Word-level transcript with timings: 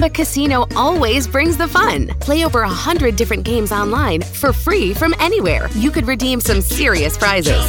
Chumba 0.00 0.14
Casino 0.14 0.64
always 0.76 1.28
brings 1.28 1.58
the 1.58 1.68
fun. 1.68 2.06
Play 2.20 2.46
over 2.46 2.62
a 2.62 2.68
hundred 2.70 3.16
different 3.16 3.44
games 3.44 3.70
online 3.70 4.22
for 4.22 4.50
free 4.50 4.94
from 4.94 5.14
anywhere. 5.18 5.68
You 5.72 5.90
could 5.90 6.08
redeem 6.08 6.40
some 6.40 6.62
serious 6.62 7.18
prizes. 7.18 7.60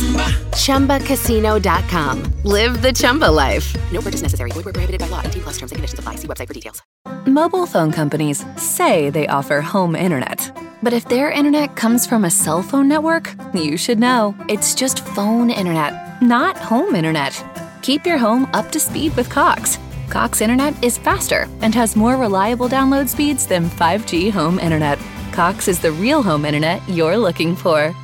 Chumba. 0.55 0.99
ChumbaCasino.com. 0.99 2.23
Live 2.45 2.81
the 2.81 2.93
Chumba 2.93 3.25
life. 3.29 3.75
No 3.91 3.99
purchase 3.99 4.21
necessary. 4.21 4.52
Void 4.52 4.63
where 4.63 4.71
prohibited 4.71 5.02
by 5.02 5.07
law. 5.07 5.20
18 5.25 5.43
plus 5.43 5.57
terms 5.57 5.73
and 5.73 5.77
conditions 5.77 5.99
apply. 5.99 6.15
See 6.15 6.27
website 6.27 6.47
for 6.47 6.53
details. 6.53 6.81
Mobile 7.25 7.65
phone 7.65 7.91
companies 7.91 8.45
say 8.55 9.09
they 9.09 9.27
offer 9.27 9.59
home 9.59 9.93
internet. 9.93 10.39
But 10.81 10.93
if 10.93 11.09
their 11.09 11.31
internet 11.31 11.75
comes 11.75 12.07
from 12.07 12.23
a 12.23 12.31
cell 12.31 12.63
phone 12.63 12.88
network, 12.88 13.35
you 13.53 13.75
should 13.75 13.99
know. 13.99 14.34
It's 14.48 14.73
just 14.73 15.05
phone 15.05 15.49
internet, 15.49 16.21
not 16.21 16.55
home 16.55 16.95
internet. 16.95 17.43
Keep 17.81 18.05
your 18.05 18.17
home 18.17 18.49
up 18.53 18.71
to 18.71 18.79
speed 18.79 19.17
with 19.17 19.29
Cox. 19.29 19.77
Cox 20.11 20.41
internet 20.41 20.83
is 20.83 20.97
faster 20.97 21.47
and 21.61 21.73
has 21.73 21.95
more 21.95 22.17
reliable 22.17 22.67
download 22.67 23.07
speeds 23.07 23.47
than 23.47 23.69
5G 23.69 24.29
home 24.29 24.59
internet. 24.59 24.99
Cox 25.31 25.69
is 25.69 25.79
the 25.79 25.93
real 25.93 26.21
home 26.21 26.43
internet 26.43 26.81
you're 26.89 27.17
looking 27.17 27.55
for. 27.55 27.95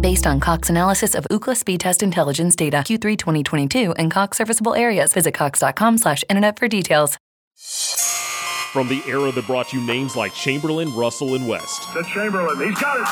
Based 0.00 0.26
on 0.26 0.40
Cox 0.40 0.70
analysis 0.70 1.14
of 1.14 1.24
Ookla 1.30 1.56
speed 1.56 1.78
test 1.78 2.02
intelligence 2.02 2.56
data 2.56 2.78
Q3 2.78 3.16
2022 3.16 3.92
and 3.92 4.10
Cox 4.10 4.36
serviceable 4.36 4.74
areas, 4.74 5.12
visit 5.12 5.34
cox.com/internet 5.34 6.58
for 6.58 6.66
details. 6.66 7.16
From 8.72 8.88
the 8.88 9.02
era 9.06 9.30
that 9.30 9.46
brought 9.46 9.72
you 9.72 9.80
names 9.80 10.16
like 10.16 10.34
Chamberlain, 10.34 10.92
Russell, 10.96 11.36
and 11.36 11.46
West, 11.46 11.84
To 11.92 12.02
Chamberlain. 12.12 12.58
He's 12.58 12.76
got 12.80 12.96
it. 12.98 13.06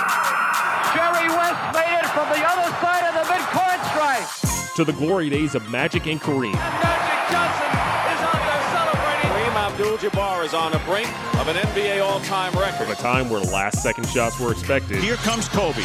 Jerry 0.92 1.28
West 1.28 1.62
made 1.72 1.98
it 2.02 2.06
from 2.10 2.28
the 2.34 2.42
other 2.44 2.69
side 2.82 3.04
of 3.06 3.14
the 3.14 3.32
midcourt 3.32 3.80
stripe. 3.92 4.75
to 4.75 4.84
the 4.84 4.92
glory 4.92 5.30
days 5.30 5.54
of 5.54 5.70
Magic 5.70 6.06
and 6.06 6.20
Kareem, 6.20 6.54
Magic 6.54 7.02
Johnson 7.31 7.70
is 8.12 8.20
out 8.27 8.41
there 8.42 8.65
celebrating. 8.73 9.31
Kareem 9.31 9.55
Abdul-Jabbar 9.70 10.45
is 10.45 10.55
on 10.55 10.73
the 10.73 10.78
brink 10.81 11.09
of 11.39 11.48
an 11.48 11.56
NBA 11.56 12.03
all-time 12.05 12.53
record. 12.55 12.87
from 12.87 12.91
a 12.92 12.97
time 12.97 13.28
where 13.31 13.41
last-second 13.41 14.06
shots 14.09 14.39
were 14.41 14.53
expected, 14.53 14.98
Here 15.03 15.17
comes 15.17 15.48
Kobe 15.48 15.83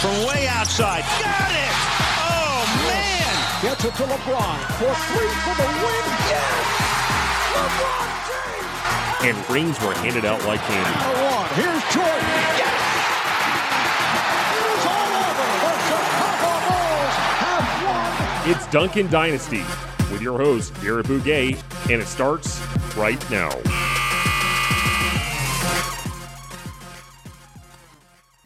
from 0.00 0.14
way 0.26 0.46
outside. 0.48 1.02
Got 1.22 1.50
it! 1.50 1.74
Oh, 2.30 2.62
man! 2.86 3.34
Gets 3.62 3.84
it 3.84 3.94
to 3.96 4.02
LeBron 4.04 4.58
for 4.78 4.92
three 5.10 5.32
for 5.42 5.54
the 5.58 5.68
win. 5.82 6.04
Yes! 6.30 6.64
LeBron 7.58 8.06
James. 8.28 9.36
and 9.36 9.50
rings 9.50 9.80
were 9.80 9.94
handed 9.94 10.24
out 10.24 10.44
like 10.46 10.60
candy. 10.60 10.90
The. 10.92 11.54
Here's 11.58 11.82
Jordan. 11.92 12.28
Yes! 12.54 12.78
It 14.54 14.66
is 14.78 14.84
all 14.86 15.10
over. 15.26 15.46
The 15.58 15.72
Chicago 15.88 16.52
Bulls 16.68 17.14
have 17.42 17.66
won. 18.46 18.50
It's 18.54 18.66
Duncan 18.68 19.10
Dynasty 19.10 19.64
with 20.18 20.24
your 20.24 20.38
host, 20.38 20.74
Garrett 20.82 21.06
Bouguet, 21.06 21.62
and 21.90 22.02
it 22.02 22.06
starts 22.06 22.60
right 22.96 23.30
now. 23.30 23.50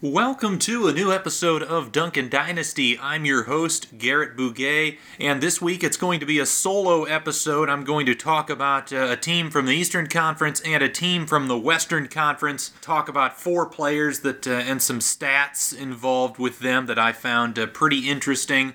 Welcome 0.03 0.59
to 0.61 0.89
a 0.89 0.93
new 0.93 1.13
episode 1.13 1.63
of 1.63 1.93
Duncan 1.93 2.29
Dynasty. 2.29 2.99
I'm 2.99 3.25
your 3.25 3.45
host, 3.45 3.97
Garrett 3.97 4.37
Bouguet, 4.37 4.99
and 5.19 5.41
this 5.41 5.63
week 5.63 5.83
it's 5.83 5.97
going 5.97 6.21
to 6.21 6.27
be 6.27 6.41
a 6.41 6.47
solo 6.47 7.05
episode. 7.05 7.71
I'm 7.71 7.85
going 7.85 8.05
to 8.07 8.15
talk 8.15 8.51
about 8.51 8.93
uh, 8.93 9.07
a 9.11 9.17
team 9.17 9.49
from 9.49 9.65
the 9.67 9.73
Eastern 9.73 10.09
Conference 10.09 10.61
and 10.63 10.83
a 10.83 10.89
team 10.89 11.25
from 11.25 11.47
the 11.47 11.57
Western 11.57 12.09
Conference. 12.09 12.73
Talk 12.83 13.09
about 13.09 13.41
four 13.41 13.65
players 13.65 14.21
that 14.21 14.47
uh, 14.47 14.51
and 14.51 14.83
some 14.83 14.99
stats 14.99 15.75
involved 15.75 16.39
with 16.39 16.59
them 16.59 16.87
that 16.87 16.99
I 16.99 17.13
found 17.13 17.59
uh, 17.59 17.67
pretty 17.67 18.11
interesting. 18.11 18.75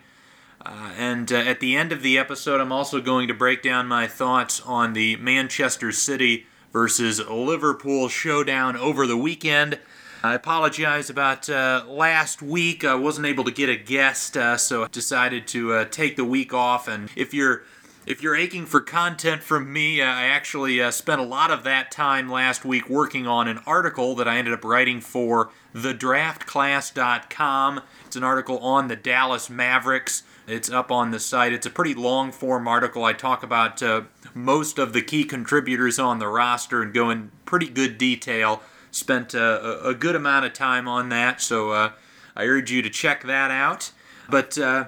Uh, 0.68 0.92
and 0.98 1.32
uh, 1.32 1.38
at 1.38 1.62
the 1.62 1.78
end 1.78 1.94
of 1.94 2.02
the 2.02 2.18
episode, 2.18 2.60
I'm 2.60 2.74
also 2.74 3.00
going 3.00 3.30
to 3.30 3.34
break 3.34 3.62
down 3.62 3.88
my 3.88 4.06
thoughts 4.06 4.60
on 4.60 4.92
the 4.92 5.16
Manchester 5.16 5.94
City 5.94 6.46
versus 6.74 7.26
Liverpool 7.26 8.10
showdown 8.10 8.76
over 8.76 9.08
the 9.08 9.16
weekend. 9.16 9.80
I 10.22 10.34
apologize 10.34 11.10
about 11.10 11.50
uh, 11.50 11.86
last 11.88 12.42
week. 12.42 12.84
I 12.84 12.96
wasn't 12.96 13.28
able 13.28 13.46
to 13.46 13.52
get 13.52 13.70
a 13.70 13.78
guest, 13.78 14.36
uh, 14.36 14.58
so 14.58 14.84
I 14.84 14.90
decided 14.90 15.48
to 15.48 15.72
uh, 15.72 15.86
take 15.86 16.18
the 16.18 16.26
week 16.26 16.54
off. 16.54 16.90
And 16.90 17.10
if 17.16 17.34
you're 17.34 17.64
if 18.06 18.22
you're 18.22 18.36
aching 18.36 18.66
for 18.66 18.82
content 18.82 19.44
from 19.44 19.72
me, 19.72 20.02
uh, 20.02 20.06
I 20.06 20.26
actually 20.26 20.92
spent 20.92 21.22
a 21.22 21.26
lot 21.26 21.50
of 21.50 21.64
that 21.64 21.92
time 21.92 22.30
last 22.30 22.66
week 22.66 22.90
working 22.90 23.26
on 23.26 23.48
an 23.48 23.62
article 23.66 24.16
that 24.16 24.28
I 24.28 24.38
ended 24.38 24.54
up 24.54 24.66
writing 24.66 25.00
for 25.00 25.50
thedraftclass.com. 25.74 27.82
It's 28.06 28.18
an 28.18 28.24
article 28.24 28.60
on 28.60 28.90
the 28.90 28.98
Dallas 28.98 29.50
Mavericks. 29.50 30.24
It's 30.48 30.70
up 30.70 30.94
on 30.94 31.12
the 31.12 31.20
site. 31.20 31.52
It's 31.52 31.66
a 31.66 31.70
pretty 31.70 31.94
long 31.94 32.32
form 32.32 32.70
article. 32.70 33.04
I 33.04 33.12
talk 33.12 33.44
about 33.44 33.84
uh, 33.84 34.04
most 34.34 34.80
of 34.80 34.94
the 34.94 35.02
key 35.02 35.26
contributors 35.26 36.00
on 36.00 36.20
the 36.20 36.30
roster 36.30 36.82
and 36.82 36.94
go 36.94 37.10
in 37.10 37.32
pretty 37.44 37.68
good 37.68 37.98
detail. 37.98 38.62
Spent 38.90 39.36
uh, 39.36 39.80
a, 39.84 39.94
good 39.94 40.16
amount 40.16 40.46
of 40.46 40.54
time 40.54 40.88
on 40.88 41.10
that, 41.10 41.42
so 41.42 41.72
uh, 41.72 41.92
I 42.36 42.46
urge 42.46 42.72
you 42.72 42.82
to 42.82 42.90
check 42.90 43.24
that 43.24 43.52
out. 43.52 43.92
But 44.30 44.58
uh, 44.58 44.88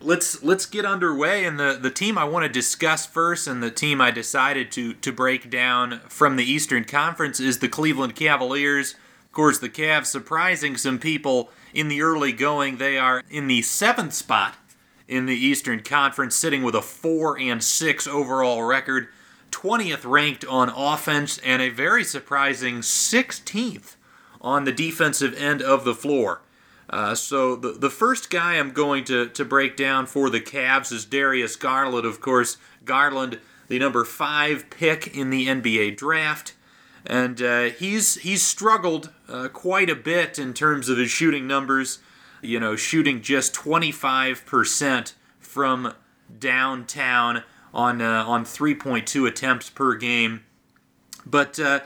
let's 0.00 0.42
let's 0.42 0.64
get 0.64 0.86
underway. 0.86 1.44
And 1.44 1.60
the, 1.60 1.78
the 1.80 1.90
team 1.90 2.16
I 2.16 2.24
want 2.24 2.44
to 2.44 2.48
discuss 2.48 3.04
first, 3.04 3.46
and 3.46 3.62
the 3.62 3.70
team 3.70 4.00
I 4.00 4.10
decided 4.10 4.72
to 4.72 4.94
to 4.94 5.12
break 5.12 5.50
down 5.50 6.00
from 6.08 6.36
the 6.36 6.50
Eastern 6.50 6.84
Conference 6.84 7.40
is 7.40 7.58
the 7.58 7.68
Cleveland 7.68 8.16
Cavaliers. 8.16 8.94
Of 9.26 9.32
course, 9.32 9.58
the 9.58 9.68
Cavs 9.68 10.06
surprising 10.06 10.78
some 10.78 10.98
people 10.98 11.50
in 11.74 11.88
the 11.88 12.00
early 12.00 12.32
going. 12.32 12.78
They 12.78 12.96
are 12.96 13.22
in 13.28 13.48
the 13.48 13.60
seventh 13.60 14.14
spot 14.14 14.54
in 15.08 15.26
the 15.26 15.34
Eastern 15.34 15.82
Conference, 15.82 16.34
sitting 16.34 16.62
with 16.62 16.74
a 16.74 16.82
four 16.82 17.38
and 17.38 17.62
six 17.62 18.06
overall 18.06 18.62
record, 18.62 19.08
20th 19.50 20.04
ranked 20.04 20.44
on 20.46 20.68
offense, 20.68 21.38
and 21.38 21.60
a 21.60 21.68
very 21.68 22.04
surprising 22.04 22.76
16th 22.78 23.96
on 24.40 24.64
the 24.64 24.72
defensive 24.72 25.34
end 25.34 25.62
of 25.62 25.84
the 25.84 25.94
floor. 25.94 26.40
Uh, 26.90 27.14
so 27.14 27.56
the 27.56 27.72
the 27.72 27.90
first 27.90 28.30
guy 28.30 28.54
I'm 28.54 28.72
going 28.72 29.04
to 29.04 29.28
to 29.28 29.44
break 29.44 29.76
down 29.76 30.06
for 30.06 30.28
the 30.28 30.40
Cavs 30.40 30.92
is 30.92 31.04
Darius 31.04 31.56
Garland. 31.56 32.04
Of 32.04 32.20
course, 32.20 32.58
Garland, 32.84 33.38
the 33.68 33.78
number 33.78 34.04
five 34.04 34.68
pick 34.68 35.16
in 35.16 35.30
the 35.30 35.46
NBA 35.46 35.96
draft, 35.96 36.52
and 37.06 37.40
uh, 37.40 37.62
he's 37.64 38.16
he's 38.16 38.42
struggled 38.42 39.10
uh, 39.28 39.48
quite 39.48 39.88
a 39.88 39.96
bit 39.96 40.38
in 40.38 40.52
terms 40.52 40.88
of 40.90 40.98
his 40.98 41.10
shooting 41.10 41.46
numbers. 41.46 42.00
You 42.44 42.60
know, 42.60 42.76
shooting 42.76 43.22
just 43.22 43.54
25% 43.54 45.12
from 45.40 45.94
downtown 46.38 47.42
on 47.72 48.00
uh, 48.00 48.24
on 48.26 48.44
3.2 48.44 49.28
attempts 49.28 49.70
per 49.70 49.94
game, 49.94 50.44
but. 51.26 51.58
Uh, 51.58 51.80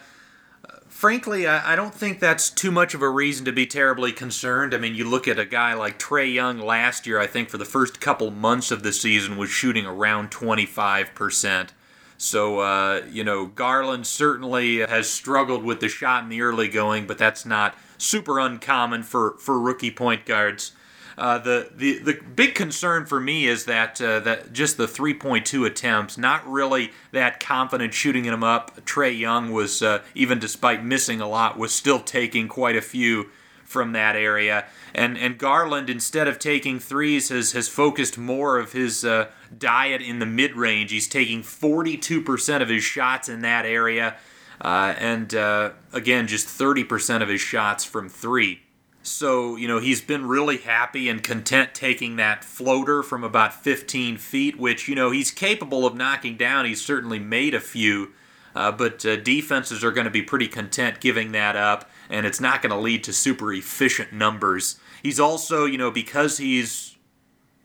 frankly, 0.99 1.47
I, 1.47 1.75
I 1.75 1.77
don't 1.77 1.95
think 1.95 2.19
that's 2.19 2.51
too 2.51 2.73
much 2.73 2.93
of 2.93 3.03
a 3.03 3.09
reason 3.09 3.45
to 3.45 3.53
be 3.53 3.67
terribly 3.67 4.11
concerned. 4.11 4.75
I 4.75 4.79
mean, 4.79 4.97
you 4.97 5.09
look 5.09 5.29
at 5.29 5.39
a 5.39 5.45
guy 5.45 5.75
like 5.75 5.97
Trae 5.97 6.35
Young 6.35 6.59
last 6.59 7.07
year, 7.07 7.21
I 7.21 7.29
think 7.29 7.51
for 7.51 7.57
the 7.57 7.65
first 7.65 8.01
couple 8.01 8.33
months 8.33 8.73
of 8.73 8.83
the 8.83 8.93
season 8.93 9.37
was 9.37 9.49
shooting 9.49 9.87
around 9.87 10.33
25%. 10.33 11.69
So, 12.17 12.59
uh, 12.59 13.03
you 13.09 13.23
know, 13.23 13.47
Garland 13.47 14.09
certainly 14.09 14.79
has 14.79 15.09
struggled 15.09 15.63
with 15.63 15.79
the 15.79 15.89
shot 15.89 16.25
in 16.25 16.31
the 16.31 16.43
early 16.43 16.67
going, 16.67 17.07
but 17.07 17.17
that's 17.17 17.47
not 17.47 17.77
super 17.99 18.39
uncommon 18.39 19.03
for, 19.03 19.37
for 19.39 19.61
rookie 19.61 19.91
point 19.91 20.25
guards. 20.25 20.73
Uh, 21.19 21.37
the, 21.37 21.69
the 21.75 21.99
the 21.99 22.21
big 22.37 22.55
concern 22.55 23.05
for 23.05 23.19
me 23.19 23.49
is 23.49 23.65
that 23.65 24.01
uh, 24.01 24.21
that 24.21 24.53
just 24.53 24.77
the 24.77 24.87
3.2 24.87 25.67
attempts, 25.67 26.17
not 26.17 26.49
really 26.49 26.93
that 27.11 27.41
confident 27.41 27.93
shooting 27.93 28.23
them 28.23 28.45
up. 28.45 28.77
Trae 28.87 29.19
Young 29.19 29.51
was 29.51 29.83
uh, 29.83 30.03
even 30.15 30.39
despite 30.39 30.85
missing 30.85 31.21
a 31.21 31.29
lot, 31.29 31.59
was 31.59 31.75
still 31.75 31.99
taking 31.99 32.47
quite 32.47 32.77
a 32.77 32.81
few 32.81 33.31
from 33.65 33.93
that 33.93 34.17
area. 34.17 34.67
And 34.95 35.19
and 35.19 35.37
Garland, 35.37 35.91
instead 35.91 36.29
of 36.29 36.39
taking 36.39 36.79
threes, 36.79 37.29
has 37.29 37.53
has 37.53 37.69
focused 37.69 38.17
more 38.17 38.57
of 38.59 38.73
his 38.73 39.05
uh, 39.05 39.27
diet 39.57 40.01
in 40.01 40.21
the 40.21 40.27
mid 40.27 40.55
range. 40.57 40.91
He's 40.91 41.09
taking 41.09 41.43
42% 41.43 42.63
of 42.63 42.69
his 42.69 42.83
shots 42.83 43.29
in 43.29 43.43
that 43.43 43.67
area, 43.67 44.17
uh, 44.61 44.95
and 44.99 45.35
uh, 45.35 45.71
again, 45.93 46.27
just 46.27 46.47
30% 46.47 47.23
of 47.23 47.29
his 47.29 47.41
shots 47.41 47.85
from 47.85 48.09
three. 48.09 48.61
So, 49.03 49.57
you 49.57 49.69
know, 49.69 49.79
he's 49.79 50.01
been 50.03 50.27
really 50.27 50.59
happy 50.59 51.09
and 51.09 51.23
content 51.23 51.75
taking 51.75 52.17
that 52.17 52.45
floater 52.45 53.03
from 53.03 53.25
about 53.25 53.55
15 53.55 54.19
feet, 54.19 54.59
which, 54.59 54.89
you 54.89 54.95
know, 54.95 55.11
he's 55.11 55.31
capable 55.31 55.87
of 55.87 55.95
knocking 55.95 56.37
down. 56.37 56.67
He's 56.67 56.85
certainly 56.85 57.19
made 57.19 57.55
a 57.55 57.61
few, 57.61 58.13
uh, 58.55 58.73
but 58.73 59.07
uh, 59.07 59.17
defenses 59.17 59.83
are 59.83 59.93
going 59.93 60.05
to 60.05 60.11
be 60.11 60.23
pretty 60.23 60.49
content 60.49 61.01
giving 61.01 61.33
that 61.33 61.57
up, 61.57 61.89
and 62.11 62.27
it's 62.27 62.41
not 62.41 62.61
going 62.61 62.73
to 62.73 62.79
lead 62.79 63.03
to 63.05 63.13
super 63.13 63.53
efficient 63.53 64.13
numbers. 64.13 64.79
He's 65.03 65.21
also, 65.21 65.65
you 65.65 65.79
know, 65.79 65.91
because 65.91 66.39
he's 66.39 66.98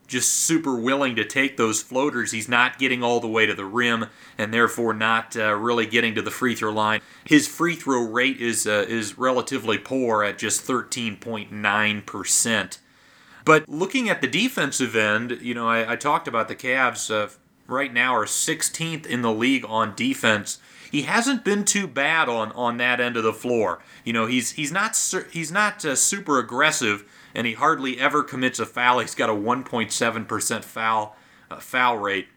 just 0.08 0.34
super 0.34 0.76
willing 0.76 1.16
to 1.16 1.26
take 1.26 1.58
those 1.58 1.82
floaters. 1.82 2.32
He's 2.32 2.50
not 2.50 2.78
getting 2.78 3.04
all 3.04 3.20
the 3.20 3.28
way 3.28 3.46
to 3.46 3.54
the 3.54 3.66
rim 3.66 4.08
and 4.38 4.54
therefore 4.54 4.94
not 4.94 5.36
uh, 5.36 5.56
really 5.56 5.86
getting 5.86 6.16
to 6.16 6.22
the 6.22 6.32
free 6.32 6.56
throw 6.56 6.72
line. 6.72 7.02
His 7.26 7.48
free 7.48 7.76
throw 7.76 8.04
rate 8.04 8.42
is 8.42 8.68
uh, 8.68 8.86
is 8.88 9.18
relatively 9.18 9.78
poor 9.78 10.24
at 10.24 10.38
just 10.38 10.68
13.9%. 10.68 12.78
But 13.46 13.68
looking 13.68 14.10
at 14.10 14.22
the 14.22 14.28
defensive 14.28 14.96
end, 14.96 15.40
you 15.42 15.54
know, 15.54 15.68
I, 15.68 15.94
I 15.94 15.96
talked 15.96 16.28
about 16.28 16.48
the 16.48 16.56
Cavs 16.56 17.14
uh, 17.14 17.30
right 17.68 17.94
now 17.94 18.16
are 18.16 18.26
16th 18.26 19.06
in 19.06 19.22
the 19.22 19.34
league 19.34 19.66
on 19.68 19.96
defense. 19.96 20.60
He 20.90 21.04
hasn't 21.04 21.44
been 21.44 21.66
too 21.66 21.88
bad 21.88 22.30
on, 22.30 22.52
on 22.52 22.78
that 22.78 23.02
end 23.02 23.18
of 23.18 23.24
the 23.24 23.34
floor. 23.34 23.80
You 24.06 24.14
know, 24.14 24.28
he's 24.28 24.52
he's 24.52 24.72
not 24.72 24.96
he's 25.32 25.52
not 25.52 25.84
uh, 25.84 25.96
super 25.96 26.38
aggressive, 26.38 27.04
and 27.34 27.48
he 27.48 27.54
hardly 27.54 28.00
ever 28.00 28.24
commits 28.24 28.60
a 28.60 28.66
foul. 28.66 29.00
He's 29.00 29.16
got 29.16 29.30
a 29.30 29.34
1.7% 29.34 30.64
foul 30.64 31.16
uh, 31.50 31.58
foul 31.58 31.98
rate. 31.98 32.28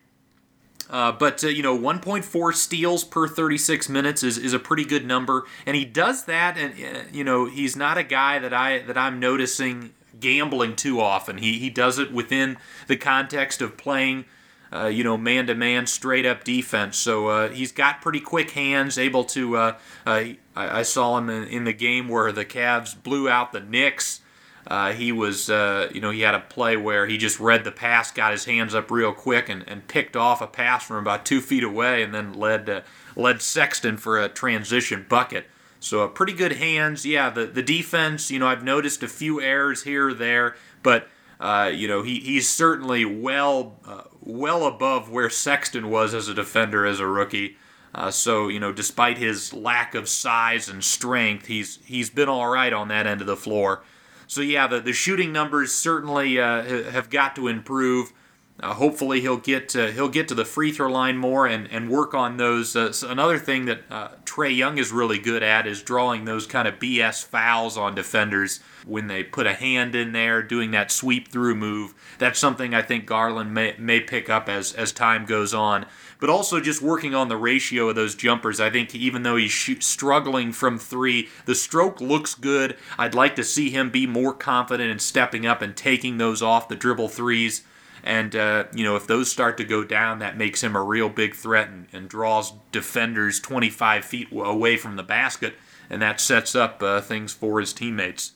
Uh, 0.89 1.13
but 1.13 1.43
uh, 1.43 1.49
you 1.49 1.63
know, 1.63 1.77
1.4 1.77 2.55
steals 2.55 3.05
per 3.05 3.27
36 3.27 3.89
minutes 3.89 4.23
is, 4.23 4.39
is 4.39 4.53
a 4.53 4.59
pretty 4.59 4.85
good 4.85 5.05
number, 5.05 5.45
and 5.65 5.77
he 5.77 5.85
does 5.85 6.25
that. 6.27 6.57
And 6.57 6.75
uh, 6.75 7.01
you 7.13 7.25
know, 7.25 7.47
he's 7.47 7.75
not 7.75 7.99
a 7.99 8.05
guy 8.05 8.39
that 8.39 8.55
I 8.55 8.79
that 8.81 8.97
I'm 8.97 9.19
noticing 9.19 9.95
gambling 10.21 10.77
too 10.77 11.01
often. 11.01 11.39
He 11.39 11.59
he 11.59 11.71
does 11.71 11.99
it 11.99 12.13
within 12.13 12.57
the 12.87 12.97
context 12.97 13.61
of 13.61 13.77
playing 13.77 14.27
uh, 14.73 14.87
you 14.87 15.05
know, 15.05 15.17
man 15.17 15.47
to 15.47 15.55
man, 15.55 15.87
straight 15.87 16.27
up 16.27 16.45
defense. 16.45 16.97
So 16.97 17.29
uh, 17.29 17.49
he's 17.51 17.73
got 17.73 18.03
pretty 18.03 18.21
quick 18.21 18.51
hands, 18.51 18.99
able 18.99 19.25
to. 19.25 19.57
Uh, 19.57 19.79
I, 20.05 20.39
I, 20.55 20.83
saw 20.83 21.19
him 21.19 21.31
in, 21.31 21.45
in, 21.45 21.65
the 21.65 21.73
game 21.73 22.09
where 22.09 22.33
the 22.33 22.45
Cavs 22.45 23.01
blew 23.01 23.29
out 23.29 23.53
the 23.53 23.61
Knicks. 23.61 24.21
Uh, 24.67 24.93
he 24.93 25.13
was, 25.13 25.49
uh, 25.49 25.89
you 25.95 26.01
know, 26.01 26.11
he 26.11 26.23
had 26.23 26.35
a 26.35 26.41
play 26.41 26.77
where 26.77 27.07
he 27.07 27.17
just 27.17 27.39
read 27.39 27.63
the 27.63 27.71
pass, 27.71 28.11
got 28.11 28.33
his 28.33 28.47
hands 28.47 28.75
up 28.75 28.91
real 28.91 29.13
quick, 29.13 29.49
and, 29.49 29.63
and 29.69 29.87
picked 29.87 30.17
off 30.17 30.41
a 30.41 30.47
pass 30.47 30.85
from 30.85 30.97
about 30.97 31.25
two 31.25 31.41
feet 31.41 31.63
away, 31.63 32.03
and 32.03 32.13
then 32.13 32.35
led 32.35 32.83
led 33.15 33.41
Sexton 33.41 33.97
for 33.97 34.19
a 34.19 34.29
transition 34.29 35.07
bucket. 35.09 35.47
So 35.79 36.01
a 36.01 36.09
pretty 36.09 36.33
good 36.33 36.53
hands. 36.53 37.07
Yeah, 37.07 37.31
the 37.31 37.47
the 37.47 37.63
defense. 37.63 38.31
You 38.31 38.41
know, 38.41 38.49
I've 38.49 38.65
noticed 38.65 39.03
a 39.03 39.09
few 39.09 39.41
errors 39.41 39.85
here 39.85 40.09
or 40.09 40.15
there, 40.15 40.57
but 40.83 41.09
uh, 41.39 41.71
you 41.73 41.87
know, 41.87 42.03
he, 42.03 42.19
he's 42.19 42.49
certainly 42.49 43.05
well 43.05 43.79
uh, 43.85 44.03
well 44.21 44.67
above 44.67 45.11
where 45.11 45.31
Sexton 45.31 45.91
was 45.91 46.13
as 46.15 46.29
a 46.29 46.35
defender 46.35 46.87
as 46.87 46.99
a 46.99 47.07
rookie. 47.07 47.57
Uh, 47.95 48.11
so 48.11 48.49
you 48.49 48.59
know, 48.59 48.73
despite 48.73 49.19
his 49.19 49.53
lack 49.53 49.95
of 49.95 50.09
size 50.09 50.69
and 50.69 50.83
strength, 50.83 51.47
he's 51.47 51.79
he's 51.85 52.11
been 52.11 52.29
all 52.29 52.49
right 52.49 52.73
on 52.73 52.89
that 52.89 53.07
end 53.07 53.21
of 53.21 53.27
the 53.27 53.37
floor. 53.37 53.83
So 54.27 54.41
yeah, 54.41 54.67
the, 54.67 54.81
the 54.81 54.93
shooting 54.93 55.33
numbers 55.33 55.73
certainly 55.73 56.41
uh, 56.41 56.91
have 56.91 57.11
got 57.11 57.37
to 57.37 57.49
improve. 57.49 58.13
Uh, 58.59 58.73
hopefully 58.73 59.21
he'll 59.21 59.37
get 59.37 59.69
to, 59.69 59.93
he'll 59.93 60.09
get 60.09 60.29
to 60.29 60.35
the 60.35 60.45
free 60.45 60.73
throw 60.73 60.91
line 60.91 61.19
more 61.19 61.47
and, 61.47 61.71
and 61.71 61.91
work 61.91 62.15
on 62.15 62.39
those. 62.39 62.75
Uh, 62.75 62.91
so 62.91 63.11
another 63.11 63.39
thing 63.39 63.67
that 63.67 63.83
uh, 63.91 64.09
Trae 64.25 64.57
Young 64.57 64.79
is 64.79 64.93
really 64.93 65.19
good 65.19 65.43
at 65.43 65.67
is 65.67 65.83
drawing 65.83 66.25
those 66.25 66.47
kind 66.47 66.67
of 66.67 66.79
BS 66.79 67.23
fouls 67.23 67.77
on 67.77 67.95
defenders 67.95 68.61
when 68.87 69.09
they 69.09 69.23
put 69.23 69.47
a 69.47 69.53
hand 69.53 69.95
in 69.95 70.13
there, 70.13 70.43
doing 70.43 70.71
that 70.71 70.91
sweep 70.91 71.29
through 71.29 71.55
move. 71.55 71.93
That's 72.19 72.39
something 72.39 72.73
I 72.73 72.81
think 72.81 73.05
Garland 73.05 73.53
may, 73.53 73.75
may 73.79 74.01
pick 74.01 74.31
up 74.31 74.49
as, 74.49 74.73
as 74.73 74.91
time 74.91 75.27
goes 75.27 75.53
on. 75.53 75.85
But 76.19 76.31
also 76.31 76.61
just 76.61 76.81
working 76.81 77.15
on 77.15 77.29
the 77.29 77.37
ratio 77.37 77.89
of 77.89 77.97
those 77.97 78.15
jumpers. 78.15 78.61
I 78.61 78.71
think 78.71 78.95
even 78.95 79.23
though 79.23 79.37
he's 79.37 79.53
struggling 79.85 80.53
from 80.53 80.79
three, 80.79 81.29
the 81.45 81.55
stroke 81.55 82.01
looks 82.01 82.35
good. 82.35 82.77
I'd 82.99 83.15
like 83.15 83.37
to 83.37 83.45
see 83.45 83.71
him 83.71 83.91
be 83.91 84.07
more 84.07 84.33
confident 84.33 84.91
in 84.91 84.99
stepping 84.99 85.47
up 85.47 85.61
and 85.61 85.77
taking 85.77 86.19
those 86.19 86.43
off 86.43 86.69
the 86.69 86.77
dribble 86.77 87.09
threes. 87.09 87.65
And, 88.07 88.37
uh, 88.37 88.65
you 88.73 88.85
know, 88.85 88.95
if 88.95 89.09
those 89.09 89.31
start 89.31 89.57
to 89.57 89.65
go 89.65 89.83
down, 89.83 90.21
that 90.21 90.39
makes 90.39 90.63
him 90.63 90.77
a 90.77 90.83
real 90.83 91.09
big 91.09 91.35
threat 91.35 91.69
and, 91.69 91.89
and 91.93 92.09
draws 92.09 92.53
defenders 92.71 93.41
25 93.41 94.05
feet 94.05 94.29
away 94.31 94.77
from 94.77 94.95
the 94.95 95.03
basket, 95.03 95.55
and 95.91 96.01
that 96.01 96.21
sets 96.21 96.55
up 96.55 96.81
uh, 96.85 97.01
things 97.01 97.33
for 97.33 97.59
his 97.59 97.73
teammates. 97.73 98.36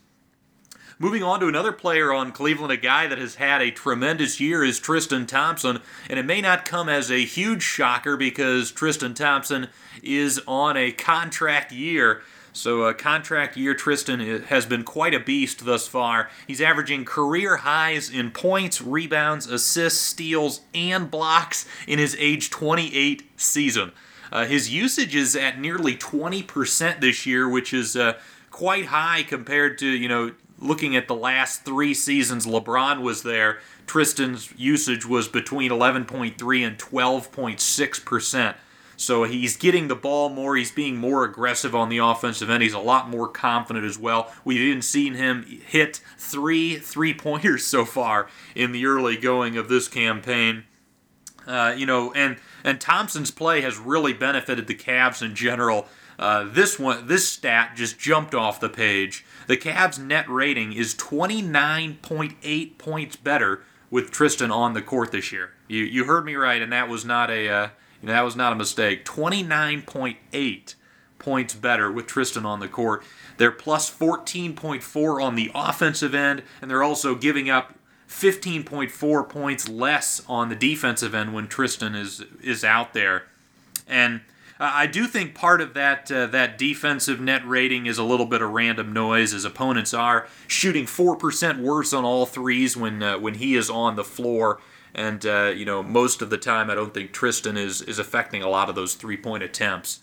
Moving 1.02 1.22
on 1.22 1.40
to 1.40 1.48
another 1.48 1.72
player 1.72 2.12
on 2.12 2.30
Cleveland, 2.30 2.70
a 2.70 2.76
guy 2.76 3.06
that 3.06 3.16
has 3.16 3.36
had 3.36 3.62
a 3.62 3.70
tremendous 3.70 4.38
year 4.38 4.62
is 4.62 4.78
Tristan 4.78 5.24
Thompson, 5.24 5.80
and 6.10 6.18
it 6.18 6.26
may 6.26 6.42
not 6.42 6.66
come 6.66 6.90
as 6.90 7.10
a 7.10 7.24
huge 7.24 7.62
shocker 7.62 8.18
because 8.18 8.70
Tristan 8.70 9.14
Thompson 9.14 9.68
is 10.02 10.42
on 10.46 10.76
a 10.76 10.92
contract 10.92 11.72
year. 11.72 12.20
So, 12.52 12.82
a 12.82 12.92
contract 12.92 13.56
year, 13.56 13.74
Tristan 13.74 14.42
has 14.42 14.66
been 14.66 14.82
quite 14.82 15.14
a 15.14 15.20
beast 15.20 15.64
thus 15.64 15.88
far. 15.88 16.28
He's 16.46 16.60
averaging 16.60 17.06
career 17.06 17.56
highs 17.56 18.10
in 18.10 18.30
points, 18.30 18.82
rebounds, 18.82 19.46
assists, 19.46 20.00
steals, 20.02 20.60
and 20.74 21.10
blocks 21.10 21.64
in 21.86 21.98
his 21.98 22.14
age 22.18 22.50
28 22.50 23.22
season. 23.40 23.92
Uh, 24.30 24.44
his 24.44 24.68
usage 24.68 25.16
is 25.16 25.34
at 25.34 25.58
nearly 25.58 25.96
20% 25.96 27.00
this 27.00 27.24
year, 27.24 27.48
which 27.48 27.72
is 27.72 27.96
uh, 27.96 28.18
quite 28.50 28.86
high 28.86 29.22
compared 29.22 29.78
to, 29.78 29.86
you 29.86 30.06
know, 30.06 30.32
looking 30.60 30.94
at 30.94 31.08
the 31.08 31.14
last 31.14 31.64
three 31.64 31.94
seasons 31.94 32.46
LeBron 32.46 33.00
was 33.00 33.22
there. 33.22 33.58
Tristan's 33.86 34.52
usage 34.56 35.06
was 35.06 35.26
between 35.26 35.70
11.3 35.70 36.66
and 36.66 36.78
12.6%. 36.78 38.54
So 39.00 39.24
he's 39.24 39.56
getting 39.56 39.88
the 39.88 39.96
ball 39.96 40.28
more. 40.28 40.56
He's 40.56 40.70
being 40.70 40.98
more 40.98 41.24
aggressive 41.24 41.74
on 41.74 41.88
the 41.88 41.98
offensive 41.98 42.50
end. 42.50 42.62
He's 42.62 42.74
a 42.74 42.78
lot 42.78 43.08
more 43.08 43.26
confident 43.28 43.86
as 43.86 43.98
well. 43.98 44.30
We've 44.44 44.60
even 44.60 44.82
seen 44.82 45.14
him 45.14 45.42
hit 45.44 46.02
three 46.18 46.76
three 46.76 47.14
pointers 47.14 47.64
so 47.64 47.86
far 47.86 48.28
in 48.54 48.72
the 48.72 48.84
early 48.84 49.16
going 49.16 49.56
of 49.56 49.70
this 49.70 49.88
campaign. 49.88 50.64
Uh, 51.46 51.74
you 51.74 51.86
know, 51.86 52.12
and 52.12 52.36
and 52.62 52.78
Thompson's 52.78 53.30
play 53.30 53.62
has 53.62 53.78
really 53.78 54.12
benefited 54.12 54.66
the 54.66 54.74
Cavs 54.74 55.22
in 55.22 55.34
general. 55.34 55.86
Uh, 56.18 56.44
this 56.44 56.78
one, 56.78 57.06
this 57.06 57.26
stat 57.26 57.72
just 57.74 57.98
jumped 57.98 58.34
off 58.34 58.60
the 58.60 58.68
page. 58.68 59.24
The 59.50 59.56
Cavs' 59.56 59.98
net 59.98 60.28
rating 60.28 60.74
is 60.74 60.94
29.8 60.94 62.78
points 62.78 63.16
better 63.16 63.62
with 63.90 64.12
Tristan 64.12 64.52
on 64.52 64.74
the 64.74 64.80
court 64.80 65.10
this 65.10 65.32
year. 65.32 65.50
You 65.66 65.82
you 65.82 66.04
heard 66.04 66.24
me 66.24 66.36
right, 66.36 66.62
and 66.62 66.72
that 66.72 66.88
was 66.88 67.04
not 67.04 67.32
a 67.32 67.48
uh, 67.48 67.68
you 68.00 68.06
know, 68.06 68.12
that 68.12 68.22
was 68.22 68.36
not 68.36 68.52
a 68.52 68.54
mistake. 68.54 69.04
29.8 69.04 70.74
points 71.18 71.54
better 71.54 71.90
with 71.90 72.06
Tristan 72.06 72.46
on 72.46 72.60
the 72.60 72.68
court. 72.68 73.02
They're 73.38 73.50
plus 73.50 73.90
14.4 73.90 75.20
on 75.20 75.34
the 75.34 75.50
offensive 75.52 76.14
end, 76.14 76.44
and 76.62 76.70
they're 76.70 76.84
also 76.84 77.16
giving 77.16 77.50
up 77.50 77.74
15.4 78.08 79.28
points 79.28 79.68
less 79.68 80.22
on 80.28 80.48
the 80.48 80.54
defensive 80.54 81.12
end 81.12 81.34
when 81.34 81.48
Tristan 81.48 81.96
is 81.96 82.22
is 82.40 82.62
out 82.62 82.94
there. 82.94 83.24
And 83.88 84.20
I 84.62 84.86
do 84.86 85.06
think 85.06 85.34
part 85.34 85.60
of 85.60 85.74
that 85.74 86.12
uh, 86.12 86.26
that 86.26 86.58
defensive 86.58 87.18
net 87.18 87.46
rating 87.46 87.86
is 87.86 87.96
a 87.96 88.04
little 88.04 88.26
bit 88.26 88.42
of 88.42 88.50
random 88.50 88.92
noise, 88.92 89.32
as 89.32 89.44
opponents 89.44 89.94
are 89.94 90.28
shooting 90.46 90.86
four 90.86 91.16
percent 91.16 91.60
worse 91.60 91.92
on 91.92 92.04
all 92.04 92.26
threes 92.26 92.76
when 92.76 93.02
uh, 93.02 93.18
when 93.18 93.34
he 93.34 93.56
is 93.56 93.70
on 93.70 93.96
the 93.96 94.04
floor 94.04 94.60
and 94.94 95.24
uh, 95.24 95.52
you 95.54 95.64
know, 95.64 95.82
most 95.82 96.22
of 96.22 96.30
the 96.30 96.38
time, 96.38 96.70
I 96.70 96.74
don't 96.74 96.92
think 96.92 97.12
Tristan 97.12 97.56
is 97.56 97.82
is 97.82 97.98
affecting 97.98 98.42
a 98.42 98.48
lot 98.48 98.68
of 98.68 98.74
those 98.74 98.94
three 98.94 99.16
point 99.16 99.42
attempts. 99.42 100.00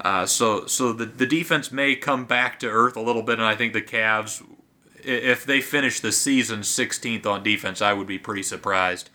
Uh, 0.00 0.24
so 0.26 0.66
so 0.66 0.92
the 0.92 1.04
the 1.04 1.26
defense 1.26 1.70
may 1.70 1.94
come 1.94 2.24
back 2.24 2.58
to 2.60 2.68
earth 2.68 2.96
a 2.96 3.02
little 3.02 3.22
bit, 3.22 3.38
and 3.38 3.46
I 3.46 3.54
think 3.54 3.72
the 3.72 3.82
Cavs, 3.82 4.42
if 4.96 5.44
they 5.44 5.60
finish 5.60 6.00
the 6.00 6.12
season 6.12 6.60
16th 6.60 7.26
on 7.26 7.42
defense, 7.42 7.82
I 7.82 7.92
would 7.92 8.06
be 8.06 8.18
pretty 8.18 8.42
surprised 8.42 9.10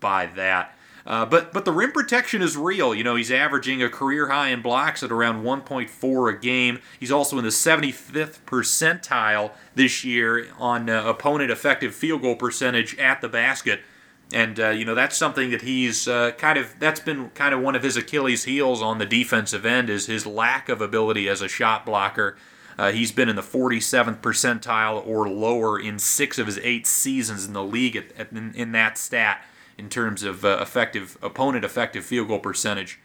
by 0.00 0.26
that. 0.26 0.74
Uh, 1.08 1.24
but 1.24 1.54
but 1.54 1.64
the 1.64 1.72
rim 1.72 1.90
protection 1.90 2.42
is 2.42 2.56
real. 2.56 2.94
You 2.94 3.02
know, 3.02 3.16
he's 3.16 3.32
averaging 3.32 3.82
a 3.82 3.88
career 3.88 4.28
high 4.28 4.48
in 4.48 4.60
blocks 4.60 5.02
at 5.02 5.10
around 5.10 5.42
1.4 5.42 6.34
a 6.34 6.38
game. 6.38 6.80
He's 7.00 7.10
also 7.10 7.38
in 7.38 7.44
the 7.44 7.50
75th 7.50 8.40
percentile 8.46 9.52
this 9.74 10.04
year 10.04 10.48
on 10.58 10.90
uh, 10.90 11.04
opponent 11.04 11.50
effective 11.50 11.94
field 11.94 12.20
goal 12.20 12.36
percentage 12.36 12.96
at 12.98 13.22
the 13.22 13.28
basket 13.28 13.80
and 14.32 14.60
uh, 14.60 14.68
you 14.70 14.84
know 14.84 14.94
that's 14.94 15.16
something 15.16 15.50
that 15.50 15.62
he's 15.62 16.06
uh, 16.06 16.32
kind 16.32 16.58
of 16.58 16.74
that's 16.78 17.00
been 17.00 17.30
kind 17.30 17.54
of 17.54 17.60
one 17.60 17.74
of 17.74 17.82
his 17.82 17.96
Achilles' 17.96 18.44
heels 18.44 18.82
on 18.82 18.98
the 18.98 19.06
defensive 19.06 19.64
end 19.64 19.88
is 19.88 20.06
his 20.06 20.26
lack 20.26 20.68
of 20.68 20.80
ability 20.80 21.28
as 21.28 21.40
a 21.40 21.48
shot 21.48 21.86
blocker. 21.86 22.36
Uh, 22.78 22.92
he's 22.92 23.10
been 23.10 23.28
in 23.28 23.34
the 23.34 23.42
47th 23.42 24.20
percentile 24.20 25.04
or 25.04 25.28
lower 25.28 25.80
in 25.80 25.98
six 25.98 26.38
of 26.38 26.46
his 26.46 26.58
eight 26.58 26.86
seasons 26.86 27.44
in 27.44 27.52
the 27.52 27.64
league 27.64 27.96
at, 27.96 28.12
at, 28.16 28.30
in, 28.30 28.54
in, 28.54 28.70
that 28.70 28.96
stat 28.96 29.44
in 29.78 29.88
terms 29.88 30.22
of 30.22 30.44
uh, 30.44 30.58
effective 30.60 31.16
opponent 31.22 31.64
effective 31.64 32.04
field 32.04 32.28
goal 32.28 32.40
percentage 32.40 32.98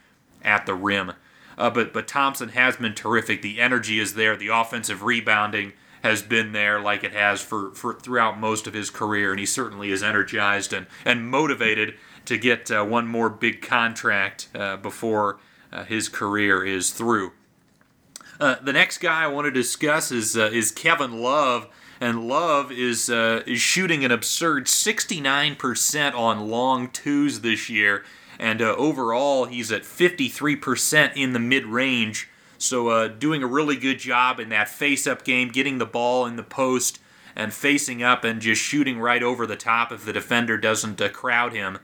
at 0.43 0.65
the 0.65 0.73
rim. 0.73 1.13
Uh, 1.57 1.69
but 1.69 1.93
but 1.93 2.07
Thompson 2.07 2.49
has 2.49 2.77
been 2.77 2.95
terrific. 2.95 3.41
The 3.41 3.61
energy 3.61 3.99
is 3.99 4.15
there. 4.15 4.35
The 4.35 4.47
offensive 4.47 5.03
rebounding 5.03 5.73
has 6.03 6.21
been 6.21 6.51
there 6.51 6.81
like 6.81 7.03
it 7.03 7.13
has 7.13 7.41
for, 7.41 7.71
for 7.71 7.93
throughout 7.93 8.37
most 8.37 8.67
of 8.67 8.73
his 8.73 8.89
career, 8.89 9.31
and 9.31 9.39
he 9.39 9.45
certainly 9.45 9.89
is 9.89 10.03
energized 10.03 10.73
and, 10.73 10.85
and 11.05 11.29
motivated 11.29 11.95
to 12.25 12.37
get 12.37 12.69
uh, 12.69 12.83
one 12.83 13.07
more 13.07 13.29
big 13.29 13.61
contract 13.61 14.49
uh, 14.53 14.75
before 14.75 15.39
uh, 15.71 15.85
his 15.85 16.09
career 16.09 16.63
is 16.65 16.91
through. 16.91 17.31
Uh, 18.39 18.55
the 18.61 18.73
next 18.73 18.97
guy 18.97 19.23
I 19.23 19.27
want 19.27 19.45
to 19.45 19.51
discuss 19.51 20.11
is 20.11 20.35
uh, 20.35 20.49
is 20.51 20.71
Kevin 20.71 21.21
Love, 21.21 21.67
And 21.99 22.27
Love 22.27 22.71
is 22.71 23.09
uh, 23.09 23.43
is 23.45 23.61
shooting 23.61 24.03
an 24.03 24.11
absurd 24.11 24.65
69% 24.65 26.13
on 26.15 26.49
long 26.49 26.89
twos 26.89 27.41
this 27.41 27.69
year, 27.69 28.03
and 28.39 28.61
uh, 28.61 28.75
overall 28.75 29.45
he's 29.45 29.71
at 29.71 29.83
53% 29.83 31.15
in 31.15 31.33
the 31.33 31.39
mid 31.39 31.65
range. 31.65 32.29
So 32.57 32.89
uh, 32.89 33.07
doing 33.07 33.43
a 33.43 33.47
really 33.47 33.75
good 33.75 33.99
job 33.99 34.39
in 34.39 34.49
that 34.49 34.69
face-up 34.69 35.25
game, 35.25 35.49
getting 35.49 35.79
the 35.79 35.85
ball 35.85 36.25
in 36.25 36.37
the 36.37 36.43
post 36.43 36.99
and 37.35 37.53
facing 37.53 38.01
up 38.01 38.23
and 38.23 38.41
just 38.41 38.61
shooting 38.61 38.99
right 38.99 39.21
over 39.21 39.45
the 39.45 39.57
top 39.57 39.91
if 39.91 40.05
the 40.05 40.13
defender 40.13 40.57
doesn't 40.57 41.01
uh, 41.01 41.09
crowd 41.09 41.51
him. 41.53 41.79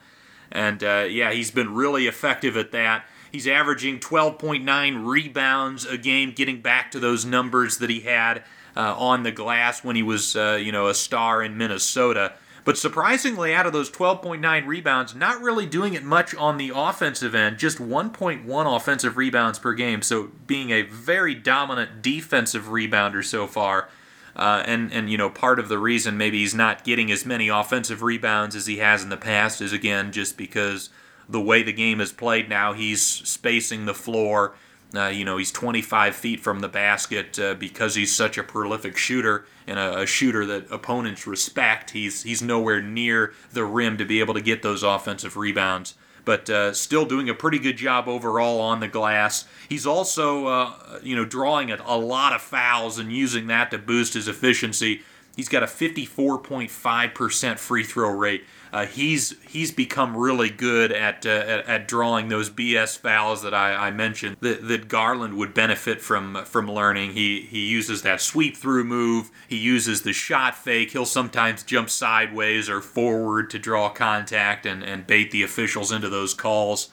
And 0.51 0.81
yeah, 0.81 1.31
he's 1.31 1.51
been 1.51 1.75
really 1.75 2.07
effective 2.07 2.57
at 2.57 2.71
that. 2.71 3.05
He's 3.31 3.47
averaging 3.47 3.99
12.9 3.99 5.05
rebounds 5.05 5.85
a 5.85 5.97
game, 5.97 6.31
getting 6.31 6.61
back 6.61 6.91
to 6.91 6.99
those 6.99 7.25
numbers 7.25 7.77
that 7.77 7.89
he 7.89 8.01
had 8.01 8.43
uh, 8.75 8.95
on 8.97 9.23
the 9.23 9.31
glass 9.31 9.83
when 9.83 9.95
he 9.95 10.03
was, 10.03 10.35
uh, 10.35 10.59
you 10.61 10.71
know, 10.71 10.87
a 10.87 10.93
star 10.93 11.43
in 11.43 11.57
Minnesota. 11.57 12.33
But 12.65 12.77
surprisingly, 12.77 13.53
out 13.53 13.65
of 13.65 13.73
those 13.73 13.89
12.9 13.89 14.67
rebounds, 14.67 15.15
not 15.15 15.41
really 15.41 15.65
doing 15.65 15.93
it 15.93 16.03
much 16.03 16.35
on 16.35 16.57
the 16.57 16.71
offensive 16.75 17.33
end, 17.33 17.57
just 17.57 17.79
1.1 17.79 18.75
offensive 18.75 19.17
rebounds 19.17 19.59
per 19.59 19.73
game. 19.73 20.01
So 20.01 20.31
being 20.45 20.69
a 20.71 20.83
very 20.83 21.33
dominant 21.33 22.01
defensive 22.01 22.65
rebounder 22.65 23.23
so 23.23 23.47
far. 23.47 23.89
Uh, 24.35 24.63
and 24.65 24.93
and 24.93 25.09
you 25.09 25.17
know 25.17 25.29
part 25.29 25.59
of 25.59 25.67
the 25.67 25.77
reason 25.77 26.15
maybe 26.15 26.39
he's 26.39 26.53
not 26.53 26.83
getting 26.85 27.11
as 27.11 27.25
many 27.25 27.49
offensive 27.49 28.03
rebounds 28.03 28.55
as 28.55 28.67
he 28.67 28.77
has 28.77 29.03
in 29.03 29.09
the 29.09 29.17
past 29.17 29.59
is 29.59 29.73
again 29.73 30.11
just 30.11 30.37
because 30.37 30.89
the 31.29 31.39
way 31.41 31.63
the 31.63 31.73
game 31.73 32.01
is 32.01 32.11
played 32.11 32.49
now 32.49 32.73
he's 32.73 33.01
spacing 33.01 33.85
the 33.85 33.93
floor 33.93 34.55
uh, 34.95 35.07
you 35.07 35.23
know 35.23 35.37
he's 35.37 35.51
25 35.51 36.15
feet 36.15 36.39
from 36.39 36.59
the 36.59 36.67
basket 36.67 37.37
uh, 37.39 37.53
because 37.53 37.95
he's 37.95 38.15
such 38.15 38.37
a 38.37 38.43
prolific 38.43 38.97
shooter 38.97 39.45
and 39.67 39.77
a, 39.77 39.99
a, 40.01 40.05
shooter 40.05 40.45
that 40.45 40.69
opponents 40.71 41.27
respect 41.27 41.91
he's 41.91 42.23
he's 42.23 42.41
nowhere 42.41 42.81
near 42.81 43.33
the 43.53 43.63
rim 43.63 43.97
to 43.97 44.05
be 44.05 44.19
able 44.19 44.33
to 44.33 44.41
get 44.41 44.63
those 44.63 44.81
offensive 44.81 45.37
rebounds 45.37 45.93
but 46.25 46.47
uh, 46.47 46.71
still 46.73 47.05
doing 47.05 47.27
a 47.27 47.33
pretty 47.33 47.57
good 47.57 47.75
job 47.75 48.07
overall 48.07 48.61
on 48.61 48.81
the 48.81 48.87
glass. 48.87 49.45
He's 49.67 49.87
also, 49.87 50.45
uh, 50.45 50.99
you 51.01 51.15
know, 51.15 51.25
drawing 51.25 51.71
a, 51.71 51.79
a, 51.83 51.97
lot 51.97 52.33
of 52.33 52.41
fouls 52.43 52.99
and 52.99 53.11
using 53.11 53.47
that 53.47 53.71
to 53.71 53.79
boost 53.79 54.13
his 54.13 54.27
efficiency. 54.27 55.01
He's 55.35 55.49
got 55.49 55.63
a 55.63 55.67
54.5% 55.67 57.59
free 57.59 57.83
throw 57.83 58.09
rate 58.09 58.43
uh, 58.71 58.85
he's 58.85 59.35
he's 59.47 59.71
become 59.71 60.15
really 60.15 60.49
good 60.49 60.91
at, 60.91 61.25
uh, 61.25 61.29
at, 61.29 61.65
at 61.65 61.87
drawing 61.87 62.29
those 62.29 62.49
BS 62.49 62.97
fouls 62.97 63.41
that 63.41 63.53
I, 63.53 63.87
I 63.87 63.91
mentioned 63.91 64.37
that, 64.41 64.67
that 64.67 64.87
Garland 64.87 65.37
would 65.37 65.53
benefit 65.53 66.01
from 66.01 66.45
from 66.45 66.69
learning. 66.69 67.13
He 67.13 67.41
he 67.41 67.67
uses 67.67 68.03
that 68.03 68.21
sweep 68.21 68.55
through 68.55 68.83
move. 68.83 69.31
He 69.47 69.57
uses 69.57 70.03
the 70.03 70.13
shot 70.13 70.55
fake. 70.55 70.91
He'll 70.91 71.05
sometimes 71.05 71.63
jump 71.63 71.89
sideways 71.89 72.69
or 72.69 72.81
forward 72.81 73.49
to 73.51 73.59
draw 73.59 73.89
contact 73.89 74.67
and, 74.67 74.83
and 74.83 75.07
bait 75.07 75.31
the 75.31 75.41
officials 75.41 75.91
into 75.91 76.09
those 76.09 76.35
calls. 76.35 76.89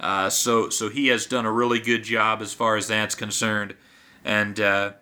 Uh, 0.00 0.30
so 0.30 0.68
so 0.68 0.88
he 0.88 1.08
has 1.08 1.26
done 1.26 1.46
a 1.46 1.52
really 1.52 1.78
good 1.78 2.02
job 2.02 2.42
as 2.42 2.52
far 2.52 2.76
as 2.76 2.88
that's 2.88 3.14
concerned, 3.14 3.76
and 4.24 4.58
uh, 4.58 4.92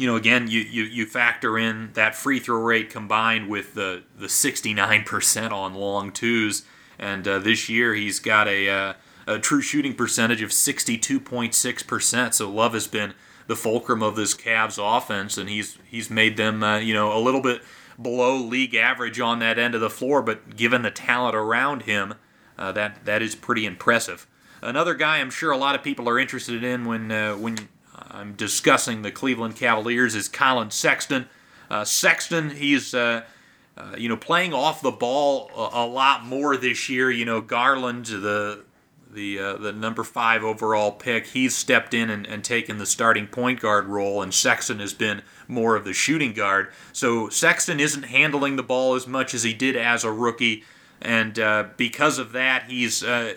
you 0.00 0.06
know, 0.06 0.16
again, 0.16 0.48
you, 0.48 0.60
you, 0.60 0.84
you 0.84 1.06
factor 1.06 1.58
in 1.58 1.92
that 1.92 2.14
free 2.14 2.40
throw 2.40 2.62
rate 2.62 2.88
combined 2.88 3.48
with 3.48 3.74
the, 3.74 4.02
the 4.16 4.26
69% 4.26 5.52
on 5.52 5.74
long 5.74 6.10
twos. 6.10 6.64
And 6.98 7.28
uh, 7.28 7.38
this 7.38 7.68
year 7.68 7.94
he's 7.94 8.18
got 8.18 8.48
a, 8.48 8.68
uh, 8.68 8.92
a 9.26 9.38
true 9.38 9.60
shooting 9.60 9.94
percentage 9.94 10.40
of 10.40 10.50
62.6%. 10.50 12.34
So 12.34 12.50
Love 12.50 12.72
has 12.72 12.86
been 12.86 13.14
the 13.46 13.56
fulcrum 13.56 14.02
of 14.02 14.16
this 14.16 14.34
Cavs 14.34 14.78
offense, 14.78 15.36
and 15.36 15.48
he's 15.48 15.76
he's 15.84 16.08
made 16.08 16.36
them, 16.36 16.62
uh, 16.62 16.78
you 16.78 16.94
know, 16.94 17.16
a 17.16 17.18
little 17.18 17.42
bit 17.42 17.62
below 18.00 18.36
league 18.36 18.76
average 18.76 19.18
on 19.18 19.40
that 19.40 19.58
end 19.58 19.74
of 19.74 19.80
the 19.80 19.90
floor. 19.90 20.22
But 20.22 20.56
given 20.56 20.82
the 20.82 20.90
talent 20.90 21.34
around 21.34 21.82
him, 21.82 22.14
uh, 22.56 22.70
that 22.72 23.04
that 23.06 23.22
is 23.22 23.34
pretty 23.34 23.66
impressive. 23.66 24.26
Another 24.62 24.94
guy 24.94 25.18
I'm 25.18 25.30
sure 25.30 25.50
a 25.50 25.56
lot 25.56 25.74
of 25.74 25.82
people 25.82 26.08
are 26.08 26.18
interested 26.18 26.62
in 26.62 26.84
when 26.84 27.10
uh, 27.10 27.34
when 27.34 27.68
I'm 28.10 28.34
discussing 28.34 29.02
the 29.02 29.10
Cleveland 29.10 29.56
Cavaliers 29.56 30.14
is 30.14 30.28
Collin 30.28 30.70
Sexton. 30.70 31.28
Uh, 31.70 31.84
Sexton, 31.84 32.50
he's 32.50 32.94
uh, 32.94 33.22
uh, 33.76 33.94
you 33.96 34.08
know 34.08 34.16
playing 34.16 34.52
off 34.52 34.82
the 34.82 34.90
ball 34.90 35.50
a, 35.56 35.84
a, 35.84 35.86
lot 35.86 36.24
more 36.24 36.56
this 36.56 36.88
year. 36.88 37.10
You 37.10 37.24
know 37.24 37.40
Garland, 37.40 38.06
the 38.06 38.64
the 39.12 39.38
uh, 39.38 39.56
the 39.56 39.72
number 39.72 40.04
five 40.04 40.42
overall 40.42 40.92
pick, 40.92 41.28
he's 41.28 41.54
stepped 41.54 41.94
in 41.94 42.10
and, 42.10 42.26
and 42.26 42.44
taken 42.44 42.78
the 42.78 42.86
starting 42.86 43.26
point 43.26 43.60
guard 43.60 43.86
role, 43.86 44.22
and 44.22 44.34
Sexton 44.34 44.80
has 44.80 44.94
been 44.94 45.22
more 45.46 45.76
of 45.76 45.84
the 45.84 45.92
shooting 45.92 46.32
guard. 46.32 46.68
So 46.92 47.28
Sexton 47.28 47.80
isn't 47.80 48.04
handling 48.04 48.56
the 48.56 48.62
ball 48.62 48.94
as 48.94 49.06
much 49.06 49.34
as 49.34 49.42
he 49.42 49.54
did 49.54 49.76
as 49.76 50.04
a 50.04 50.12
rookie, 50.12 50.64
and 51.00 51.38
uh, 51.38 51.68
because 51.76 52.18
of 52.18 52.32
that, 52.32 52.64
he's 52.68 53.04
uh, 53.04 53.34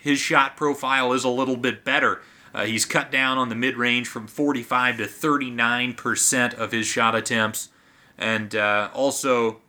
his 0.00 0.18
shot 0.18 0.56
profile 0.56 1.12
is 1.12 1.24
a 1.24 1.28
little 1.28 1.56
bit 1.56 1.84
better. 1.84 2.22
Uh, 2.54 2.66
he's 2.66 2.84
cut 2.84 3.10
down 3.10 3.38
on 3.38 3.48
the 3.48 3.54
mid 3.54 3.76
range 3.76 4.08
from 4.08 4.26
45 4.26 4.98
to 4.98 5.04
39% 5.04 6.54
of 6.54 6.72
his 6.72 6.86
shot 6.86 7.14
attempts. 7.14 7.70
And 8.18 8.54
uh, 8.54 8.90
also, 8.92 9.60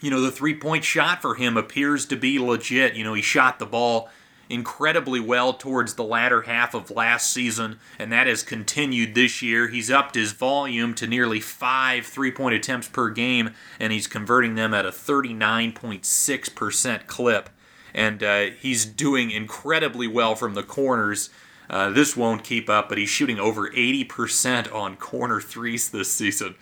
you 0.00 0.10
know, 0.10 0.20
the 0.20 0.30
three 0.30 0.54
point 0.54 0.84
shot 0.84 1.22
for 1.22 1.34
him 1.34 1.56
appears 1.56 2.06
to 2.06 2.16
be 2.16 2.38
legit. 2.38 2.94
You 2.94 3.04
know, 3.04 3.14
he 3.14 3.22
shot 3.22 3.58
the 3.58 3.66
ball 3.66 4.08
incredibly 4.48 5.18
well 5.18 5.52
towards 5.52 5.94
the 5.94 6.04
latter 6.04 6.42
half 6.42 6.72
of 6.74 6.88
last 6.90 7.32
season, 7.32 7.80
and 7.98 8.12
that 8.12 8.28
has 8.28 8.42
continued 8.42 9.14
this 9.14 9.40
year. 9.42 9.68
He's 9.68 9.90
upped 9.90 10.14
his 10.14 10.32
volume 10.32 10.94
to 10.94 11.06
nearly 11.06 11.40
five 11.40 12.06
three 12.06 12.30
point 12.30 12.54
attempts 12.54 12.88
per 12.88 13.10
game, 13.10 13.50
and 13.78 13.92
he's 13.92 14.06
converting 14.06 14.54
them 14.54 14.72
at 14.72 14.86
a 14.86 14.90
39.6% 14.90 17.06
clip. 17.06 17.50
And 17.94 18.22
uh, 18.22 18.46
he's 18.60 18.84
doing 18.84 19.30
incredibly 19.30 20.06
well 20.06 20.34
from 20.34 20.52
the 20.54 20.62
corners. 20.62 21.30
Uh, 21.68 21.90
this 21.90 22.16
won't 22.16 22.44
keep 22.44 22.68
up, 22.68 22.88
but 22.88 22.98
he's 22.98 23.08
shooting 23.08 23.38
over 23.38 23.68
80% 23.70 24.72
on 24.72 24.96
corner 24.96 25.40
threes 25.40 25.90
this 25.90 26.10
season. 26.10 26.54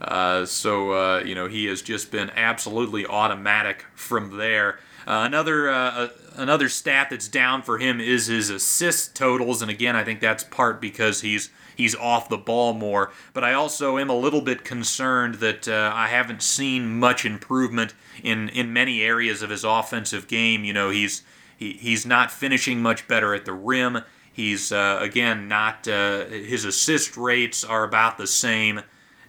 Uh, 0.00 0.46
so, 0.46 0.92
uh, 0.92 1.18
you 1.20 1.34
know, 1.34 1.46
he 1.46 1.66
has 1.66 1.82
just 1.82 2.10
been 2.10 2.30
absolutely 2.30 3.06
automatic 3.06 3.84
from 3.94 4.36
there. 4.38 4.78
Uh, 5.06 5.24
another 5.24 5.70
uh, 5.70 6.08
another 6.36 6.68
stat 6.68 7.08
that's 7.10 7.28
down 7.28 7.62
for 7.62 7.78
him 7.78 8.00
is 8.00 8.26
his 8.26 8.50
assist 8.50 9.16
totals, 9.16 9.62
and 9.62 9.70
again, 9.70 9.96
I 9.96 10.04
think 10.04 10.20
that's 10.20 10.44
part 10.44 10.80
because 10.80 11.22
he's 11.22 11.50
he's 11.74 11.94
off 11.94 12.28
the 12.28 12.36
ball 12.36 12.74
more. 12.74 13.10
But 13.32 13.42
I 13.42 13.54
also 13.54 13.98
am 13.98 14.10
a 14.10 14.16
little 14.16 14.42
bit 14.42 14.64
concerned 14.64 15.36
that 15.36 15.66
uh, 15.66 15.90
I 15.94 16.08
haven't 16.08 16.42
seen 16.42 16.98
much 16.98 17.24
improvement 17.24 17.94
in 18.22 18.50
in 18.50 18.72
many 18.72 19.02
areas 19.02 19.42
of 19.42 19.50
his 19.50 19.64
offensive 19.64 20.28
game. 20.28 20.64
You 20.64 20.74
know, 20.74 20.90
he's 20.90 21.22
he, 21.56 21.72
he's 21.72 22.04
not 22.04 22.30
finishing 22.30 22.82
much 22.82 23.08
better 23.08 23.34
at 23.34 23.46
the 23.46 23.52
rim. 23.52 24.02
He's 24.32 24.72
uh, 24.72 24.98
again 25.00 25.48
not 25.48 25.86
uh, 25.88 26.26
his 26.26 26.64
assist 26.64 27.16
rates 27.16 27.64
are 27.64 27.84
about 27.84 28.16
the 28.16 28.26
same, 28.26 28.82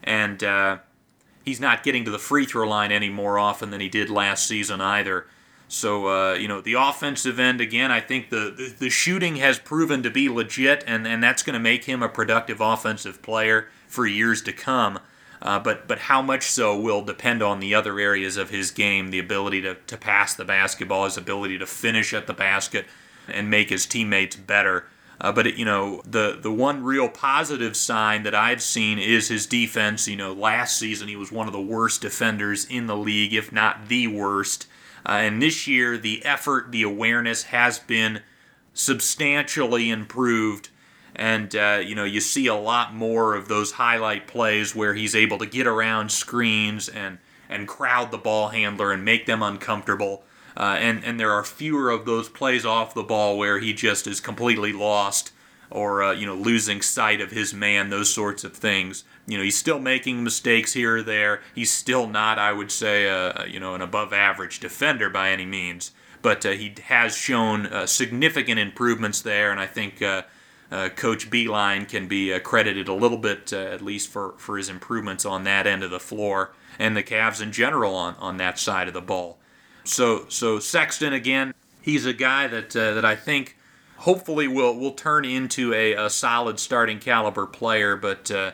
and 0.04 0.44
uh, 0.44 0.78
he's 1.44 1.60
not 1.60 1.84
getting 1.84 2.06
to 2.06 2.12
the 2.12 2.20
free 2.20 2.46
throw 2.46 2.68
line 2.68 2.92
any 2.92 3.10
more 3.10 3.40
often 3.40 3.72
than 3.72 3.82
he 3.82 3.90
did 3.90 4.10
last 4.10 4.48
season 4.48 4.80
either. 4.80 5.26
So 5.68 6.08
uh, 6.08 6.34
you 6.34 6.48
know 6.48 6.62
the 6.62 6.74
offensive 6.74 7.40
end 7.40 7.62
again. 7.62 7.92
I 7.92 8.02
think 8.02 8.30
the, 8.30 8.54
the, 8.56 8.76
the 8.78 8.90
shooting 8.90 9.38
has 9.38 9.58
proven 9.58 10.04
to 10.04 10.10
be 10.10 10.28
legit, 10.28 10.84
and, 10.86 11.08
and 11.08 11.24
that's 11.24 11.44
going 11.44 11.54
to 11.54 11.60
make 11.60 11.86
him 11.86 12.04
a 12.04 12.10
productive 12.10 12.60
offensive 12.60 13.22
player 13.22 13.70
for 13.88 14.06
years 14.06 14.42
to 14.44 14.54
come. 14.54 15.00
Uh, 15.42 15.60
but 15.60 15.88
but 15.88 15.98
how 15.98 16.22
much 16.22 16.44
so 16.44 16.78
will 16.78 17.02
depend 17.02 17.42
on 17.42 17.60
the 17.60 17.74
other 17.74 18.00
areas 18.00 18.36
of 18.38 18.50
his 18.50 18.70
game: 18.70 19.12
the 19.12 19.20
ability 19.20 19.62
to, 19.62 19.76
to 19.88 19.98
pass 19.98 20.34
the 20.36 20.46
basketball, 20.46 21.06
his 21.06 21.18
ability 21.18 21.58
to 21.58 21.66
finish 21.66 22.14
at 22.14 22.28
the 22.28 22.34
basket, 22.34 22.86
and 23.28 23.50
make 23.50 23.70
his 23.70 23.86
teammates 23.86 24.36
better. 24.36 24.86
Uh, 25.20 25.32
but 25.32 25.46
it, 25.46 25.56
you 25.56 25.66
know, 25.66 26.02
the 26.04 26.40
the 26.42 26.52
one 26.52 26.84
real 26.84 27.08
positive 27.08 27.78
sign 27.78 28.24
that 28.24 28.34
I've 28.34 28.62
seen 28.62 28.98
is 28.98 29.28
his 29.28 29.46
defense. 29.46 30.08
You 30.08 30.16
know, 30.16 30.34
last 30.34 30.78
season 30.78 31.08
he 31.08 31.16
was 31.16 31.32
one 31.32 31.46
of 31.46 31.54
the 31.54 31.62
worst 31.62 32.02
defenders 32.02 32.66
in 32.66 32.88
the 32.88 32.98
league, 32.98 33.34
if 33.34 33.52
not 33.52 33.88
the 33.88 34.08
worst. 34.08 34.66
Uh, 35.06 35.12
and 35.12 35.42
this 35.42 35.68
year, 35.68 35.98
the 35.98 36.26
effort, 36.26 36.72
the 36.72 36.84
awareness 36.84 37.44
has 37.44 37.80
been 37.80 38.22
substantially 38.74 39.90
improved. 39.90 40.70
And 41.16 41.56
uh, 41.56 41.82
you 41.86 41.94
know, 41.94 42.04
you 42.04 42.20
see 42.20 42.48
a 42.48 42.56
lot 42.56 42.96
more 42.96 43.36
of 43.36 43.48
those 43.48 43.74
highlight 43.74 44.28
plays 44.28 44.76
where 44.76 44.96
he's 44.96 45.16
able 45.16 45.38
to 45.38 45.46
get 45.46 45.68
around 45.68 46.12
screens 46.12 46.90
and 46.90 47.20
and 47.48 47.68
crowd 47.68 48.10
the 48.10 48.18
ball 48.18 48.48
handler 48.48 48.92
and 48.92 49.06
make 49.06 49.28
them 49.28 49.44
uncomfortable. 49.44 50.24
Uh, 50.58 50.78
and 50.80 51.04
and 51.04 51.20
there 51.20 51.32
are 51.32 51.44
fewer 51.44 51.90
of 51.90 52.06
those 52.06 52.30
plays 52.30 52.66
off 52.66 52.94
the 52.94 53.04
ball 53.04 53.38
where 53.38 53.60
he 53.60 53.74
just 53.74 54.08
is 54.08 54.20
completely 54.20 54.74
lost 54.74 55.32
or 55.70 56.04
uh, 56.04 56.12
you 56.12 56.26
know 56.26 56.36
losing 56.36 56.82
sight 56.82 57.22
of 57.22 57.32
his 57.32 57.54
man, 57.54 57.90
those 57.90 58.14
sorts 58.14 58.44
of 58.44 58.54
things. 58.54 59.04
You 59.26 59.38
know 59.38 59.44
he's 59.44 59.58
still 59.58 59.80
making 59.80 60.24
mistakes 60.24 60.74
here 60.74 60.98
or 60.98 61.04
there. 61.04 61.42
He's 61.56 61.72
still 61.72 62.08
not, 62.08 62.38
I 62.38 62.52
would 62.52 62.72
say, 62.72 63.10
uh, 63.10 63.46
you 63.46 63.60
know 63.60 63.76
an 63.76 63.82
above 63.82 64.14
average 64.14 64.60
defender 64.60 65.10
by 65.10 65.30
any 65.30 65.46
means. 65.46 65.92
But 66.22 66.46
uh, 66.46 66.52
he 66.52 66.76
has 66.86 67.16
shown 67.16 67.66
uh, 67.66 67.88
significant 67.88 68.60
improvements 68.60 69.22
there, 69.22 69.52
and 69.52 69.60
I 69.60 69.66
think 69.66 70.02
uh, 70.02 70.24
uh, 70.72 70.90
Coach 70.90 71.30
Beilein 71.30 71.88
can 71.88 72.08
be 72.08 72.34
uh, 72.34 72.40
credited 72.40 72.88
a 72.88 72.94
little 72.94 73.18
bit, 73.18 73.52
uh, 73.52 73.58
at 73.58 73.82
least 73.82 74.10
for, 74.10 74.34
for 74.38 74.58
his 74.58 74.70
improvements 74.70 75.26
on 75.26 75.44
that 75.44 75.68
end 75.68 75.84
of 75.84 75.92
the 75.92 76.00
floor, 76.00 76.52
and 76.80 76.96
the 76.96 77.04
Cavs 77.04 77.42
in 77.42 77.52
general 77.52 77.94
on, 77.94 78.16
on 78.16 78.38
that 78.38 78.58
side 78.58 78.88
of 78.88 78.94
the 78.94 79.02
ball. 79.02 79.38
So 79.84 80.26
so 80.30 80.60
Sexton 80.60 81.14
again, 81.14 81.54
he's 81.82 82.06
a 82.06 82.14
guy 82.14 82.48
that 82.48 82.76
uh, 82.76 82.94
that 82.94 83.06
I 83.06 83.16
think 83.16 83.58
hopefully 83.98 84.48
will 84.48 84.78
will 84.78 84.92
turn 84.92 85.26
into 85.26 85.74
a, 85.74 85.94
a 85.94 86.10
solid 86.10 86.60
starting 86.60 87.00
caliber 87.00 87.46
player, 87.46 87.96
but 87.96 88.30
uh, 88.32 88.52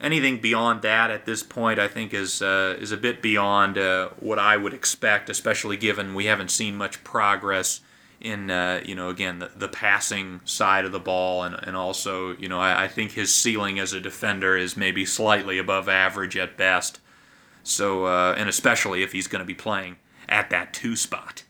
anything 0.00 0.38
beyond 0.38 0.82
that 0.82 1.10
at 1.10 1.24
this 1.24 1.42
point, 1.42 1.78
I 1.78 1.88
think 1.88 2.12
is 2.12 2.42
uh, 2.42 2.76
is 2.78 2.92
a 2.92 2.96
bit 2.96 3.22
beyond 3.22 3.78
uh, 3.78 4.10
what 4.20 4.38
I 4.38 4.56
would 4.56 4.74
expect, 4.74 5.30
especially 5.30 5.76
given 5.76 6.14
we 6.14 6.26
haven't 6.26 6.50
seen 6.50 6.76
much 6.76 7.02
progress 7.04 7.80
in 8.20 8.50
uh, 8.50 8.80
you 8.84 8.94
know 8.94 9.08
again 9.08 9.38
the, 9.40 9.50
the 9.54 9.68
passing 9.68 10.40
side 10.44 10.84
of 10.84 10.92
the 10.92 11.00
ball, 11.00 11.42
and, 11.44 11.54
and 11.62 11.76
also 11.76 12.36
you 12.36 12.48
know 12.48 12.60
I, 12.60 12.84
I 12.84 12.88
think 12.88 13.12
his 13.12 13.34
ceiling 13.34 13.78
as 13.78 13.92
a 13.92 14.00
defender 14.00 14.56
is 14.56 14.76
maybe 14.76 15.04
slightly 15.04 15.58
above 15.58 15.88
average 15.88 16.36
at 16.36 16.56
best. 16.56 16.98
So 17.62 18.06
uh, 18.06 18.34
and 18.36 18.48
especially 18.48 19.02
if 19.02 19.12
he's 19.12 19.26
going 19.28 19.40
to 19.40 19.46
be 19.46 19.54
playing 19.54 19.96
at 20.32 20.50
that 20.50 20.72
two 20.72 20.96
spot. 20.96 21.44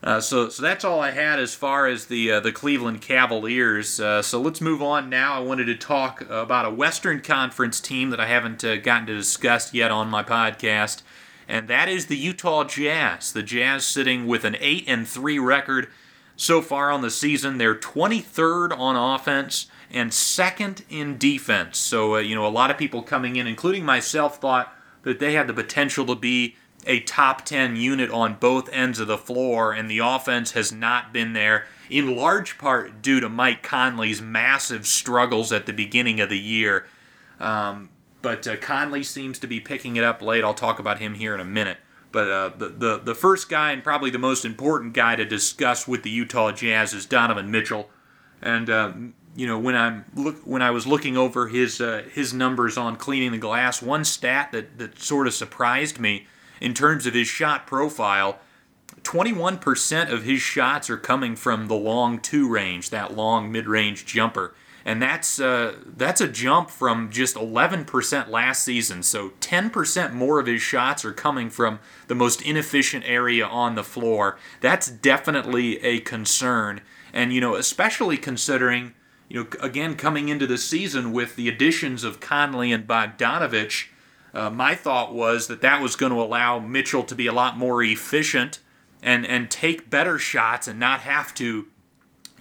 Uh, 0.00 0.20
so, 0.20 0.48
so 0.48 0.62
that's 0.62 0.84
all 0.84 1.00
I 1.00 1.10
had 1.10 1.40
as 1.40 1.54
far 1.56 1.88
as 1.88 2.06
the 2.06 2.30
uh, 2.30 2.40
the 2.40 2.52
Cleveland 2.52 3.00
Cavaliers. 3.00 3.98
Uh, 3.98 4.22
so 4.22 4.40
let's 4.40 4.60
move 4.60 4.80
on 4.80 5.10
now. 5.10 5.34
I 5.34 5.40
wanted 5.40 5.64
to 5.64 5.74
talk 5.74 6.20
about 6.30 6.66
a 6.66 6.70
Western 6.70 7.20
Conference 7.20 7.80
team 7.80 8.10
that 8.10 8.20
I 8.20 8.26
haven't 8.26 8.62
uh, 8.62 8.76
gotten 8.76 9.08
to 9.08 9.14
discuss 9.14 9.74
yet 9.74 9.90
on 9.90 10.08
my 10.08 10.22
podcast, 10.22 11.02
and 11.48 11.66
that 11.66 11.88
is 11.88 12.06
the 12.06 12.16
Utah 12.16 12.62
Jazz. 12.62 13.32
The 13.32 13.42
Jazz 13.42 13.84
sitting 13.84 14.28
with 14.28 14.44
an 14.44 14.56
eight 14.60 14.84
and 14.86 15.08
three 15.08 15.40
record 15.40 15.88
so 16.36 16.62
far 16.62 16.92
on 16.92 17.02
the 17.02 17.10
season. 17.10 17.58
They're 17.58 17.74
23rd 17.74 18.78
on 18.78 18.94
offense 18.94 19.66
and 19.90 20.14
second 20.14 20.84
in 20.88 21.18
defense. 21.18 21.76
So 21.76 22.14
uh, 22.14 22.18
you 22.18 22.36
know 22.36 22.46
a 22.46 22.48
lot 22.48 22.70
of 22.70 22.78
people 22.78 23.02
coming 23.02 23.34
in, 23.34 23.48
including 23.48 23.84
myself, 23.84 24.40
thought 24.40 24.72
that 25.02 25.18
they 25.18 25.32
had 25.32 25.48
the 25.48 25.54
potential 25.54 26.06
to 26.06 26.14
be 26.14 26.54
a 26.88 27.00
top 27.00 27.44
10 27.44 27.76
unit 27.76 28.10
on 28.10 28.34
both 28.34 28.68
ends 28.72 28.98
of 28.98 29.06
the 29.06 29.18
floor, 29.18 29.72
and 29.72 29.90
the 29.90 29.98
offense 29.98 30.52
has 30.52 30.72
not 30.72 31.12
been 31.12 31.34
there, 31.34 31.66
in 31.90 32.16
large 32.16 32.58
part 32.58 33.02
due 33.02 33.20
to 33.20 33.28
Mike 33.28 33.62
Conley's 33.62 34.22
massive 34.22 34.86
struggles 34.86 35.52
at 35.52 35.66
the 35.66 35.72
beginning 35.72 36.18
of 36.20 36.30
the 36.30 36.38
year. 36.38 36.86
Um, 37.38 37.90
but 38.22 38.48
uh, 38.48 38.56
Conley 38.56 39.04
seems 39.04 39.38
to 39.38 39.46
be 39.46 39.60
picking 39.60 39.96
it 39.96 40.02
up 40.02 40.22
late. 40.22 40.42
I'll 40.42 40.54
talk 40.54 40.78
about 40.78 40.98
him 40.98 41.14
here 41.14 41.34
in 41.34 41.40
a 41.40 41.44
minute. 41.44 41.76
But 42.10 42.30
uh, 42.30 42.50
the, 42.56 42.68
the, 42.68 42.98
the 42.98 43.14
first 43.14 43.50
guy 43.50 43.72
and 43.72 43.84
probably 43.84 44.10
the 44.10 44.18
most 44.18 44.46
important 44.46 44.94
guy 44.94 45.14
to 45.14 45.26
discuss 45.26 45.86
with 45.86 46.02
the 46.02 46.10
Utah 46.10 46.52
Jazz 46.52 46.94
is 46.94 47.04
Donovan 47.04 47.50
Mitchell. 47.50 47.90
And 48.40 48.70
uh, 48.70 48.92
you 49.36 49.46
know 49.46 49.58
when 49.58 49.76
I'm 49.76 50.04
look 50.14 50.38
when 50.44 50.62
I 50.62 50.70
was 50.70 50.86
looking 50.86 51.16
over 51.16 51.48
his 51.48 51.80
uh, 51.80 52.04
his 52.12 52.32
numbers 52.32 52.78
on 52.78 52.96
cleaning 52.96 53.32
the 53.32 53.38
glass, 53.38 53.82
one 53.82 54.04
stat 54.04 54.52
that, 54.52 54.78
that 54.78 54.98
sort 54.98 55.26
of 55.26 55.34
surprised 55.34 55.98
me 55.98 56.26
in 56.60 56.74
terms 56.74 57.06
of 57.06 57.14
his 57.14 57.28
shot 57.28 57.66
profile, 57.66 58.38
21% 59.02 60.12
of 60.12 60.24
his 60.24 60.40
shots 60.40 60.90
are 60.90 60.96
coming 60.96 61.36
from 61.36 61.68
the 61.68 61.74
long 61.74 62.18
two 62.18 62.48
range, 62.48 62.90
that 62.90 63.16
long 63.16 63.50
mid 63.50 63.66
range 63.66 64.04
jumper. 64.04 64.54
And 64.84 65.02
that's, 65.02 65.38
uh, 65.38 65.76
that's 65.84 66.20
a 66.20 66.28
jump 66.28 66.70
from 66.70 67.10
just 67.10 67.36
11% 67.36 68.28
last 68.28 68.62
season. 68.62 69.02
So 69.02 69.30
10% 69.40 70.14
more 70.14 70.40
of 70.40 70.46
his 70.46 70.62
shots 70.62 71.04
are 71.04 71.12
coming 71.12 71.50
from 71.50 71.78
the 72.06 72.14
most 72.14 72.40
inefficient 72.40 73.04
area 73.06 73.46
on 73.46 73.74
the 73.74 73.84
floor. 73.84 74.38
That's 74.62 74.88
definitely 74.88 75.82
a 75.84 76.00
concern. 76.00 76.80
And, 77.12 77.34
you 77.34 77.40
know, 77.40 77.54
especially 77.54 78.16
considering, 78.16 78.94
you 79.28 79.42
know, 79.42 79.48
again, 79.60 79.94
coming 79.94 80.30
into 80.30 80.46
the 80.46 80.58
season 80.58 81.12
with 81.12 81.36
the 81.36 81.48
additions 81.50 82.02
of 82.02 82.20
Conley 82.20 82.72
and 82.72 82.86
Bogdanovic 82.86 83.88
uh, 84.38 84.50
my 84.50 84.76
thought 84.76 85.12
was 85.12 85.48
that 85.48 85.62
that 85.62 85.82
was 85.82 85.96
going 85.96 86.12
to 86.12 86.20
allow 86.20 86.60
Mitchell 86.60 87.02
to 87.02 87.14
be 87.16 87.26
a 87.26 87.32
lot 87.32 87.58
more 87.58 87.82
efficient 87.82 88.60
and 89.02 89.26
and 89.26 89.50
take 89.50 89.90
better 89.90 90.16
shots 90.16 90.68
and 90.68 90.78
not 90.78 91.00
have 91.00 91.34
to 91.34 91.66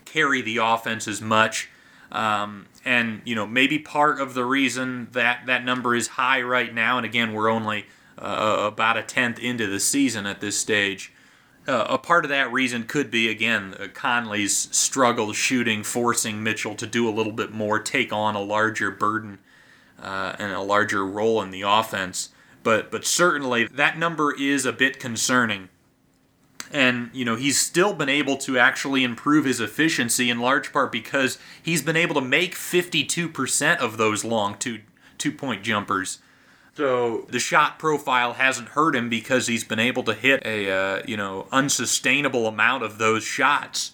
carry 0.06 0.44
the 0.44 0.58
offense 0.58 1.08
as 1.08 1.22
much. 1.22 1.70
Um, 2.12 2.68
and 2.86 3.22
you 3.26 3.34
know 3.34 3.48
maybe 3.48 3.80
part 3.80 4.22
of 4.22 4.36
the 4.36 4.46
reason 4.46 5.08
that 5.14 5.48
that 5.48 5.66
number 5.66 5.96
is 5.96 6.10
high 6.10 6.42
right 6.44 6.72
now, 6.72 6.98
and 6.98 7.06
again 7.06 7.34
we're 7.34 7.50
only 7.50 7.88
uh, 8.20 8.70
about 8.72 8.98
a 8.98 9.04
tenth 9.04 9.40
into 9.40 9.66
the 9.66 9.80
season 9.80 10.28
at 10.28 10.40
this 10.40 10.58
stage. 10.58 11.12
Uh, 11.68 11.86
a 11.90 11.98
part 11.98 12.24
of 12.24 12.30
that 12.30 12.54
reason 12.54 12.84
could 12.84 13.10
be 13.10 13.28
again 13.28 13.74
uh, 13.80 13.88
Conley's 13.92 14.56
struggle 14.76 15.34
shooting, 15.34 15.84
forcing 15.84 16.44
Mitchell 16.44 16.76
to 16.76 16.86
do 16.86 17.10
a 17.10 17.12
little 17.12 17.34
bit 17.34 17.52
more, 17.52 17.80
take 17.80 18.14
on 18.14 18.36
a 18.36 18.42
larger 18.42 18.92
burden 18.92 19.40
uh, 20.02 20.36
and 20.40 20.52
a 20.52 20.62
larger 20.62 21.06
role 21.06 21.42
in 21.42 21.52
the 21.52 21.62
offense. 21.62 22.30
But 22.64 22.92
but 22.92 23.06
certainly 23.06 23.66
that 23.66 23.98
number 23.98 24.36
is 24.36 24.66
a 24.66 24.74
bit 24.74 25.00
concerning. 25.00 25.70
And 26.72 27.10
you 27.14 27.24
know 27.24 27.36
he's 27.36 27.60
still 27.60 27.94
been 27.94 28.10
able 28.10 28.38
to 28.38 28.58
actually 28.58 29.04
improve 29.04 29.46
his 29.46 29.62
efficiency 29.62 30.30
in 30.30 30.40
large 30.40 30.74
part 30.74 30.92
because 30.92 31.38
he's 31.62 31.82
been 31.82 31.96
able 31.96 32.16
to 32.16 32.22
make 32.22 32.56
52% 32.56 33.78
of 33.78 33.98
those 33.98 34.26
long 34.26 34.58
two 34.58 34.82
two 35.18 35.32
point 35.32 35.64
jumpers. 35.64 36.20
So 36.76 37.26
the 37.30 37.40
shot 37.40 37.80
profile 37.80 38.34
hasn't 38.34 38.70
hurt 38.70 38.96
him 38.96 39.10
because 39.10 39.48
he's 39.48 39.64
been 39.64 39.80
able 39.80 40.04
to 40.04 40.14
hit 40.14 40.46
a 40.46 40.70
uh, 40.70 41.02
you 41.08 41.18
know 41.18 41.48
unsustainable 41.52 42.48
amount 42.48 42.84
of 42.84 42.98
those 42.98 43.24
shots. 43.24 43.94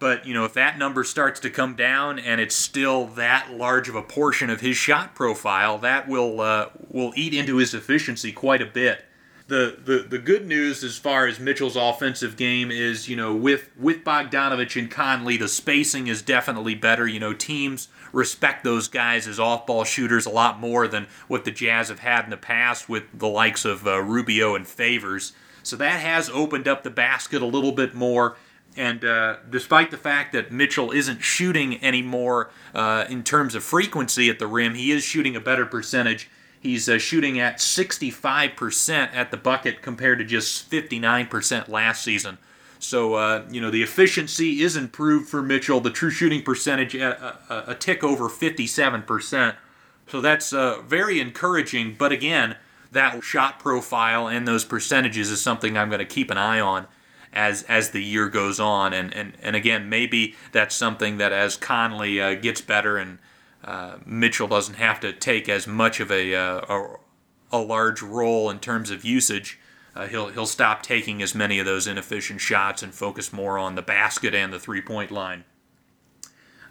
But, 0.00 0.26
you 0.26 0.32
know, 0.32 0.46
if 0.46 0.54
that 0.54 0.78
number 0.78 1.04
starts 1.04 1.38
to 1.40 1.50
come 1.50 1.76
down 1.76 2.18
and 2.18 2.40
it's 2.40 2.56
still 2.56 3.06
that 3.08 3.52
large 3.52 3.86
of 3.88 3.94
a 3.94 4.02
portion 4.02 4.48
of 4.48 4.62
his 4.62 4.76
shot 4.76 5.14
profile, 5.14 5.76
that 5.78 6.08
will 6.08 6.40
uh, 6.40 6.70
will 6.88 7.12
eat 7.14 7.34
into 7.34 7.58
his 7.58 7.74
efficiency 7.74 8.32
quite 8.32 8.62
a 8.62 8.66
bit. 8.66 9.04
The, 9.46 9.76
the 9.84 10.06
the 10.08 10.18
good 10.18 10.46
news 10.46 10.82
as 10.84 10.96
far 10.96 11.26
as 11.26 11.38
Mitchell's 11.38 11.76
offensive 11.76 12.36
game 12.36 12.70
is, 12.70 13.08
you 13.08 13.16
know, 13.16 13.34
with 13.34 13.70
with 13.76 14.02
Bogdanovic 14.04 14.78
and 14.80 14.90
Conley, 14.90 15.36
the 15.36 15.48
spacing 15.48 16.06
is 16.06 16.22
definitely 16.22 16.74
better. 16.76 17.06
You 17.06 17.20
know, 17.20 17.34
teams 17.34 17.88
respect 18.12 18.64
those 18.64 18.88
guys 18.88 19.28
as 19.28 19.38
off-ball 19.38 19.84
shooters 19.84 20.24
a 20.24 20.30
lot 20.30 20.58
more 20.60 20.88
than 20.88 21.08
what 21.28 21.44
the 21.44 21.50
Jazz 21.50 21.88
have 21.88 21.98
had 21.98 22.24
in 22.24 22.30
the 22.30 22.36
past 22.36 22.88
with 22.88 23.04
the 23.12 23.28
likes 23.28 23.64
of 23.64 23.86
uh, 23.86 24.00
Rubio 24.00 24.54
and 24.54 24.66
Favors. 24.66 25.32
So 25.62 25.76
that 25.76 26.00
has 26.00 26.30
opened 26.30 26.66
up 26.66 26.84
the 26.84 26.90
basket 26.90 27.42
a 27.42 27.46
little 27.46 27.72
bit 27.72 27.94
more 27.94 28.36
and 28.76 29.04
uh, 29.04 29.36
despite 29.48 29.90
the 29.90 29.96
fact 29.96 30.32
that 30.32 30.52
Mitchell 30.52 30.92
isn't 30.92 31.20
shooting 31.20 31.82
anymore 31.82 32.50
uh, 32.74 33.04
in 33.08 33.24
terms 33.24 33.54
of 33.54 33.64
frequency 33.64 34.30
at 34.30 34.38
the 34.38 34.46
rim, 34.46 34.74
he 34.74 34.92
is 34.92 35.02
shooting 35.02 35.34
a 35.34 35.40
better 35.40 35.66
percentage. 35.66 36.30
He's 36.60 36.88
uh, 36.88 36.98
shooting 36.98 37.40
at 37.40 37.56
65% 37.56 39.14
at 39.14 39.30
the 39.30 39.36
bucket 39.36 39.82
compared 39.82 40.18
to 40.18 40.24
just 40.24 40.70
59% 40.70 41.68
last 41.68 42.04
season. 42.04 42.38
So, 42.78 43.14
uh, 43.14 43.44
you 43.50 43.60
know, 43.60 43.70
the 43.70 43.82
efficiency 43.82 44.62
is 44.62 44.76
improved 44.76 45.28
for 45.28 45.42
Mitchell. 45.42 45.80
The 45.80 45.90
true 45.90 46.10
shooting 46.10 46.42
percentage 46.42 46.94
a, 46.94 47.20
uh, 47.20 47.36
a, 47.48 47.52
uh, 47.52 47.64
a 47.68 47.74
tick 47.74 48.04
over 48.04 48.28
57%. 48.28 49.56
So 50.06 50.20
that's 50.20 50.50
very 50.50 51.20
encouraging. 51.20 51.96
But 51.98 52.10
again, 52.10 52.56
that 52.90 53.22
shot 53.22 53.58
profile 53.58 54.26
and 54.26 54.46
those 54.46 54.64
percentages 54.64 55.30
is 55.30 55.40
something 55.40 55.76
I'm 55.76 55.88
going 55.88 56.00
to 56.00 56.04
keep 56.04 56.30
an 56.30 56.38
eye 56.38 56.60
on 56.60 56.86
as 57.32 57.62
as 57.64 57.90
the 57.90 58.02
year 58.02 58.28
goes 58.28 58.60
on. 58.60 58.92
And 58.92 59.14
and, 59.14 59.34
and 59.42 59.56
again, 59.56 59.88
maybe 59.88 60.34
that's 60.52 60.74
something 60.74 61.18
that 61.18 61.32
as 61.32 61.56
Conley 61.56 62.20
uh, 62.20 62.34
gets 62.34 62.60
better 62.60 62.96
and 62.96 63.18
uh, 63.64 63.96
Mitchell 64.06 64.48
doesn't 64.48 64.74
have 64.74 65.00
to 65.00 65.12
take 65.12 65.48
as 65.48 65.66
much 65.66 66.00
of 66.00 66.10
a, 66.10 66.34
uh, 66.34 66.60
a, 66.68 66.96
a 67.52 67.58
large 67.58 68.02
role 68.02 68.48
in 68.48 68.58
terms 68.58 68.90
of 68.90 69.04
usage. 69.04 69.58
Uh, 69.94 70.06
he'll 70.06 70.28
he'll 70.28 70.46
stop 70.46 70.82
taking 70.82 71.20
as 71.20 71.34
many 71.34 71.58
of 71.58 71.66
those 71.66 71.86
inefficient 71.86 72.40
shots 72.40 72.82
and 72.82 72.94
focus 72.94 73.32
more 73.32 73.58
on 73.58 73.74
the 73.74 73.82
basket 73.82 74.34
and 74.34 74.52
the 74.52 74.60
three 74.60 74.80
point 74.80 75.10
line. 75.10 75.44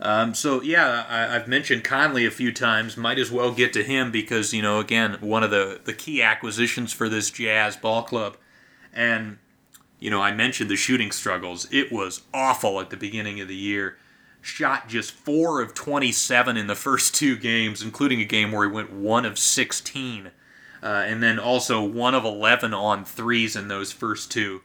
Um, 0.01 0.33
so 0.33 0.61
yeah, 0.61 1.05
I, 1.09 1.33
have 1.33 1.47
mentioned 1.47 1.83
Conley 1.83 2.25
a 2.25 2.31
few 2.31 2.53
times. 2.53 2.95
Might 2.95 3.19
as 3.19 3.29
well 3.29 3.51
get 3.51 3.73
to 3.73 3.83
him 3.83 4.11
because 4.11 4.53
you 4.53 4.61
know 4.61 4.79
again 4.79 5.17
one 5.19 5.43
of 5.43 5.51
the 5.51 5.81
the 5.83 5.93
key 5.93 6.21
acquisitions 6.21 6.93
for 6.93 7.09
this 7.09 7.29
Jazz 7.29 7.75
ball 7.75 8.03
club, 8.03 8.37
and 8.93 9.37
you 9.99 10.09
know, 10.09 10.21
I 10.21 10.31
mentioned 10.31 10.69
the 10.69 10.75
shooting 10.75 11.11
struggles. 11.11 11.67
It 11.71 11.91
was 11.91 12.21
awful 12.33 12.79
at 12.79 12.89
the 12.89 12.97
beginning 12.97 13.41
of 13.41 13.47
the 13.47 13.55
year. 13.55 13.97
Shot 14.41 14.87
just 14.87 15.11
4 15.11 15.61
of 15.61 15.73
27 15.73 16.55
in 16.55 16.67
the 16.67 16.75
first 16.75 17.13
two 17.13 17.35
games, 17.35 17.81
including 17.81 18.21
a 18.21 18.25
game 18.25 18.51
where 18.51 18.67
he 18.67 18.73
went 18.73 18.93
1 18.93 19.25
of 19.25 19.37
16. 19.37 20.31
Uh, 20.81 20.85
and 20.85 21.21
then 21.21 21.37
also 21.37 21.83
1 21.83 22.15
of 22.15 22.23
11 22.23 22.73
on 22.73 23.03
threes 23.03 23.57
in 23.57 23.67
those 23.67 23.91
first 23.91 24.31
two. 24.31 24.61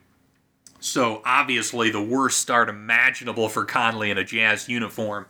So, 0.79 1.21
obviously, 1.25 1.89
the 1.89 2.01
worst 2.01 2.37
start 2.37 2.69
imaginable 2.69 3.49
for 3.49 3.65
Conley 3.65 4.11
in 4.11 4.17
a 4.17 4.23
Jazz 4.23 4.69
uniform. 4.69 5.25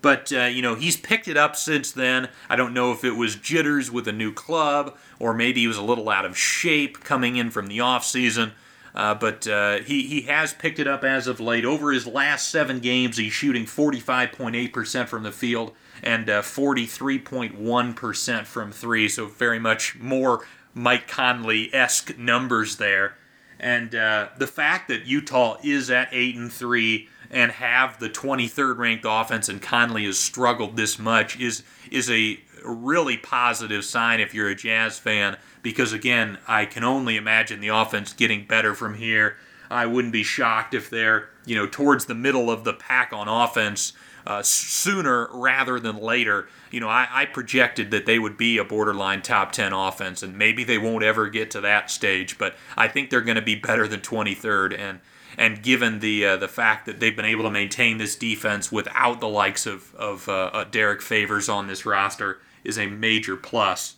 But, 0.00 0.32
uh, 0.32 0.44
you 0.44 0.62
know, 0.62 0.76
he's 0.76 0.96
picked 0.96 1.26
it 1.26 1.36
up 1.36 1.56
since 1.56 1.90
then. 1.90 2.28
I 2.48 2.54
don't 2.54 2.74
know 2.74 2.92
if 2.92 3.02
it 3.02 3.16
was 3.16 3.34
jitters 3.34 3.90
with 3.90 4.06
a 4.06 4.12
new 4.12 4.32
club, 4.32 4.96
or 5.18 5.34
maybe 5.34 5.62
he 5.62 5.66
was 5.66 5.76
a 5.76 5.82
little 5.82 6.08
out 6.08 6.24
of 6.24 6.38
shape 6.38 7.00
coming 7.00 7.36
in 7.36 7.50
from 7.50 7.66
the 7.66 7.78
offseason. 7.78 8.52
Uh, 8.98 9.14
but 9.14 9.46
uh, 9.46 9.78
he, 9.78 10.06
he 10.08 10.22
has 10.22 10.52
picked 10.52 10.80
it 10.80 10.88
up 10.88 11.04
as 11.04 11.28
of 11.28 11.38
late. 11.38 11.64
Over 11.64 11.92
his 11.92 12.04
last 12.04 12.50
seven 12.50 12.80
games, 12.80 13.16
he's 13.16 13.32
shooting 13.32 13.64
45.8% 13.64 15.06
from 15.06 15.22
the 15.22 15.30
field 15.30 15.70
and 16.02 16.28
uh, 16.28 16.42
43.1% 16.42 18.44
from 18.44 18.72
three. 18.72 19.08
So 19.08 19.26
very 19.26 19.60
much 19.60 19.96
more 20.00 20.44
Mike 20.74 21.06
Conley 21.06 21.72
esque 21.72 22.18
numbers 22.18 22.78
there. 22.78 23.16
And 23.60 23.94
uh, 23.94 24.30
the 24.36 24.48
fact 24.48 24.88
that 24.88 25.06
Utah 25.06 25.58
is 25.62 25.90
at 25.90 26.08
eight 26.10 26.34
and 26.34 26.52
three 26.52 27.08
and 27.30 27.52
have 27.52 28.00
the 28.00 28.10
23rd 28.10 28.78
ranked 28.78 29.04
offense 29.06 29.48
and 29.48 29.62
Conley 29.62 30.06
has 30.06 30.18
struggled 30.18 30.76
this 30.76 30.98
much 30.98 31.38
is 31.38 31.62
is 31.90 32.10
a 32.10 32.40
really 32.64 33.16
positive 33.16 33.84
sign 33.84 34.20
if 34.20 34.34
you're 34.34 34.48
a 34.48 34.54
Jazz 34.54 34.98
fan 34.98 35.36
because 35.62 35.92
again, 35.92 36.38
I 36.46 36.66
can 36.66 36.84
only 36.84 37.16
imagine 37.16 37.60
the 37.60 37.68
offense 37.68 38.12
getting 38.12 38.46
better 38.46 38.74
from 38.74 38.94
here. 38.94 39.36
I 39.70 39.86
wouldn't 39.86 40.12
be 40.12 40.22
shocked 40.22 40.74
if 40.74 40.88
they're, 40.88 41.28
you 41.44 41.54
know, 41.54 41.66
towards 41.66 42.06
the 42.06 42.14
middle 42.14 42.50
of 42.50 42.64
the 42.64 42.72
pack 42.72 43.12
on 43.12 43.28
offense 43.28 43.92
uh, 44.26 44.42
sooner 44.42 45.28
rather 45.32 45.78
than 45.78 45.98
later. 45.98 46.48
You 46.70 46.80
know, 46.80 46.88
I, 46.88 47.08
I, 47.10 47.24
projected 47.24 47.90
that 47.92 48.04
they 48.04 48.18
would 48.18 48.36
be 48.36 48.58
a 48.58 48.64
borderline 48.64 49.22
top 49.22 49.52
10 49.52 49.72
offense, 49.72 50.22
and 50.22 50.36
maybe 50.36 50.64
they 50.64 50.76
won't 50.76 51.02
ever 51.02 51.28
get 51.28 51.50
to 51.52 51.62
that 51.62 51.90
stage, 51.90 52.36
but 52.36 52.54
I 52.76 52.88
think 52.88 53.08
they're 53.08 53.22
going 53.22 53.36
to 53.36 53.42
be 53.42 53.54
better 53.54 53.88
than 53.88 54.00
23rd. 54.00 54.78
And 54.78 55.00
and 55.38 55.62
given 55.62 56.00
the 56.00 56.26
uh, 56.26 56.36
the 56.36 56.48
fact 56.48 56.84
that 56.86 57.00
they've 57.00 57.14
been 57.14 57.24
able 57.24 57.44
to 57.44 57.50
maintain 57.50 57.98
this 57.98 58.16
defense 58.16 58.72
without 58.72 59.20
the 59.20 59.28
likes 59.28 59.66
of 59.66 59.94
of 59.94 60.28
uh, 60.28 60.50
uh 60.52 60.64
Derrick 60.64 61.00
Favors 61.00 61.48
on 61.48 61.68
this 61.68 61.86
roster, 61.86 62.38
is 62.68 62.78
a 62.78 62.86
major 62.86 63.36
plus. 63.36 63.96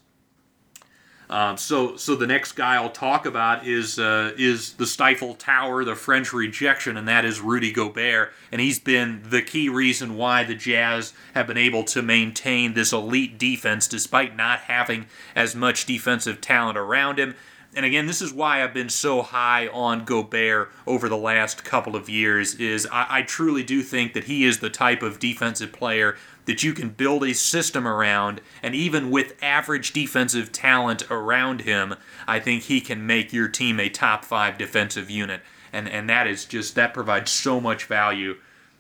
Um, 1.31 1.57
so, 1.57 1.97
so 1.97 2.17
the 2.17 2.27
next 2.27 2.53
guy 2.53 2.75
I'll 2.75 2.91
talk 2.91 3.25
about 3.25 3.65
is 3.65 4.01
uh, 4.01 4.33
is 4.37 4.73
the 4.75 4.87
Stifle 4.87 5.35
Tower, 5.35 5.85
the 5.85 5.95
French 5.95 6.33
rejection, 6.33 6.97
and 6.97 7.07
that 7.07 7.25
is 7.25 7.41
Rudy 7.41 7.71
Gobert, 7.71 8.33
and 8.51 8.61
he's 8.61 8.81
been 8.81 9.23
the 9.25 9.41
key 9.41 9.69
reason 9.69 10.17
why 10.17 10.43
the 10.43 10.57
Jazz 10.57 11.13
have 11.35 11.47
been 11.47 11.57
able 11.57 11.85
to 11.85 12.03
maintain 12.03 12.75
this 12.75 12.93
elite 12.93 13.39
defense 13.39 13.87
despite 13.87 14.35
not 14.35 14.61
having 14.63 15.07
as 15.37 15.55
much 15.55 15.87
defensive 15.87 16.41
talent 16.41 16.77
around 16.77 17.21
him. 17.21 17.37
And 17.77 17.87
again, 17.87 18.09
this 18.09 18.21
is 18.21 18.33
why 18.33 18.65
I've 18.65 18.75
been 18.75 18.89
so 18.89 19.23
high 19.23 19.69
on 19.69 20.05
Gobert 20.05 20.73
over 20.85 21.09
the 21.09 21.17
last 21.17 21.63
couple 21.63 21.95
of 21.95 22.09
years. 22.09 22.57
Is 22.57 22.89
I, 22.91 23.07
I 23.09 23.23
truly 23.23 23.63
do 23.63 23.83
think 23.83 24.15
that 24.15 24.25
he 24.25 24.45
is 24.45 24.59
the 24.59 24.71
type 24.71 25.03
of 25.03 25.21
defensive 25.21 25.71
player 25.71 26.17
that 26.51 26.65
you 26.65 26.73
can 26.73 26.89
build 26.89 27.23
a 27.23 27.33
system 27.33 27.87
around, 27.87 28.41
and 28.61 28.75
even 28.75 29.09
with 29.09 29.41
average 29.41 29.93
defensive 29.93 30.51
talent 30.51 31.09
around 31.09 31.61
him, 31.61 31.95
I 32.27 32.41
think 32.41 32.65
he 32.65 32.81
can 32.81 33.07
make 33.07 33.33
your 33.33 33.47
team 33.47 33.79
a 33.79 33.89
top 33.89 34.25
five 34.25 34.59
defensive 34.59 35.09
unit. 35.09 35.43
And, 35.73 35.89
and 35.89 36.11
that 36.11 36.27
is 36.27 36.45
just, 36.45 36.75
that 36.75 36.93
provides 36.93 37.31
so 37.31 37.61
much 37.61 37.85
value. 37.85 38.37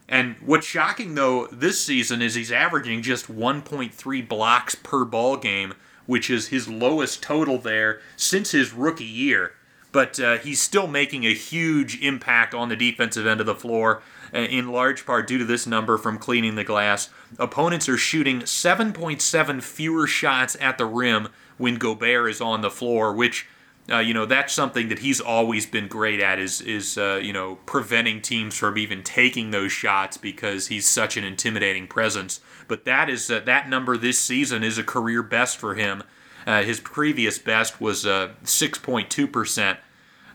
And 0.08 0.34
what's 0.44 0.66
shocking 0.66 1.14
though 1.14 1.46
this 1.46 1.80
season 1.80 2.20
is 2.20 2.34
he's 2.34 2.50
averaging 2.50 3.02
just 3.02 3.32
1.3 3.32 4.28
blocks 4.28 4.74
per 4.74 5.04
ball 5.04 5.36
game, 5.36 5.74
which 6.06 6.28
is 6.28 6.48
his 6.48 6.68
lowest 6.68 7.22
total 7.22 7.58
there 7.58 8.00
since 8.16 8.50
his 8.50 8.72
rookie 8.72 9.04
year. 9.04 9.52
But 9.92 10.18
uh, 10.18 10.38
he's 10.38 10.60
still 10.60 10.88
making 10.88 11.24
a 11.24 11.34
huge 11.34 12.02
impact 12.02 12.52
on 12.52 12.68
the 12.68 12.74
defensive 12.74 13.28
end 13.28 13.38
of 13.38 13.46
the 13.46 13.54
floor. 13.54 14.02
Uh, 14.32 14.38
in 14.38 14.70
large 14.70 15.04
part 15.04 15.26
due 15.26 15.38
to 15.38 15.44
this 15.44 15.66
number 15.66 15.98
from 15.98 16.16
cleaning 16.16 16.54
the 16.54 16.62
glass. 16.62 17.08
Opponents 17.38 17.88
are 17.88 17.96
shooting 17.96 18.42
7.7 18.42 19.62
fewer 19.62 20.06
shots 20.06 20.56
at 20.60 20.78
the 20.78 20.86
rim 20.86 21.28
when 21.58 21.74
Gobert 21.76 22.30
is 22.30 22.40
on 22.40 22.60
the 22.60 22.70
floor, 22.70 23.12
which 23.12 23.48
uh, 23.90 23.98
you 23.98 24.14
know 24.14 24.26
that's 24.26 24.52
something 24.52 24.88
that 24.88 25.00
he's 25.00 25.20
always 25.20 25.66
been 25.66 25.88
great 25.88 26.20
at 26.20 26.38
is 26.38 26.60
is 26.60 26.96
uh, 26.96 27.20
you 27.22 27.32
know 27.32 27.56
preventing 27.66 28.22
teams 28.22 28.56
from 28.56 28.78
even 28.78 29.02
taking 29.02 29.50
those 29.50 29.72
shots 29.72 30.16
because 30.16 30.68
he's 30.68 30.88
such 30.88 31.16
an 31.16 31.24
intimidating 31.24 31.88
presence. 31.88 32.40
But 32.68 32.84
that 32.84 33.10
is 33.10 33.30
uh, 33.30 33.40
that 33.40 33.68
number 33.68 33.96
this 33.96 34.18
season 34.20 34.62
is 34.62 34.78
a 34.78 34.84
career 34.84 35.22
best 35.22 35.56
for 35.56 35.74
him. 35.74 36.04
Uh, 36.46 36.62
his 36.62 36.80
previous 36.80 37.38
best 37.38 37.80
was 37.80 38.04
6.2 38.04 39.24
uh, 39.24 39.26
percent. 39.26 39.78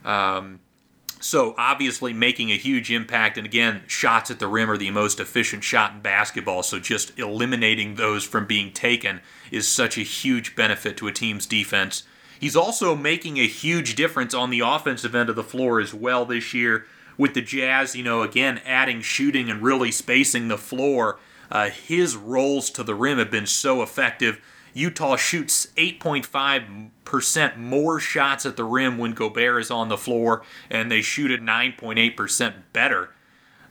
Um, 0.03 0.59
so 1.19 1.55
obviously 1.57 2.13
making 2.13 2.51
a 2.51 2.57
huge 2.57 2.91
impact. 2.91 3.37
And 3.37 3.45
again, 3.45 3.83
shots 3.87 4.29
at 4.29 4.39
the 4.39 4.47
rim 4.47 4.69
are 4.69 4.77
the 4.77 4.91
most 4.91 5.19
efficient 5.19 5.63
shot 5.63 5.93
in 5.93 6.01
basketball. 6.01 6.63
So 6.63 6.79
just 6.79 7.17
eliminating 7.17 7.95
those 7.95 8.23
from 8.23 8.45
being 8.45 8.71
taken 8.71 9.21
is 9.51 9.67
such 9.67 9.97
a 9.97 10.01
huge 10.01 10.55
benefit 10.55 10.97
to 10.97 11.07
a 11.07 11.11
team's 11.11 11.45
defense. 11.45 12.03
He's 12.39 12.55
also 12.55 12.95
making 12.95 13.37
a 13.37 13.47
huge 13.47 13.95
difference 13.95 14.33
on 14.33 14.49
the 14.49 14.59
offensive 14.59 15.15
end 15.15 15.29
of 15.29 15.35
the 15.35 15.43
floor 15.43 15.79
as 15.79 15.93
well 15.93 16.25
this 16.25 16.53
year 16.53 16.85
with 17.17 17.33
the 17.33 17.41
Jazz, 17.41 17.95
you 17.95 18.03
know, 18.03 18.21
again, 18.21 18.61
adding 18.65 19.01
shooting 19.01 19.49
and 19.49 19.61
really 19.61 19.91
spacing 19.91 20.47
the 20.47 20.57
floor. 20.57 21.19
Uh, 21.49 21.69
his 21.69 22.15
rolls 22.15 22.69
to 22.71 22.83
the 22.83 22.95
rim 22.95 23.17
have 23.17 23.31
been 23.31 23.45
so 23.45 23.81
effective. 23.81 24.41
Utah 24.75 25.15
shoots 25.15 25.67
8.5% 25.77 27.57
more 27.57 27.99
shots 27.99 28.45
at 28.45 28.57
the 28.57 28.65
rim 28.65 28.97
when 28.97 29.13
Gobert 29.13 29.61
is 29.61 29.71
on 29.71 29.87
the 29.87 29.97
floor, 29.97 30.43
and 30.69 30.91
they 30.91 31.01
shoot 31.01 31.31
at 31.31 31.39
9.8% 31.39 32.53
better 32.73 33.11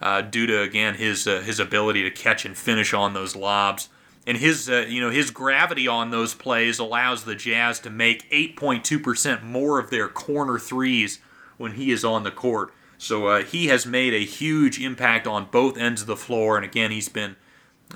uh, 0.00 0.22
due 0.22 0.46
to 0.46 0.62
again 0.62 0.94
his 0.94 1.28
uh, 1.28 1.40
his 1.40 1.60
ability 1.60 2.02
to 2.02 2.10
catch 2.10 2.44
and 2.46 2.56
finish 2.56 2.94
on 2.94 3.12
those 3.12 3.36
lobs. 3.36 3.90
And 4.26 4.38
his 4.38 4.70
uh, 4.70 4.86
you 4.88 5.00
know 5.00 5.10
his 5.10 5.30
gravity 5.30 5.86
on 5.86 6.10
those 6.10 6.34
plays 6.34 6.78
allows 6.78 7.24
the 7.24 7.34
Jazz 7.34 7.80
to 7.80 7.90
make 7.90 8.30
8.2% 8.30 9.42
more 9.42 9.78
of 9.78 9.90
their 9.90 10.08
corner 10.08 10.58
threes 10.58 11.20
when 11.58 11.72
he 11.72 11.90
is 11.90 12.02
on 12.02 12.22
the 12.22 12.30
court. 12.30 12.72
So 12.96 13.26
uh, 13.26 13.42
he 13.42 13.66
has 13.66 13.84
made 13.84 14.14
a 14.14 14.24
huge 14.24 14.80
impact 14.80 15.26
on 15.26 15.48
both 15.50 15.76
ends 15.76 16.00
of 16.00 16.06
the 16.06 16.16
floor, 16.16 16.56
and 16.56 16.64
again 16.64 16.90
he's 16.90 17.10
been 17.10 17.36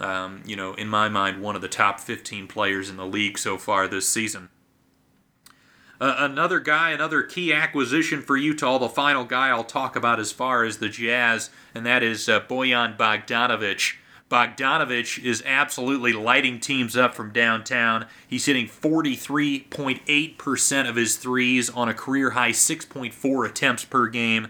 um, 0.00 0.42
you 0.46 0.56
know, 0.56 0.74
in 0.74 0.88
my 0.88 1.08
mind, 1.08 1.42
one 1.42 1.56
of 1.56 1.62
the 1.62 1.68
top 1.68 2.00
15 2.00 2.46
players 2.46 2.90
in 2.90 2.96
the 2.96 3.06
league 3.06 3.38
so 3.38 3.58
far 3.58 3.88
this 3.88 4.08
season. 4.08 4.50
Uh, 6.00 6.14
another 6.18 6.60
guy, 6.60 6.90
another 6.90 7.22
key 7.22 7.52
acquisition 7.52 8.22
for 8.22 8.36
Utah, 8.36 8.78
the 8.78 8.88
final 8.88 9.24
guy 9.24 9.48
I'll 9.48 9.64
talk 9.64 9.96
about 9.96 10.20
as 10.20 10.30
far 10.30 10.62
as 10.62 10.78
the 10.78 10.88
Jazz, 10.88 11.50
and 11.74 11.84
that 11.84 12.04
is 12.04 12.28
uh, 12.28 12.38
Bojan 12.40 12.96
Bogdanovic. 12.96 13.96
Bogdanovic 14.30 15.24
is 15.24 15.42
absolutely 15.44 16.12
lighting 16.12 16.60
teams 16.60 16.96
up 16.96 17.14
from 17.14 17.32
downtown. 17.32 18.06
He's 18.28 18.46
hitting 18.46 18.68
43.8% 18.68 20.88
of 20.88 20.94
his 20.96 21.16
threes 21.16 21.70
on 21.70 21.88
a 21.88 21.94
career 21.94 22.30
high 22.30 22.50
6.4 22.50 23.48
attempts 23.48 23.84
per 23.84 24.06
game. 24.06 24.48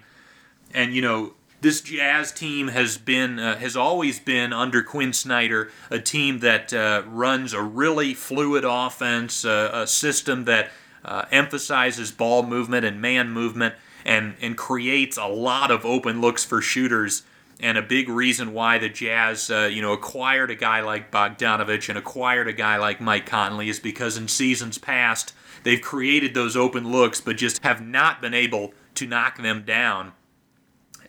And, 0.74 0.94
you 0.94 1.00
know, 1.00 1.32
this 1.60 1.80
Jazz 1.80 2.32
team 2.32 2.68
has 2.68 2.98
been 2.98 3.38
uh, 3.38 3.56
has 3.58 3.76
always 3.76 4.20
been 4.20 4.52
under 4.52 4.82
Quin 4.82 5.12
Snyder 5.12 5.70
a 5.90 5.98
team 5.98 6.38
that 6.40 6.72
uh, 6.72 7.02
runs 7.06 7.52
a 7.52 7.62
really 7.62 8.14
fluid 8.14 8.64
offense, 8.64 9.44
uh, 9.44 9.70
a 9.72 9.86
system 9.86 10.44
that 10.44 10.70
uh, 11.04 11.24
emphasizes 11.30 12.12
ball 12.12 12.44
movement 12.44 12.84
and 12.84 13.00
man 13.00 13.30
movement, 13.30 13.74
and 14.04 14.34
and 14.40 14.56
creates 14.56 15.16
a 15.16 15.26
lot 15.26 15.70
of 15.70 15.84
open 15.84 16.20
looks 16.20 16.44
for 16.44 16.60
shooters. 16.60 17.22
And 17.60 17.76
a 17.76 17.82
big 17.82 18.08
reason 18.08 18.52
why 18.52 18.78
the 18.78 18.88
Jazz, 18.88 19.50
uh, 19.50 19.68
you 19.72 19.82
know, 19.82 19.92
acquired 19.92 20.52
a 20.52 20.54
guy 20.54 20.80
like 20.80 21.10
Bogdanovic 21.10 21.88
and 21.88 21.98
acquired 21.98 22.46
a 22.46 22.52
guy 22.52 22.76
like 22.76 23.00
Mike 23.00 23.26
Conley 23.26 23.68
is 23.68 23.80
because 23.80 24.16
in 24.16 24.28
seasons 24.28 24.78
past 24.78 25.34
they've 25.64 25.82
created 25.82 26.34
those 26.34 26.56
open 26.56 26.92
looks, 26.92 27.20
but 27.20 27.36
just 27.36 27.60
have 27.64 27.84
not 27.84 28.20
been 28.20 28.32
able 28.32 28.74
to 28.94 29.08
knock 29.08 29.42
them 29.42 29.64
down 29.64 30.12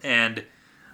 and 0.03 0.43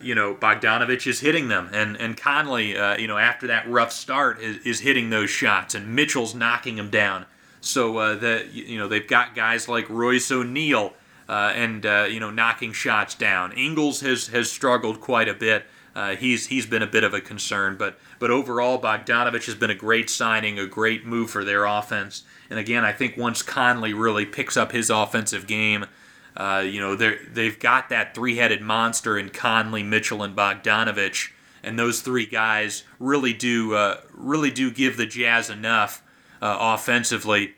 you 0.01 0.15
know 0.15 0.35
Bogdanovic 0.35 1.07
is 1.07 1.19
hitting 1.19 1.47
them, 1.47 1.69
and 1.71 1.95
and 1.97 2.17
Conley, 2.17 2.77
uh, 2.77 2.97
you 2.97 3.07
know, 3.07 3.17
after 3.17 3.47
that 3.47 3.69
rough 3.69 3.91
start, 3.91 4.41
is, 4.41 4.57
is 4.65 4.79
hitting 4.81 5.09
those 5.09 5.29
shots, 5.29 5.75
and 5.75 5.95
Mitchell's 5.95 6.35
knocking 6.35 6.75
them 6.75 6.89
down. 6.89 7.25
So 7.61 7.97
uh, 7.97 8.43
you 8.51 8.77
know 8.77 8.87
they've 8.87 9.07
got 9.07 9.35
guys 9.35 9.67
like 9.67 9.89
Royce 9.89 10.31
O'Neale, 10.31 10.93
uh, 11.27 11.51
and 11.55 11.85
uh, 11.85 12.07
you 12.09 12.19
know 12.19 12.29
knocking 12.29 12.73
shots 12.73 13.15
down. 13.15 13.51
Ingles 13.53 14.01
has 14.01 14.27
has 14.27 14.51
struggled 14.51 15.01
quite 15.01 15.27
a 15.27 15.33
bit. 15.33 15.65
Uh, 15.95 16.15
he's 16.15 16.47
he's 16.47 16.65
been 16.65 16.81
a 16.81 16.87
bit 16.87 17.03
of 17.03 17.13
a 17.13 17.21
concern, 17.21 17.77
but 17.77 17.97
but 18.19 18.29
overall 18.29 18.79
Bogdanovic 18.79 19.45
has 19.45 19.55
been 19.55 19.69
a 19.69 19.75
great 19.75 20.09
signing, 20.09 20.59
a 20.59 20.67
great 20.67 21.05
move 21.05 21.29
for 21.29 21.45
their 21.45 21.65
offense. 21.65 22.23
And 22.49 22.59
again, 22.59 22.83
I 22.83 22.91
think 22.91 23.17
once 23.17 23.41
Conley 23.41 23.93
really 23.93 24.25
picks 24.25 24.57
up 24.57 24.71
his 24.71 24.89
offensive 24.89 25.47
game, 25.47 25.85
uh, 26.37 26.63
you 26.65 26.79
know, 26.79 26.95
they 26.95 27.17
they've 27.31 27.57
got 27.59 27.89
that 27.89 28.13
three-headed 28.13 28.61
monster 28.61 29.17
in 29.17 29.29
Conley, 29.29 29.83
Mitchell, 29.83 30.21
and 30.21 30.35
Bogdanovic, 30.35 31.31
and 31.63 31.79
those 31.79 32.01
three 32.01 32.25
guys 32.25 32.83
really 32.99 33.33
do 33.33 33.73
uh, 33.73 34.01
really 34.11 34.51
do 34.51 34.69
give 34.69 34.97
the 34.97 35.05
Jazz 35.05 35.49
enough 35.49 36.03
uh, 36.41 36.57
offensively. 36.59 37.55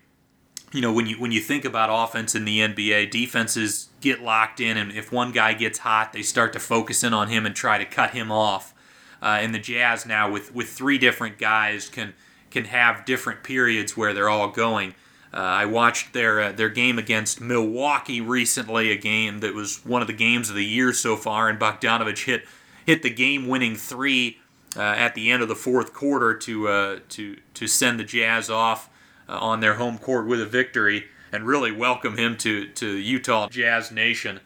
You 0.73 0.81
know, 0.81 0.93
when 0.93 1.07
you 1.07 1.19
when 1.19 1.31
you 1.31 1.39
think 1.39 1.65
about 1.65 1.89
offense 1.91 2.35
in 2.35 2.45
the 2.45 2.59
NBA, 2.59 3.09
defenses 3.09 3.89
get 3.99 4.21
locked 4.21 4.59
in, 4.59 4.77
and 4.77 4.91
if 4.91 5.11
one 5.11 5.31
guy 5.31 5.53
gets 5.53 5.79
hot, 5.79 6.13
they 6.13 6.21
start 6.21 6.53
to 6.53 6.59
focus 6.59 7.03
in 7.03 7.13
on 7.13 7.29
him 7.29 7.45
and 7.45 7.55
try 7.55 7.77
to 7.77 7.85
cut 7.85 8.11
him 8.11 8.31
off. 8.31 8.73
Uh, 9.21 9.39
and 9.41 9.55
the 9.55 9.59
Jazz 9.59 10.05
now, 10.05 10.29
with 10.29 10.53
with 10.53 10.69
three 10.69 10.99
different 10.99 11.39
guys, 11.39 11.89
can 11.89 12.13
can 12.51 12.65
have 12.65 13.05
different 13.05 13.43
periods 13.43 13.97
where 13.97 14.13
they're 14.13 14.29
all 14.29 14.49
going. 14.49 14.93
Uh, 15.37 15.41
I 15.41 15.65
watched 15.65 16.13
their 16.13 16.41
uh, 16.41 16.51
their 16.51 16.69
game 16.69 16.97
against 16.97 17.39
Milwaukee 17.39 18.21
recently, 18.21 18.91
a 18.91 18.97
game 18.97 19.41
that 19.41 19.53
was 19.53 19.85
one 19.85 20.01
of 20.01 20.07
the 20.07 20.13
games 20.13 20.49
of 20.49 20.55
the 20.55 20.65
year 20.65 20.91
so 20.93 21.15
far, 21.15 21.47
and 21.47 21.59
Bogdanovic 21.59 22.25
hit 22.25 22.45
hit 22.87 23.03
the 23.03 23.11
game-winning 23.11 23.75
three 23.75 24.39
uh, 24.75 24.81
at 24.81 25.13
the 25.13 25.29
end 25.29 25.43
of 25.43 25.47
the 25.47 25.55
fourth 25.55 25.93
quarter 25.93 26.33
to 26.33 26.67
uh, 26.67 26.99
to 27.09 27.37
to 27.53 27.67
send 27.67 27.99
the 27.99 28.03
Jazz 28.03 28.49
off 28.49 28.89
uh, 29.29 29.37
on 29.37 29.59
their 29.59 29.75
home 29.75 29.99
court 29.99 30.25
with 30.25 30.41
a 30.41 30.45
victory, 30.47 31.05
and 31.31 31.45
really 31.45 31.71
welcome 31.71 32.17
him 32.17 32.35
to 32.37 32.69
to 32.69 32.87
Utah 32.97 33.47
Jazz 33.47 33.91
Nation. 33.91 34.39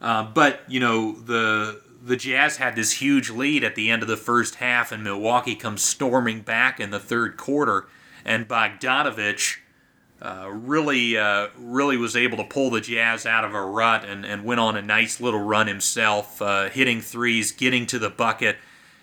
Uh, 0.00 0.24
but 0.24 0.62
you 0.66 0.80
know 0.80 1.12
the 1.12 1.82
the 2.02 2.16
Jazz 2.16 2.56
had 2.56 2.74
this 2.74 2.94
huge 2.94 3.30
lead 3.30 3.62
at 3.62 3.76
the 3.76 3.92
end 3.92 4.02
of 4.02 4.08
the 4.08 4.16
first 4.16 4.56
half, 4.56 4.90
and 4.90 5.04
Milwaukee 5.04 5.54
comes 5.54 5.82
storming 5.82 6.40
back 6.40 6.80
in 6.80 6.90
the 6.90 6.98
third 6.98 7.36
quarter, 7.36 7.86
and 8.24 8.48
Bogdanovic 8.48 9.58
uh, 10.22 10.48
really, 10.48 11.16
uh, 11.16 11.48
really 11.58 11.96
was 11.96 12.14
able 12.14 12.36
to 12.36 12.44
pull 12.44 12.70
the 12.70 12.80
Jazz 12.80 13.26
out 13.26 13.44
of 13.44 13.54
a 13.54 13.60
rut 13.60 14.04
and, 14.04 14.24
and 14.24 14.44
went 14.44 14.60
on 14.60 14.76
a 14.76 14.82
nice 14.82 15.20
little 15.20 15.42
run 15.42 15.66
himself, 15.66 16.40
uh, 16.40 16.68
hitting 16.68 17.00
threes, 17.00 17.50
getting 17.50 17.86
to 17.86 17.98
the 17.98 18.08
bucket. 18.08 18.56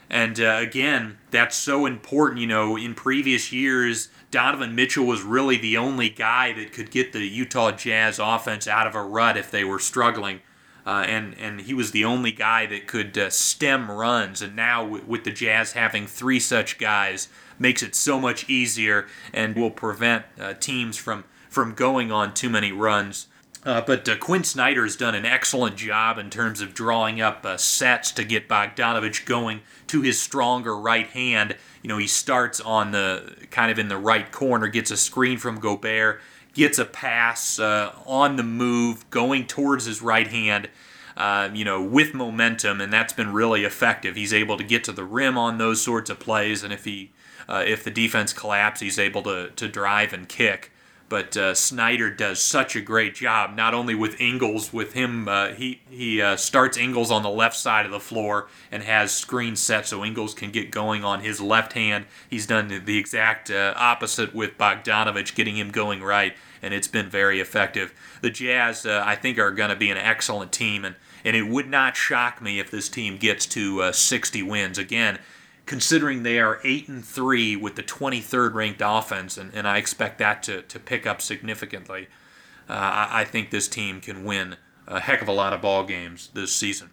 And 0.10 0.40
uh, 0.40 0.60
again, 0.62 1.18
that's 1.30 1.58
so 1.58 1.86
important. 1.86 2.40
You 2.40 2.48
know, 2.48 2.78
in 2.78 2.96
previous 2.96 3.52
years, 3.52 4.08
Donovan 4.32 4.74
Mitchell 4.74 5.06
was 5.06 5.22
really 5.22 5.58
the 5.58 5.76
only 5.76 6.10
guy 6.10 6.54
that 6.54 6.72
could 6.72 6.90
get 6.90 7.12
the 7.12 7.28
Utah 7.28 7.72
Jazz 7.72 8.18
offense 8.18 8.66
out 8.66 8.88
of 8.88 8.96
a 8.96 9.04
rut 9.04 9.36
if 9.36 9.52
they 9.52 9.66
were 9.66 9.80
struggling. 9.80 10.40
Uh, 10.86 11.04
and 11.06 11.36
and 11.38 11.62
he 11.62 11.74
was 11.74 11.92
the 11.92 12.06
only 12.06 12.32
guy 12.32 12.66
that 12.66 12.88
could 12.88 13.32
stem 13.32 13.92
runs. 13.92 14.42
And 14.42 14.56
now 14.56 14.86
with 14.86 15.26
the 15.26 15.32
Jazz 15.32 15.74
having 15.74 16.08
three 16.08 16.40
such 16.40 16.78
guys, 16.80 17.28
makes 17.60 17.84
it 17.84 17.94
so 17.94 18.20
much 18.20 18.50
easier 18.50 19.08
and 19.34 19.56
will 19.56 19.72
prevent 19.72 20.26
uh, 20.40 20.54
teams 20.54 20.98
from 20.98 21.26
from 21.50 21.74
going 21.74 22.12
on 22.12 22.34
too 22.34 22.50
many 22.50 22.72
runs. 22.72 23.28
Uh, 23.66 23.82
but 23.82 24.08
uh, 24.08 24.16
Quin 24.18 24.44
Snyder 24.44 24.84
has 24.84 24.96
done 24.96 25.16
an 25.16 25.26
excellent 25.26 25.76
job 25.76 26.18
in 26.18 26.30
terms 26.30 26.62
of 26.62 26.74
drawing 26.74 27.20
up 27.20 27.46
uh, 27.46 27.58
sets 27.58 28.12
to 28.12 28.24
get 28.24 28.48
Bogdanovic 28.48 29.26
going 29.26 29.62
to 29.88 30.02
his 30.02 30.22
stronger 30.22 30.78
right 30.78 31.08
hand. 31.08 31.58
You 31.84 31.90
know, 31.90 31.98
he 31.98 32.08
starts 32.08 32.62
on 32.62 32.92
the 32.92 33.36
kind 33.52 33.70
of 33.70 33.78
in 33.78 33.90
the 33.90 33.98
right 33.98 34.32
corner, 34.32 34.68
gets 34.68 34.92
a 34.92 34.98
screen 34.98 35.38
from 35.38 35.60
Gobert, 35.60 36.22
gets 36.54 36.80
a 36.80 36.86
pass 36.86 37.60
uh, 37.60 37.94
on 38.06 38.38
the 38.38 38.44
move, 38.44 39.10
going 39.10 39.46
towards 39.46 39.86
his 39.86 40.02
right 40.02 40.28
hand. 40.28 40.70
Uh, 41.18 41.50
you 41.54 41.66
know, 41.66 41.84
with 41.84 42.14
momentum, 42.14 42.80
and 42.80 42.94
that's 42.94 43.12
been 43.12 43.34
really 43.34 43.66
effective. 43.66 44.16
He's 44.16 44.34
able 44.34 44.56
to 44.56 44.64
get 44.64 44.86
to 44.86 44.94
the 44.94 45.04
rim 45.04 45.38
on 45.38 45.58
those 45.58 45.82
sorts 45.82 46.10
of 46.10 46.18
plays, 46.18 46.64
and 46.64 46.72
if 46.72 46.86
he 46.86 47.12
uh, 47.50 47.64
if 47.66 47.84
the 47.84 47.92
defense 47.92 48.32
collapses, 48.32 48.82
he's 48.82 49.00
able 49.00 49.24
to, 49.24 49.50
to 49.56 49.68
drive 49.68 50.14
and 50.14 50.30
kick. 50.30 50.72
But 51.10 51.36
uh, 51.36 51.56
Snyder 51.56 52.12
does 52.12 52.40
such 52.40 52.76
a 52.76 52.82
great 52.82 53.16
job, 53.16 53.56
not 53.56 53.74
only 53.74 53.96
with 53.96 54.22
Ingles, 54.22 54.72
with 54.72 54.94
him, 54.94 55.28
uh, 55.28 55.50
he, 55.54 55.82
he 55.90 56.22
uh, 56.22 56.36
starts 56.36 56.78
Ingles 56.78 57.10
on 57.10 57.24
the 57.24 57.32
left 57.32 57.56
side 57.56 57.88
of 57.88 57.92
the 57.92 58.00
floor 58.00 58.48
and 58.72 58.84
has 58.84 59.12
screen 59.12 59.56
set 59.56 59.88
so 59.88 60.06
Ingles 60.06 60.36
can 60.36 60.52
get 60.52 60.70
going 60.70 61.04
on 61.04 61.22
his 61.22 61.42
left 61.42 61.74
hand. 61.74 62.06
He's 62.30 62.46
done 62.46 62.84
the 62.86 62.98
exact 63.00 63.50
uh, 63.50 63.74
opposite 63.76 64.36
with 64.36 64.60
Bogdanovic, 64.60 65.34
getting 65.34 65.58
him 65.58 65.72
going 65.72 66.04
right, 66.04 66.36
and 66.62 66.76
it's 66.76 66.88
been 66.88 67.10
very 67.10 67.40
effective. 67.40 67.92
The 68.22 68.30
Jazz, 68.30 68.86
uh, 68.86 69.02
I 69.04 69.16
think, 69.16 69.40
are 69.40 69.52
going 69.52 69.72
to 69.72 69.76
be 69.76 69.90
an 69.90 69.98
excellent 69.98 70.52
team, 70.52 70.86
and, 70.86 70.96
and 71.26 71.36
it 71.36 71.48
would 71.48 71.68
not 71.68 71.96
shock 71.98 72.40
me 72.40 72.60
if 72.60 72.70
this 72.70 72.88
team 72.88 73.18
gets 73.18 73.48
to 73.48 73.82
uh, 73.82 73.92
60 73.92 74.44
wins. 74.44 74.78
Again, 74.78 75.18
considering 75.70 76.24
they 76.24 76.40
are 76.40 76.60
8 76.64 76.88
and 76.88 77.06
3 77.06 77.56
with 77.56 77.76
the 77.76 77.84
23rd 77.84 78.56
ranked 78.56 78.82
offense, 78.84 79.38
and, 79.38 79.54
and 79.54 79.68
I 79.68 79.78
expect 79.78 80.18
that 80.18 80.42
to, 80.44 80.64
to 80.64 80.80
pick 80.80 81.06
up 81.06 81.22
significantly. 81.22 82.08
Uh, 82.68 82.74
I, 82.74 83.22
I, 83.22 83.24
think 83.24 83.52
this 83.52 83.68
team 83.68 84.02
can 84.02 84.24
win 84.24 84.56
a 84.88 85.00
heck 85.00 85.22
of 85.22 85.28
a 85.28 85.32
lot 85.32 85.54
of 85.54 85.62
ball 85.62 85.84
games 85.84 86.32
this 86.34 86.52
season. 86.52 86.90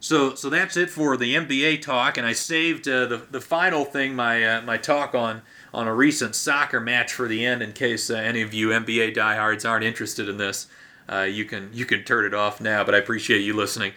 So, 0.00 0.34
so 0.34 0.48
that's 0.48 0.78
it 0.78 0.88
for 0.88 1.18
the 1.18 1.34
NBA 1.34 1.82
talk, 1.82 2.16
and 2.16 2.26
I 2.26 2.32
saved 2.32 2.88
uh, 2.88 3.04
the, 3.04 3.18
the 3.30 3.40
final 3.42 3.84
thing, 3.84 4.16
my 4.16 4.42
uh, 4.42 4.62
my 4.62 4.78
talk 4.78 5.14
on 5.14 5.42
on 5.74 5.86
a 5.86 5.94
recent 5.94 6.34
soccer 6.34 6.80
match 6.80 7.12
for 7.12 7.28
the 7.28 7.44
end, 7.44 7.62
in 7.62 7.74
case 7.74 8.08
uh, 8.08 8.14
any 8.14 8.40
of 8.40 8.54
you 8.54 8.68
NBA 8.68 9.12
diehards 9.12 9.66
aren't 9.66 9.84
interested 9.84 10.26
in 10.26 10.38
this. 10.38 10.68
Uh, 11.06 11.20
you 11.20 11.44
can 11.44 11.68
you 11.74 11.84
can 11.84 12.02
turn 12.02 12.24
it 12.24 12.32
off 12.32 12.62
now, 12.62 12.82
but 12.82 12.94
I 12.94 12.98
appreciate 12.98 13.42
you 13.42 13.54
listening. 13.54 13.92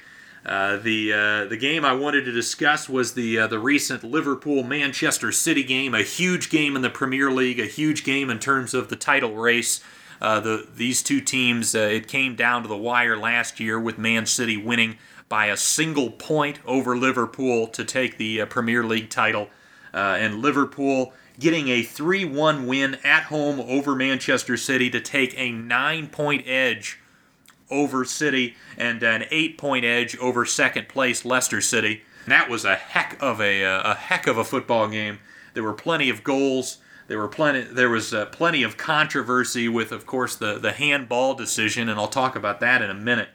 Uh, 0.45 0.77
the 0.77 1.11
uh, 1.11 1.45
the 1.45 1.57
game 1.57 1.83
I 1.83 1.93
wanted 1.93 2.25
to 2.25 2.31
discuss 2.31 2.87
was 2.87 3.13
the 3.13 3.39
uh, 3.39 3.47
the 3.47 3.57
recent 3.57 4.03
Liverpool 4.03 4.63
Manchester 4.63 5.31
City 5.31 5.63
game, 5.63 5.95
a 5.95 6.03
huge 6.03 6.51
game 6.51 6.75
in 6.75 6.83
the 6.83 6.89
Premier 6.89 7.31
League, 7.31 7.59
a 7.59 7.65
huge 7.65 8.03
game 8.03 8.29
in 8.29 8.37
terms 8.37 8.75
of 8.75 8.89
the 8.89 8.95
title 8.95 9.35
race. 9.35 9.83
Uh, 10.21 10.39
the 10.39 10.67
these 10.75 11.01
two 11.01 11.19
teams 11.19 11.73
uh, 11.73 11.79
it 11.79 12.07
came 12.07 12.35
down 12.35 12.61
to 12.61 12.67
the 12.67 12.77
wire 12.77 13.17
last 13.17 13.59
year 13.59 13.79
with 13.79 13.97
Man 13.97 14.27
City 14.27 14.55
winning 14.55 14.97
by 15.27 15.47
a 15.47 15.57
single 15.57 16.11
point 16.11 16.59
over 16.63 16.95
Liverpool 16.95 17.65
to 17.67 17.83
take 17.83 18.19
the 18.19 18.45
Premier 18.45 18.83
League 18.83 19.09
title, 19.09 19.49
and 19.91 20.43
Liverpool 20.43 21.13
getting 21.39 21.67
a 21.67 21.83
3-1 21.83 22.65
win 22.67 22.97
at 23.03 23.23
home 23.23 23.59
over 23.59 23.95
Manchester 23.95 24.55
City 24.55 24.89
to 24.91 25.01
take 25.01 25.37
a 25.37 25.51
nine-point 25.51 26.47
edge 26.47 26.99
over 27.69 28.05
City 28.05 28.55
and 28.77 29.01
an 29.03 29.25
eight 29.31 29.57
point 29.57 29.85
edge 29.85 30.17
over 30.17 30.45
second 30.45 30.87
place 30.87 31.25
Leicester 31.25 31.61
City. 31.61 32.03
And 32.23 32.31
that 32.31 32.49
was 32.49 32.65
a 32.65 32.75
heck 32.75 33.21
of 33.21 33.39
a, 33.39 33.63
uh, 33.63 33.91
a 33.91 33.95
heck 33.95 34.27
of 34.27 34.37
a 34.37 34.43
football 34.43 34.87
game. 34.87 35.19
There 35.53 35.63
were 35.63 35.73
plenty 35.73 36.09
of 36.09 36.23
goals. 36.23 36.79
There 37.07 37.19
were 37.19 37.27
plenty. 37.27 37.61
There 37.61 37.89
was 37.89 38.13
uh, 38.13 38.25
plenty 38.27 38.63
of 38.63 38.77
controversy 38.77 39.69
with, 39.69 39.91
of 39.91 40.05
course, 40.05 40.35
the 40.35 40.57
the 40.57 40.71
handball 40.71 41.35
decision, 41.35 41.87
and 41.87 41.99
I'll 41.99 42.07
talk 42.07 42.35
about 42.35 42.59
that 42.61 42.81
in 42.81 42.89
a 42.89 42.95
minute. 42.95 43.29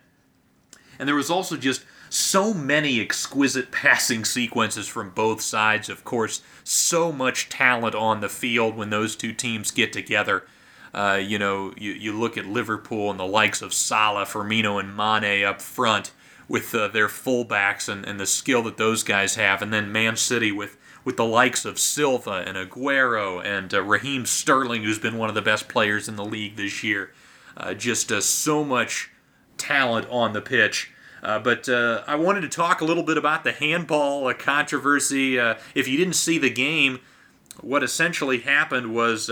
And 0.98 1.08
there 1.08 1.16
was 1.16 1.30
also 1.30 1.56
just 1.56 1.84
so 2.08 2.52
many 2.52 3.00
exquisite 3.00 3.70
passing 3.70 4.24
sequences 4.24 4.88
from 4.88 5.10
both 5.10 5.40
sides. 5.40 5.88
Of 5.88 6.04
course, 6.04 6.42
so 6.64 7.12
much 7.12 7.48
talent 7.48 7.94
on 7.94 8.20
the 8.20 8.28
field 8.28 8.76
when 8.76 8.90
those 8.90 9.14
two 9.14 9.32
teams 9.32 9.70
get 9.70 9.92
together. 9.92 10.44
Uh, 10.92 11.20
you 11.22 11.38
know, 11.38 11.72
you, 11.76 11.92
you 11.92 12.18
look 12.18 12.36
at 12.36 12.46
Liverpool 12.46 13.10
and 13.10 13.20
the 13.20 13.26
likes 13.26 13.62
of 13.62 13.72
Salah, 13.72 14.24
Firmino, 14.24 14.80
and 14.80 14.96
Mane 14.96 15.44
up 15.44 15.60
front 15.60 16.12
with 16.48 16.74
uh, 16.74 16.88
their 16.88 17.06
fullbacks 17.06 17.88
and, 17.88 18.04
and 18.04 18.18
the 18.18 18.26
skill 18.26 18.62
that 18.64 18.76
those 18.76 19.04
guys 19.04 19.36
have, 19.36 19.62
and 19.62 19.72
then 19.72 19.92
Man 19.92 20.16
City 20.16 20.50
with 20.50 20.76
with 21.04 21.16
the 21.16 21.24
likes 21.24 21.64
of 21.64 21.78
Silva 21.78 22.44
and 22.46 22.56
Aguero 22.56 23.42
and 23.44 23.72
uh, 23.72 23.82
Raheem 23.82 24.26
Sterling, 24.26 24.82
who's 24.82 24.98
been 24.98 25.16
one 25.16 25.28
of 25.28 25.34
the 25.34 25.42
best 25.42 25.68
players 25.68 26.08
in 26.08 26.16
the 26.16 26.24
league 26.24 26.56
this 26.56 26.82
year. 26.82 27.12
Uh, 27.56 27.74
just 27.74 28.12
uh, 28.12 28.20
so 28.20 28.64
much 28.64 29.10
talent 29.56 30.06
on 30.10 30.32
the 30.32 30.40
pitch. 30.40 30.92
Uh, 31.22 31.38
but 31.38 31.68
uh, 31.68 32.02
I 32.06 32.16
wanted 32.16 32.42
to 32.42 32.48
talk 32.48 32.80
a 32.80 32.84
little 32.84 33.02
bit 33.02 33.18
about 33.18 33.44
the 33.44 33.52
handball 33.52 34.26
uh, 34.26 34.34
controversy. 34.34 35.38
if 35.38 35.86
you 35.88 35.96
didn't 35.96 36.14
see 36.14 36.38
the 36.38 36.50
game, 36.50 37.00
what 37.60 37.82
essentially 37.82 38.38
happened 38.40 38.94
was 38.94 39.30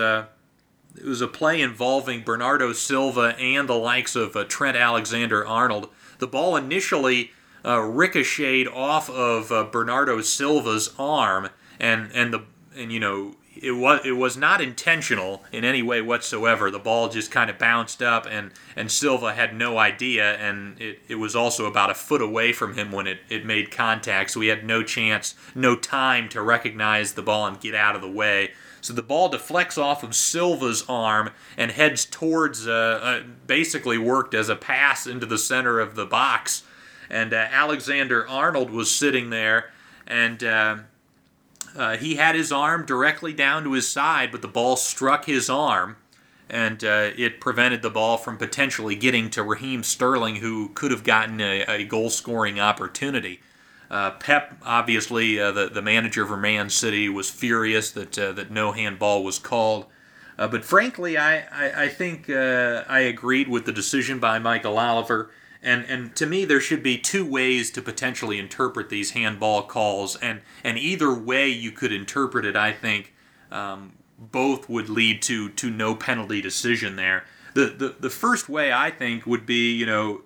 it 0.96 1.04
was 1.04 1.20
a 1.20 1.28
play 1.28 1.60
involving 1.60 2.22
Bernardo 2.22 2.72
Silva 2.72 3.36
and 3.38 3.68
the 3.68 3.74
likes 3.74 4.16
of 4.16 4.34
uh, 4.36 4.44
Trent 4.44 4.76
Alexander 4.76 5.46
Arnold. 5.46 5.88
The 6.18 6.26
ball 6.26 6.56
initially 6.56 7.32
uh, 7.64 7.80
ricocheted 7.80 8.68
off 8.68 9.08
of 9.10 9.52
uh, 9.52 9.64
Bernardo 9.64 10.20
Silva's 10.20 10.94
arm, 10.98 11.50
and 11.78 12.10
and 12.14 12.32
the 12.32 12.44
and 12.76 12.92
you 12.92 13.00
know 13.00 13.34
it 13.60 13.72
was 13.72 14.00
it 14.04 14.12
was 14.12 14.36
not 14.36 14.60
intentional 14.60 15.44
in 15.52 15.64
any 15.64 15.82
way 15.82 16.00
whatsoever. 16.00 16.70
The 16.70 16.78
ball 16.78 17.08
just 17.08 17.30
kind 17.30 17.50
of 17.50 17.58
bounced 17.58 18.02
up, 18.02 18.26
and 18.28 18.52
and 18.76 18.90
Silva 18.90 19.34
had 19.34 19.54
no 19.54 19.78
idea, 19.78 20.36
and 20.36 20.80
it, 20.80 21.00
it 21.08 21.16
was 21.16 21.34
also 21.34 21.66
about 21.66 21.90
a 21.90 21.94
foot 21.94 22.22
away 22.22 22.52
from 22.52 22.74
him 22.74 22.92
when 22.92 23.06
it, 23.06 23.20
it 23.28 23.44
made 23.44 23.70
contact, 23.70 24.30
so 24.30 24.40
he 24.40 24.48
had 24.48 24.64
no 24.64 24.82
chance, 24.82 25.34
no 25.54 25.76
time 25.76 26.28
to 26.30 26.42
recognize 26.42 27.14
the 27.14 27.22
ball 27.22 27.46
and 27.46 27.60
get 27.60 27.74
out 27.74 27.96
of 27.96 28.02
the 28.02 28.10
way. 28.10 28.52
So 28.80 28.92
the 28.92 29.02
ball 29.02 29.28
deflects 29.28 29.76
off 29.76 30.02
of 30.02 30.14
Silva's 30.14 30.84
arm 30.88 31.30
and 31.56 31.70
heads 31.70 32.04
towards, 32.04 32.66
uh, 32.66 33.00
uh, 33.02 33.20
basically 33.46 33.98
worked 33.98 34.34
as 34.34 34.48
a 34.48 34.56
pass 34.56 35.06
into 35.06 35.26
the 35.26 35.38
center 35.38 35.80
of 35.80 35.94
the 35.94 36.06
box. 36.06 36.62
And 37.10 37.32
uh, 37.32 37.48
Alexander 37.50 38.28
Arnold 38.28 38.70
was 38.70 38.94
sitting 38.94 39.30
there, 39.30 39.70
and 40.06 40.44
uh, 40.44 40.76
uh, 41.76 41.96
he 41.96 42.16
had 42.16 42.34
his 42.34 42.52
arm 42.52 42.84
directly 42.84 43.32
down 43.32 43.64
to 43.64 43.72
his 43.72 43.88
side, 43.88 44.30
but 44.30 44.42
the 44.42 44.48
ball 44.48 44.76
struck 44.76 45.24
his 45.24 45.48
arm, 45.48 45.96
and 46.50 46.82
uh, 46.84 47.10
it 47.16 47.40
prevented 47.40 47.82
the 47.82 47.90
ball 47.90 48.16
from 48.18 48.36
potentially 48.36 48.94
getting 48.94 49.30
to 49.30 49.42
Raheem 49.42 49.82
Sterling, 49.82 50.36
who 50.36 50.68
could 50.70 50.90
have 50.90 51.04
gotten 51.04 51.40
a, 51.40 51.62
a 51.62 51.84
goal 51.84 52.10
scoring 52.10 52.60
opportunity. 52.60 53.40
Uh, 53.90 54.10
Pep, 54.12 54.58
obviously, 54.64 55.40
uh, 55.40 55.50
the, 55.52 55.68
the 55.68 55.82
manager 55.82 56.22
of 56.22 56.38
Man 56.38 56.68
City, 56.68 57.08
was 57.08 57.30
furious 57.30 57.90
that, 57.92 58.18
uh, 58.18 58.32
that 58.32 58.50
no 58.50 58.72
handball 58.72 59.24
was 59.24 59.38
called. 59.38 59.86
Uh, 60.38 60.46
but 60.46 60.64
frankly, 60.64 61.16
I, 61.16 61.38
I, 61.50 61.84
I 61.84 61.88
think 61.88 62.28
uh, 62.28 62.84
I 62.88 63.00
agreed 63.00 63.48
with 63.48 63.64
the 63.64 63.72
decision 63.72 64.18
by 64.18 64.38
Michael 64.38 64.78
Oliver. 64.78 65.30
And, 65.62 65.84
and 65.86 66.14
to 66.16 66.26
me, 66.26 66.44
there 66.44 66.60
should 66.60 66.82
be 66.82 66.98
two 66.98 67.24
ways 67.24 67.70
to 67.72 67.82
potentially 67.82 68.38
interpret 68.38 68.90
these 68.90 69.12
handball 69.12 69.62
calls. 69.62 70.16
And, 70.16 70.42
and 70.62 70.78
either 70.78 71.12
way 71.12 71.48
you 71.48 71.72
could 71.72 71.92
interpret 71.92 72.44
it, 72.44 72.54
I 72.54 72.72
think, 72.72 73.14
um, 73.50 73.94
both 74.18 74.68
would 74.68 74.88
lead 74.88 75.22
to 75.22 75.48
to 75.50 75.70
no 75.70 75.94
penalty 75.94 76.40
decision 76.40 76.96
there. 76.96 77.24
The 77.54 77.66
the, 77.66 77.96
the 78.00 78.10
first 78.10 78.48
way 78.48 78.72
I 78.72 78.90
think 78.90 79.26
would 79.26 79.46
be 79.46 79.72
you 79.72 79.86
know 79.86 80.22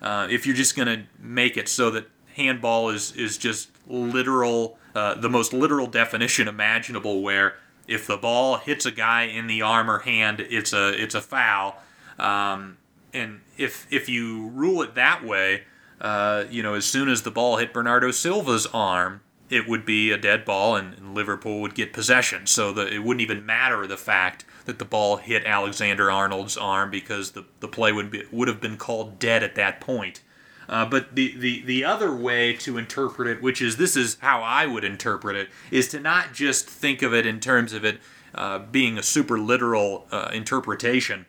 uh, 0.00 0.26
if 0.30 0.46
you're 0.46 0.56
just 0.56 0.74
going 0.74 0.88
to 0.88 1.04
make 1.18 1.56
it 1.56 1.68
so 1.68 1.90
that 1.90 2.08
handball 2.34 2.90
is 2.90 3.12
is 3.12 3.38
just 3.38 3.70
literal 3.86 4.78
uh, 4.94 5.14
the 5.14 5.28
most 5.28 5.52
literal 5.52 5.86
definition 5.86 6.48
imaginable 6.48 7.22
where 7.22 7.56
if 7.86 8.06
the 8.06 8.16
ball 8.16 8.58
hits 8.58 8.86
a 8.86 8.90
guy 8.90 9.24
in 9.24 9.46
the 9.46 9.62
arm 9.62 9.90
or 9.90 10.00
hand 10.00 10.40
it's 10.40 10.72
a 10.72 11.00
it's 11.00 11.14
a 11.14 11.20
foul 11.20 11.76
um, 12.18 12.76
and 13.12 13.40
if 13.56 13.86
if 13.90 14.08
you 14.08 14.48
rule 14.48 14.82
it 14.82 14.94
that 14.94 15.24
way 15.24 15.62
uh, 16.00 16.44
you 16.50 16.62
know 16.62 16.74
as 16.74 16.84
soon 16.84 17.08
as 17.08 17.22
the 17.22 17.30
ball 17.30 17.56
hit 17.56 17.72
Bernardo 17.72 18.10
Silva's 18.10 18.66
arm 18.66 19.20
it 19.50 19.68
would 19.68 19.84
be 19.84 20.10
a 20.10 20.18
dead 20.18 20.44
ball 20.44 20.74
and, 20.74 20.94
and 20.94 21.14
Liverpool 21.14 21.60
would 21.60 21.74
get 21.74 21.92
possession 21.92 22.46
so 22.46 22.72
that 22.72 22.92
it 22.92 23.00
wouldn't 23.00 23.20
even 23.20 23.44
matter 23.44 23.86
the 23.86 23.96
fact 23.96 24.44
that 24.64 24.78
the 24.78 24.84
ball 24.84 25.18
hit 25.18 25.44
Alexander 25.44 26.10
Arnold's 26.10 26.56
arm 26.56 26.90
because 26.90 27.32
the, 27.32 27.44
the 27.60 27.68
play 27.68 27.92
would 27.92 28.10
be, 28.10 28.22
would 28.32 28.48
have 28.48 28.60
been 28.60 28.76
called 28.76 29.18
dead 29.18 29.42
at 29.42 29.54
that 29.54 29.80
point. 29.80 30.22
Uh, 30.68 30.84
but 30.86 31.14
the, 31.14 31.36
the, 31.36 31.62
the 31.62 31.84
other 31.84 32.14
way 32.14 32.52
to 32.54 32.78
interpret 32.78 33.28
it, 33.28 33.42
which 33.42 33.60
is 33.60 33.76
this 33.76 33.96
is 33.96 34.16
how 34.20 34.42
I 34.42 34.66
would 34.66 34.84
interpret 34.84 35.36
it, 35.36 35.48
is 35.70 35.88
to 35.88 36.00
not 36.00 36.32
just 36.32 36.68
think 36.68 37.02
of 37.02 37.12
it 37.12 37.26
in 37.26 37.40
terms 37.40 37.72
of 37.72 37.84
it 37.84 38.00
uh, 38.34 38.58
being 38.58 38.98
a 38.98 39.02
super 39.02 39.38
literal 39.38 40.06
uh, 40.10 40.30
interpretation. 40.32 41.26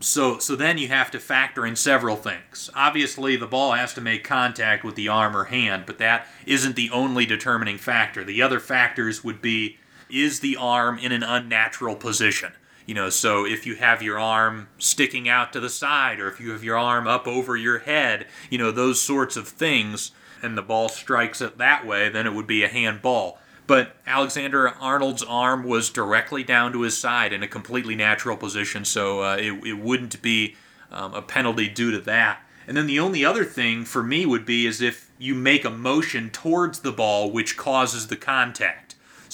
So, 0.00 0.38
so 0.38 0.54
then 0.54 0.76
you 0.76 0.88
have 0.88 1.10
to 1.12 1.20
factor 1.20 1.64
in 1.64 1.76
several 1.76 2.16
things. 2.16 2.68
Obviously, 2.74 3.36
the 3.36 3.46
ball 3.46 3.72
has 3.72 3.94
to 3.94 4.02
make 4.02 4.22
contact 4.22 4.84
with 4.84 4.96
the 4.96 5.08
arm 5.08 5.34
or 5.34 5.44
hand, 5.44 5.84
but 5.86 5.98
that 5.98 6.26
isn't 6.44 6.76
the 6.76 6.90
only 6.90 7.24
determining 7.24 7.78
factor. 7.78 8.22
The 8.22 8.42
other 8.42 8.60
factors 8.60 9.24
would 9.24 9.40
be 9.40 9.78
is 10.10 10.40
the 10.40 10.56
arm 10.56 10.98
in 10.98 11.12
an 11.12 11.22
unnatural 11.22 11.96
position? 11.96 12.52
You 12.86 12.94
know, 12.94 13.08
so 13.08 13.46
if 13.46 13.66
you 13.66 13.76
have 13.76 14.02
your 14.02 14.18
arm 14.18 14.68
sticking 14.78 15.28
out 15.28 15.52
to 15.54 15.60
the 15.60 15.70
side 15.70 16.20
or 16.20 16.28
if 16.28 16.38
you 16.38 16.50
have 16.50 16.62
your 16.62 16.76
arm 16.76 17.06
up 17.06 17.26
over 17.26 17.56
your 17.56 17.78
head, 17.80 18.26
you 18.50 18.58
know, 18.58 18.70
those 18.70 19.00
sorts 19.00 19.36
of 19.36 19.48
things, 19.48 20.12
and 20.44 20.58
the 20.58 20.62
ball 20.62 20.88
strikes 20.88 21.40
it 21.40 21.58
that 21.58 21.86
way, 21.86 22.08
then 22.10 22.26
it 22.26 22.34
would 22.34 22.46
be 22.46 22.62
a 22.62 22.68
handball. 22.68 23.38
But 23.66 23.96
Alexander 24.06 24.68
Arnold's 24.68 25.22
arm 25.22 25.64
was 25.64 25.88
directly 25.88 26.44
down 26.44 26.72
to 26.72 26.82
his 26.82 26.98
side 26.98 27.32
in 27.32 27.42
a 27.42 27.48
completely 27.48 27.94
natural 27.94 28.36
position, 28.36 28.84
so 28.84 29.22
uh, 29.22 29.36
it, 29.36 29.66
it 29.66 29.78
wouldn't 29.78 30.20
be 30.20 30.56
um, 30.90 31.14
a 31.14 31.22
penalty 31.22 31.68
due 31.68 31.90
to 31.90 32.00
that. 32.00 32.40
And 32.66 32.76
then 32.76 32.86
the 32.86 33.00
only 33.00 33.24
other 33.24 33.44
thing 33.44 33.84
for 33.84 34.02
me 34.02 34.26
would 34.26 34.44
be 34.44 34.66
is 34.66 34.82
if 34.82 35.10
you 35.18 35.34
make 35.34 35.64
a 35.64 35.70
motion 35.70 36.28
towards 36.28 36.80
the 36.80 36.92
ball 36.92 37.30
which 37.30 37.56
causes 37.56 38.08
the 38.08 38.16
contact. 38.16 38.83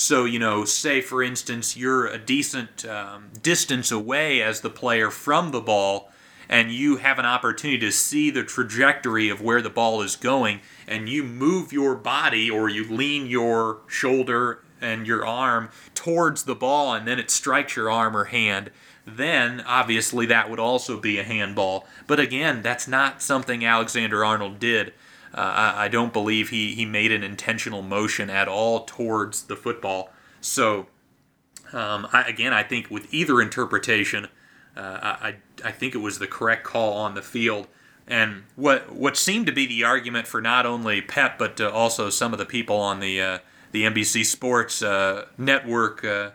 So, 0.00 0.24
you 0.24 0.38
know, 0.38 0.64
say 0.64 1.02
for 1.02 1.22
instance, 1.22 1.76
you're 1.76 2.06
a 2.06 2.16
decent 2.16 2.86
um, 2.86 3.28
distance 3.42 3.92
away 3.92 4.40
as 4.40 4.62
the 4.62 4.70
player 4.70 5.10
from 5.10 5.50
the 5.50 5.60
ball, 5.60 6.10
and 6.48 6.72
you 6.72 6.96
have 6.96 7.18
an 7.18 7.26
opportunity 7.26 7.78
to 7.80 7.92
see 7.92 8.30
the 8.30 8.42
trajectory 8.42 9.28
of 9.28 9.42
where 9.42 9.60
the 9.60 9.68
ball 9.68 10.00
is 10.00 10.16
going, 10.16 10.60
and 10.88 11.10
you 11.10 11.22
move 11.22 11.70
your 11.70 11.94
body 11.94 12.50
or 12.50 12.66
you 12.66 12.88
lean 12.88 13.26
your 13.26 13.82
shoulder 13.88 14.62
and 14.80 15.06
your 15.06 15.26
arm 15.26 15.68
towards 15.94 16.44
the 16.44 16.54
ball, 16.54 16.94
and 16.94 17.06
then 17.06 17.18
it 17.18 17.30
strikes 17.30 17.76
your 17.76 17.90
arm 17.90 18.16
or 18.16 18.24
hand. 18.24 18.70
Then, 19.04 19.60
obviously, 19.66 20.24
that 20.26 20.48
would 20.48 20.60
also 20.60 20.98
be 20.98 21.18
a 21.18 21.24
handball. 21.24 21.86
But 22.06 22.18
again, 22.18 22.62
that's 22.62 22.88
not 22.88 23.20
something 23.20 23.66
Alexander 23.66 24.24
Arnold 24.24 24.58
did. 24.58 24.94
Uh, 25.34 25.74
I, 25.76 25.84
I, 25.84 25.88
don't 25.88 26.12
believe 26.12 26.48
he, 26.48 26.74
he 26.74 26.84
made 26.84 27.12
an 27.12 27.22
intentional 27.22 27.82
motion 27.82 28.28
at 28.28 28.48
all 28.48 28.84
towards 28.84 29.44
the 29.44 29.54
football. 29.54 30.10
So, 30.40 30.88
um, 31.72 32.08
I, 32.12 32.22
again, 32.22 32.52
I 32.52 32.64
think 32.64 32.90
with 32.90 33.12
either 33.14 33.40
interpretation, 33.40 34.26
uh, 34.76 34.80
I, 34.80 35.36
I 35.64 35.70
think 35.70 35.94
it 35.94 35.98
was 35.98 36.18
the 36.18 36.26
correct 36.26 36.64
call 36.64 36.94
on 36.94 37.14
the 37.14 37.22
field. 37.22 37.68
And 38.06 38.42
what 38.56 38.92
what 38.92 39.16
seemed 39.16 39.46
to 39.46 39.52
be 39.52 39.66
the 39.66 39.84
argument 39.84 40.26
for 40.26 40.40
not 40.40 40.66
only 40.66 41.00
Pep 41.00 41.38
but 41.38 41.60
uh, 41.60 41.70
also 41.70 42.10
some 42.10 42.32
of 42.32 42.40
the 42.40 42.46
people 42.46 42.76
on 42.76 42.98
the 42.98 43.20
uh, 43.20 43.38
the 43.70 43.84
NBC 43.84 44.24
Sports 44.24 44.82
uh, 44.82 45.26
network, 45.38 46.04
uh, 46.04 46.30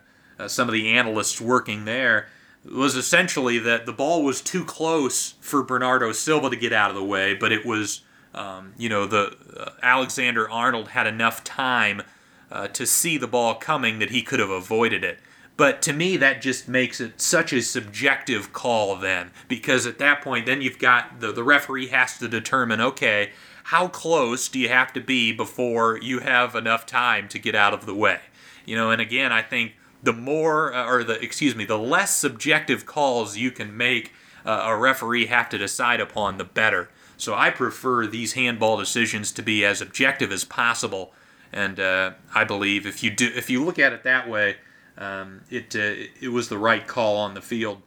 some 0.47 0.69
of 0.69 0.73
the 0.73 0.89
analysts 0.93 1.41
working 1.41 1.83
there, 1.83 2.29
was 2.63 2.95
essentially 2.95 3.59
that 3.59 3.85
the 3.85 3.91
ball 3.91 4.23
was 4.23 4.41
too 4.41 4.63
close 4.63 5.33
for 5.41 5.63
Bernardo 5.63 6.13
Silva 6.13 6.49
to 6.49 6.55
get 6.55 6.71
out 6.71 6.89
of 6.89 6.95
the 6.95 7.03
way, 7.03 7.33
but 7.33 7.51
it 7.51 7.65
was 7.65 8.01
um, 8.35 8.73
you 8.77 8.89
know, 8.89 9.05
the 9.05 9.35
uh, 9.57 9.71
Alexander 9.81 10.49
Arnold 10.49 10.89
had 10.89 11.07
enough 11.07 11.43
time 11.43 12.03
uh, 12.51 12.67
to 12.67 12.85
see 12.85 13.17
the 13.17 13.27
ball 13.27 13.55
coming 13.55 13.99
that 13.99 14.11
he 14.11 14.21
could 14.21 14.39
have 14.39 14.49
avoided 14.49 15.03
it. 15.03 15.19
But 15.57 15.81
to 15.83 15.93
me, 15.93 16.17
that 16.17 16.41
just 16.41 16.67
makes 16.67 16.99
it 16.99 17.21
such 17.21 17.53
a 17.53 17.61
subjective 17.61 18.51
call 18.51 18.97
then, 18.97 19.31
because 19.47 19.87
at 19.87 19.99
that 19.99 20.21
point, 20.21 20.45
then 20.45 20.61
you've 20.61 20.79
got 20.79 21.21
the, 21.21 21.31
the 21.31 21.43
referee 21.43 21.87
has 21.87 22.17
to 22.19 22.27
determine 22.27 22.81
okay, 22.81 23.31
how 23.63 23.87
close 23.87 24.49
do 24.49 24.59
you 24.59 24.69
have 24.69 24.93
to 24.93 25.01
be 25.01 25.31
before 25.31 25.97
you 25.97 26.19
have 26.19 26.55
enough 26.55 26.85
time 26.85 27.27
to 27.29 27.39
get 27.39 27.55
out 27.55 27.73
of 27.73 27.85
the 27.85 27.95
way? 27.95 28.19
You 28.65 28.75
know, 28.75 28.91
and 28.91 29.01
again, 29.01 29.31
I 29.31 29.41
think 29.41 29.73
the 30.03 30.13
more, 30.13 30.73
uh, 30.73 30.87
or 30.87 31.03
the, 31.03 31.19
excuse 31.21 31.55
me, 31.55 31.65
the 31.65 31.79
less 31.79 32.15
subjective 32.15 32.85
calls 32.85 33.37
you 33.37 33.49
can 33.49 33.75
make 33.75 34.11
uh, 34.45 34.65
a 34.65 34.77
referee 34.77 35.27
have 35.27 35.49
to 35.49 35.57
decide 35.57 35.99
upon, 35.99 36.37
the 36.37 36.43
better. 36.43 36.89
So 37.17 37.33
I 37.33 37.49
prefer 37.49 38.07
these 38.07 38.33
handball 38.33 38.77
decisions 38.77 39.31
to 39.33 39.41
be 39.41 39.65
as 39.65 39.81
objective 39.81 40.31
as 40.31 40.43
possible, 40.43 41.13
and 41.51 41.79
uh, 41.79 42.11
I 42.33 42.43
believe 42.43 42.85
if 42.85 43.03
you 43.03 43.09
do, 43.09 43.31
if 43.35 43.49
you 43.49 43.63
look 43.63 43.79
at 43.79 43.93
it 43.93 44.03
that 44.03 44.29
way, 44.29 44.57
um, 44.97 45.41
it 45.49 45.75
uh, 45.75 46.07
it 46.21 46.31
was 46.31 46.49
the 46.49 46.57
right 46.57 46.85
call 46.85 47.17
on 47.17 47.33
the 47.33 47.41
field. 47.41 47.81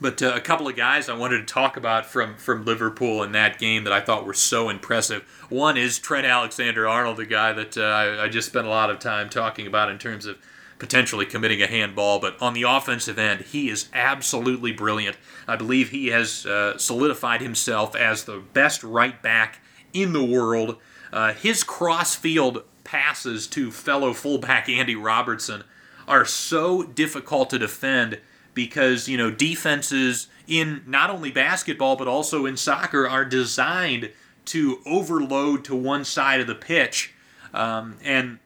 But 0.00 0.22
uh, 0.22 0.32
a 0.34 0.40
couple 0.40 0.66
of 0.66 0.76
guys 0.76 1.10
I 1.10 1.16
wanted 1.16 1.46
to 1.46 1.52
talk 1.52 1.76
about 1.76 2.06
from 2.06 2.36
from 2.36 2.64
Liverpool 2.64 3.22
in 3.22 3.32
that 3.32 3.58
game 3.58 3.84
that 3.84 3.92
I 3.92 4.00
thought 4.00 4.26
were 4.26 4.34
so 4.34 4.68
impressive. 4.68 5.22
One 5.50 5.76
is 5.76 5.98
Trent 5.98 6.26
Alexander-Arnold, 6.26 7.18
the 7.18 7.26
guy 7.26 7.52
that 7.52 7.76
uh, 7.76 7.82
I, 7.82 8.24
I 8.24 8.28
just 8.28 8.48
spent 8.48 8.66
a 8.66 8.70
lot 8.70 8.90
of 8.90 8.98
time 8.98 9.28
talking 9.28 9.66
about 9.66 9.90
in 9.90 9.98
terms 9.98 10.24
of 10.24 10.38
potentially 10.80 11.26
committing 11.26 11.62
a 11.62 11.66
handball, 11.66 12.18
but 12.18 12.40
on 12.40 12.54
the 12.54 12.62
offensive 12.62 13.18
end, 13.18 13.42
he 13.42 13.68
is 13.68 13.88
absolutely 13.92 14.72
brilliant. 14.72 15.16
I 15.46 15.54
believe 15.54 15.90
he 15.90 16.08
has 16.08 16.46
uh, 16.46 16.78
solidified 16.78 17.42
himself 17.42 17.94
as 17.94 18.24
the 18.24 18.38
best 18.38 18.82
right 18.82 19.20
back 19.22 19.60
in 19.92 20.12
the 20.12 20.24
world. 20.24 20.78
Uh, 21.12 21.34
his 21.34 21.62
cross 21.62 22.16
field 22.16 22.64
passes 22.82 23.46
to 23.48 23.70
fellow 23.70 24.12
fullback 24.12 24.68
Andy 24.68 24.96
Robertson 24.96 25.64
are 26.08 26.24
so 26.24 26.82
difficult 26.82 27.50
to 27.50 27.58
defend 27.58 28.18
because, 28.54 29.06
you 29.06 29.16
know, 29.16 29.30
defenses 29.30 30.28
in 30.48 30.82
not 30.86 31.10
only 31.10 31.30
basketball 31.30 31.94
but 31.94 32.08
also 32.08 32.46
in 32.46 32.56
soccer 32.56 33.06
are 33.06 33.24
designed 33.24 34.10
to 34.46 34.80
overload 34.86 35.64
to 35.64 35.76
one 35.76 36.04
side 36.04 36.40
of 36.40 36.46
the 36.46 36.54
pitch. 36.54 37.14
Um, 37.52 37.98
and, 38.02 38.38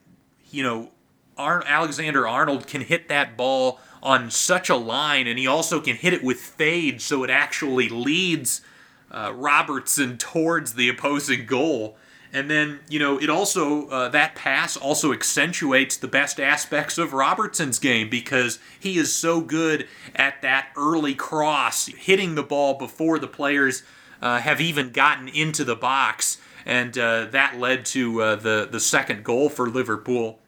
you 0.50 0.62
know, 0.62 0.90
Ar- 1.36 1.64
Alexander 1.66 2.26
Arnold 2.26 2.66
can 2.66 2.82
hit 2.82 3.08
that 3.08 3.36
ball 3.36 3.80
on 4.02 4.30
such 4.30 4.68
a 4.68 4.76
line, 4.76 5.26
and 5.26 5.38
he 5.38 5.46
also 5.46 5.80
can 5.80 5.96
hit 5.96 6.12
it 6.12 6.22
with 6.22 6.38
fade, 6.38 7.00
so 7.00 7.24
it 7.24 7.30
actually 7.30 7.88
leads 7.88 8.60
uh, 9.10 9.32
Robertson 9.34 10.18
towards 10.18 10.74
the 10.74 10.88
opposing 10.88 11.46
goal. 11.46 11.96
And 12.32 12.50
then, 12.50 12.80
you 12.88 12.98
know, 12.98 13.18
it 13.18 13.30
also, 13.30 13.88
uh, 13.88 14.08
that 14.08 14.34
pass 14.34 14.76
also 14.76 15.12
accentuates 15.12 15.96
the 15.96 16.08
best 16.08 16.40
aspects 16.40 16.98
of 16.98 17.12
Robertson's 17.12 17.78
game 17.78 18.10
because 18.10 18.58
he 18.78 18.98
is 18.98 19.14
so 19.14 19.40
good 19.40 19.86
at 20.16 20.42
that 20.42 20.70
early 20.76 21.14
cross, 21.14 21.86
hitting 21.86 22.34
the 22.34 22.42
ball 22.42 22.74
before 22.74 23.20
the 23.20 23.28
players 23.28 23.84
uh, 24.20 24.40
have 24.40 24.60
even 24.60 24.90
gotten 24.90 25.28
into 25.28 25.62
the 25.62 25.76
box. 25.76 26.38
And 26.66 26.98
uh, 26.98 27.26
that 27.26 27.60
led 27.60 27.84
to 27.86 28.20
uh, 28.20 28.36
the, 28.36 28.68
the 28.68 28.80
second 28.80 29.22
goal 29.22 29.48
for 29.48 29.68
Liverpool 29.70 30.40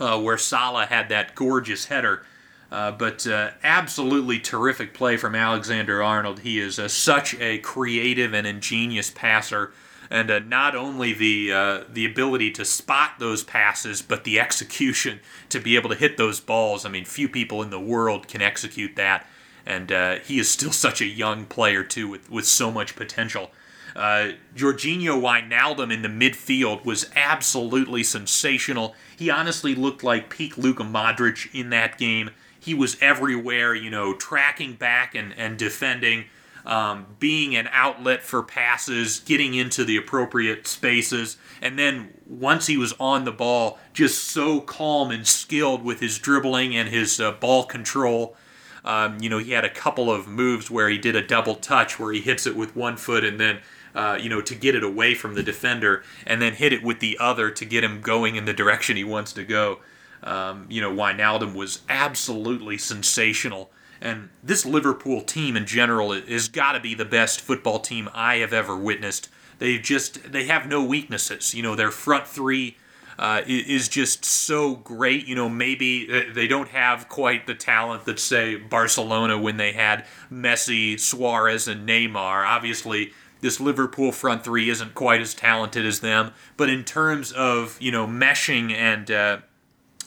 uh, 0.00 0.20
where 0.20 0.38
Salah 0.38 0.86
had 0.86 1.08
that 1.08 1.34
gorgeous 1.34 1.86
header. 1.86 2.24
Uh, 2.70 2.90
but 2.90 3.26
uh, 3.26 3.50
absolutely 3.62 4.40
terrific 4.40 4.92
play 4.92 5.16
from 5.16 5.34
Alexander 5.34 6.02
Arnold. 6.02 6.40
He 6.40 6.58
is 6.58 6.78
uh, 6.78 6.88
such 6.88 7.34
a 7.36 7.58
creative 7.58 8.34
and 8.34 8.46
ingenious 8.46 9.10
passer, 9.10 9.72
and 10.10 10.30
uh, 10.30 10.40
not 10.40 10.74
only 10.74 11.12
the 11.12 11.52
uh, 11.52 11.84
the 11.88 12.04
ability 12.04 12.50
to 12.52 12.64
spot 12.64 13.12
those 13.20 13.44
passes, 13.44 14.02
but 14.02 14.24
the 14.24 14.40
execution 14.40 15.20
to 15.48 15.60
be 15.60 15.76
able 15.76 15.90
to 15.90 15.94
hit 15.94 16.16
those 16.16 16.40
balls. 16.40 16.84
I 16.84 16.88
mean, 16.88 17.04
few 17.04 17.28
people 17.28 17.62
in 17.62 17.70
the 17.70 17.80
world 17.80 18.26
can 18.26 18.42
execute 18.42 18.96
that, 18.96 19.28
and 19.64 19.90
he 20.24 20.40
is 20.40 20.50
still 20.50 20.72
such 20.72 21.00
a 21.00 21.06
young 21.06 21.44
player 21.44 21.84
too, 21.84 22.08
with 22.08 22.28
with 22.30 22.46
so 22.46 22.72
much 22.72 22.96
potential. 22.96 23.52
Uh, 23.96 24.32
Georginio 24.54 25.18
Wijnaldum 25.18 25.90
in 25.90 26.02
the 26.02 26.08
midfield 26.08 26.84
was 26.84 27.10
absolutely 27.16 28.04
sensational. 28.04 28.94
He 29.16 29.30
honestly 29.30 29.74
looked 29.74 30.04
like 30.04 30.28
peak 30.28 30.58
Luka 30.58 30.84
Modric 30.84 31.48
in 31.54 31.70
that 31.70 31.96
game. 31.96 32.30
He 32.60 32.74
was 32.74 32.96
everywhere, 33.00 33.74
you 33.74 33.88
know, 33.90 34.14
tracking 34.14 34.74
back 34.74 35.14
and, 35.14 35.32
and 35.38 35.56
defending. 35.58 36.26
um, 36.66 37.06
being 37.20 37.54
an 37.54 37.68
outlet 37.72 38.22
for 38.22 38.42
passes, 38.42 39.20
getting 39.20 39.54
into 39.54 39.84
the 39.84 39.96
appropriate 39.96 40.66
spaces, 40.66 41.38
and 41.62 41.78
then 41.78 42.12
once 42.26 42.66
he 42.66 42.76
was 42.76 42.92
on 42.98 43.24
the 43.24 43.32
ball, 43.32 43.78
just 43.94 44.24
so 44.24 44.60
calm 44.60 45.10
and 45.10 45.26
skilled 45.26 45.84
with 45.84 46.00
his 46.00 46.18
dribbling 46.18 46.76
and 46.76 46.88
his 46.88 47.20
uh, 47.20 47.30
ball 47.32 47.64
control. 47.64 48.36
Um, 48.84 49.18
you 49.20 49.28
know, 49.28 49.38
he 49.38 49.52
had 49.52 49.64
a 49.64 49.70
couple 49.70 50.10
of 50.10 50.28
moves 50.28 50.70
where 50.70 50.88
he 50.88 50.98
did 50.98 51.16
a 51.16 51.26
double 51.26 51.56
touch 51.56 51.98
where 51.98 52.12
he 52.12 52.20
hits 52.20 52.46
it 52.46 52.56
with 52.56 52.76
one 52.76 52.96
foot 52.96 53.24
and 53.24 53.38
then, 53.40 53.58
uh, 53.96 54.18
you 54.20 54.28
know, 54.28 54.42
to 54.42 54.54
get 54.54 54.74
it 54.74 54.84
away 54.84 55.14
from 55.14 55.34
the 55.34 55.42
defender 55.42 56.04
and 56.26 56.40
then 56.40 56.52
hit 56.52 56.72
it 56.72 56.82
with 56.82 57.00
the 57.00 57.16
other 57.18 57.50
to 57.50 57.64
get 57.64 57.82
him 57.82 58.02
going 58.02 58.36
in 58.36 58.44
the 58.44 58.52
direction 58.52 58.94
he 58.96 59.02
wants 59.04 59.32
to 59.32 59.42
go. 59.42 59.80
Um, 60.22 60.66
you 60.68 60.82
know, 60.82 60.92
Wijnaldum 60.92 61.54
was 61.54 61.80
absolutely 61.88 62.76
sensational. 62.76 63.70
And 63.98 64.28
this 64.42 64.66
Liverpool 64.66 65.22
team 65.22 65.56
in 65.56 65.64
general 65.64 66.12
has 66.12 66.48
got 66.48 66.72
to 66.72 66.80
be 66.80 66.94
the 66.94 67.06
best 67.06 67.40
football 67.40 67.78
team 67.78 68.10
I 68.12 68.36
have 68.36 68.52
ever 68.52 68.76
witnessed. 68.76 69.30
They 69.58 69.78
just 69.78 70.30
they 70.30 70.44
have 70.44 70.68
no 70.68 70.84
weaknesses. 70.84 71.54
You 71.54 71.62
know, 71.62 71.74
their 71.74 71.90
front 71.90 72.26
three 72.26 72.76
uh, 73.18 73.40
is 73.46 73.88
just 73.88 74.26
so 74.26 74.74
great. 74.76 75.26
You 75.26 75.34
know, 75.34 75.48
maybe 75.48 76.06
uh, 76.12 76.34
they 76.34 76.46
don't 76.46 76.68
have 76.68 77.08
quite 77.08 77.46
the 77.46 77.54
talent 77.54 78.04
that 78.04 78.18
say 78.18 78.56
Barcelona 78.56 79.38
when 79.38 79.56
they 79.56 79.72
had 79.72 80.04
Messi, 80.30 81.00
Suarez, 81.00 81.66
and 81.66 81.88
Neymar. 81.88 82.46
Obviously, 82.46 83.14
this 83.40 83.60
Liverpool 83.60 84.12
front 84.12 84.44
three 84.44 84.68
isn't 84.70 84.94
quite 84.94 85.20
as 85.20 85.34
talented 85.34 85.84
as 85.84 86.00
them. 86.00 86.32
But 86.56 86.70
in 86.70 86.84
terms 86.84 87.32
of 87.32 87.76
you 87.80 87.92
know 87.92 88.06
meshing 88.06 88.72
and 88.72 89.10
uh, 89.10 89.38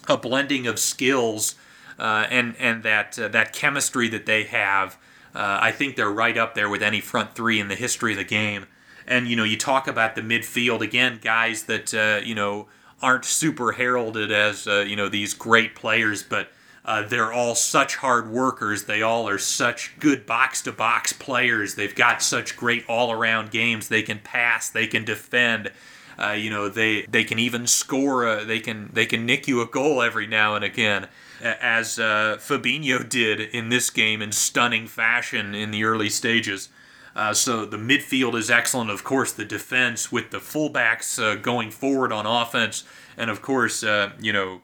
a 0.08 0.16
blending 0.16 0.66
of 0.66 0.78
skills 0.78 1.54
uh, 1.98 2.26
and 2.30 2.56
and 2.58 2.82
that 2.82 3.18
uh, 3.18 3.28
that 3.28 3.52
chemistry 3.52 4.08
that 4.08 4.26
they 4.26 4.44
have, 4.44 4.96
uh, 5.34 5.58
I 5.60 5.72
think 5.72 5.96
they're 5.96 6.10
right 6.10 6.36
up 6.36 6.54
there 6.54 6.68
with 6.68 6.82
any 6.82 7.00
front 7.00 7.34
three 7.34 7.60
in 7.60 7.68
the 7.68 7.76
history 7.76 8.12
of 8.12 8.18
the 8.18 8.24
game. 8.24 8.66
And 9.06 9.28
you 9.28 9.36
know, 9.36 9.44
you 9.44 9.56
talk 9.56 9.86
about 9.86 10.14
the 10.14 10.22
midfield 10.22 10.80
again, 10.80 11.18
guys 11.22 11.64
that 11.64 11.94
uh, 11.94 12.24
you 12.24 12.34
know 12.34 12.68
aren't 13.02 13.24
super 13.24 13.72
heralded 13.72 14.30
as 14.30 14.66
uh, 14.66 14.80
you 14.80 14.96
know 14.96 15.08
these 15.08 15.34
great 15.34 15.74
players, 15.74 16.22
but. 16.22 16.50
Uh, 16.84 17.02
they're 17.06 17.32
all 17.32 17.54
such 17.54 17.96
hard 17.96 18.30
workers. 18.30 18.84
They 18.84 19.02
all 19.02 19.28
are 19.28 19.38
such 19.38 19.98
good 19.98 20.24
box 20.24 20.62
to 20.62 20.72
box 20.72 21.12
players. 21.12 21.74
They've 21.74 21.94
got 21.94 22.22
such 22.22 22.56
great 22.56 22.84
all 22.88 23.12
around 23.12 23.50
games. 23.50 23.88
They 23.88 24.02
can 24.02 24.18
pass, 24.18 24.70
they 24.70 24.86
can 24.86 25.04
defend, 25.04 25.72
uh, 26.18 26.32
you 26.32 26.50
know, 26.50 26.68
they 26.68 27.02
they 27.02 27.24
can 27.24 27.38
even 27.38 27.66
score. 27.66 28.26
A, 28.26 28.44
they 28.44 28.60
can 28.60 28.90
they 28.92 29.06
can 29.06 29.26
nick 29.26 29.46
you 29.46 29.60
a 29.60 29.66
goal 29.66 30.02
every 30.02 30.26
now 30.26 30.54
and 30.54 30.64
again, 30.64 31.08
as 31.42 31.98
uh, 31.98 32.38
Fabinho 32.38 33.06
did 33.06 33.40
in 33.40 33.68
this 33.68 33.90
game 33.90 34.22
in 34.22 34.32
stunning 34.32 34.86
fashion 34.86 35.54
in 35.54 35.70
the 35.70 35.84
early 35.84 36.08
stages. 36.08 36.70
Uh, 37.14 37.34
so 37.34 37.66
the 37.66 37.76
midfield 37.76 38.34
is 38.36 38.50
excellent. 38.50 38.90
Of 38.90 39.04
course, 39.04 39.32
the 39.32 39.44
defense 39.44 40.12
with 40.12 40.30
the 40.30 40.38
fullbacks 40.38 41.22
uh, 41.22 41.34
going 41.36 41.70
forward 41.70 42.12
on 42.12 42.24
offense, 42.24 42.84
and 43.16 43.30
of 43.30 43.42
course, 43.42 43.82
uh, 43.82 44.12
you 44.20 44.32
know, 44.32 44.60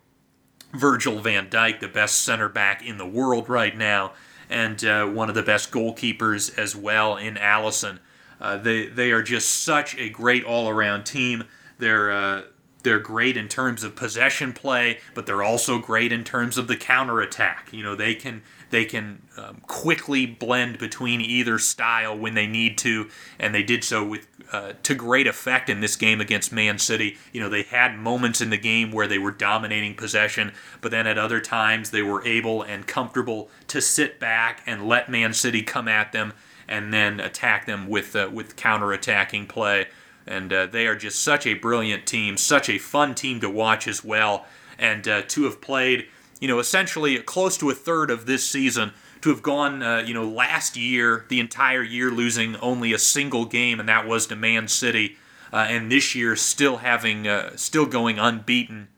Virgil 0.78 1.20
Van 1.20 1.48
Dijk, 1.48 1.80
the 1.80 1.88
best 1.88 2.22
center 2.22 2.48
back 2.48 2.86
in 2.86 2.98
the 2.98 3.06
world 3.06 3.48
right 3.48 3.76
now, 3.76 4.12
and 4.48 4.84
uh, 4.84 5.06
one 5.06 5.28
of 5.28 5.34
the 5.34 5.42
best 5.42 5.70
goalkeepers 5.70 6.56
as 6.58 6.76
well 6.76 7.16
in 7.16 7.34
Alisson. 7.34 7.98
Uh, 8.40 8.56
they 8.56 8.86
they 8.86 9.10
are 9.12 9.22
just 9.22 9.64
such 9.64 9.96
a 9.96 10.08
great 10.08 10.44
all 10.44 10.68
around 10.68 11.04
team. 11.04 11.44
They're 11.78 12.12
uh, 12.12 12.42
they're 12.82 13.00
great 13.00 13.36
in 13.36 13.48
terms 13.48 13.82
of 13.82 13.96
possession 13.96 14.52
play, 14.52 15.00
but 15.12 15.26
they're 15.26 15.42
also 15.42 15.78
great 15.78 16.12
in 16.12 16.22
terms 16.22 16.56
of 16.56 16.68
the 16.68 16.76
counter 16.76 17.20
attack. 17.20 17.68
You 17.72 17.82
know 17.82 17.96
they 17.96 18.14
can 18.14 18.42
they 18.70 18.84
can 18.84 19.22
um, 19.36 19.62
quickly 19.66 20.26
blend 20.26 20.78
between 20.78 21.20
either 21.20 21.58
style 21.58 22.16
when 22.16 22.34
they 22.34 22.46
need 22.46 22.78
to, 22.78 23.08
and 23.38 23.54
they 23.54 23.62
did 23.62 23.82
so 23.84 24.04
with 24.04 24.28
uh, 24.52 24.72
to 24.82 24.94
great 24.94 25.26
effect 25.26 25.68
in 25.68 25.80
this 25.80 25.96
game 25.96 26.20
against 26.20 26.52
Man 26.52 26.78
City. 26.78 27.16
You 27.32 27.40
know, 27.40 27.48
they 27.48 27.62
had 27.62 27.98
moments 27.98 28.40
in 28.40 28.50
the 28.50 28.56
game 28.56 28.92
where 28.92 29.06
they 29.06 29.18
were 29.18 29.30
dominating 29.30 29.94
possession, 29.94 30.52
but 30.80 30.90
then 30.90 31.06
at 31.06 31.18
other 31.18 31.40
times 31.40 31.90
they 31.90 32.02
were 32.02 32.24
able 32.26 32.62
and 32.62 32.86
comfortable 32.86 33.50
to 33.68 33.80
sit 33.80 34.20
back 34.20 34.62
and 34.66 34.86
let 34.86 35.10
Man 35.10 35.32
City 35.32 35.62
come 35.62 35.88
at 35.88 36.12
them 36.12 36.32
and 36.68 36.92
then 36.92 37.20
attack 37.20 37.66
them 37.66 37.88
with 37.88 38.16
uh, 38.16 38.28
with 38.32 38.56
counter-attacking 38.56 39.46
play. 39.46 39.86
And 40.26 40.52
uh, 40.52 40.66
they 40.66 40.86
are 40.88 40.96
just 40.96 41.22
such 41.22 41.46
a 41.46 41.54
brilliant 41.54 42.06
team, 42.06 42.36
such 42.36 42.68
a 42.68 42.78
fun 42.78 43.14
team 43.14 43.40
to 43.40 43.48
watch 43.48 43.86
as 43.86 44.04
well. 44.04 44.44
And 44.78 45.06
uh, 45.06 45.22
to 45.28 45.44
have 45.44 45.60
played, 45.60 46.06
you 46.40 46.48
know, 46.48 46.58
essentially 46.58 47.16
close 47.18 47.56
to 47.58 47.70
a 47.70 47.74
third 47.74 48.10
of 48.10 48.26
this 48.26 48.44
season, 48.44 48.92
to 49.22 49.30
have 49.30 49.42
gone, 49.42 49.82
uh, 49.82 49.98
you 49.98 50.14
know, 50.14 50.28
last 50.28 50.76
year, 50.76 51.24
the 51.28 51.40
entire 51.40 51.82
year 51.82 52.10
losing 52.10 52.56
only 52.56 52.92
a 52.92 52.98
single 52.98 53.44
game, 53.44 53.80
and 53.80 53.88
that 53.88 54.06
was 54.06 54.26
to 54.26 54.36
Man 54.36 54.68
City, 54.68 55.16
uh, 55.52 55.66
and 55.68 55.90
this 55.90 56.14
year 56.14 56.36
still 56.36 56.78
having, 56.78 57.26
uh, 57.26 57.56
still 57.56 57.86
going 57.86 58.18
unbeaten. 58.18 58.88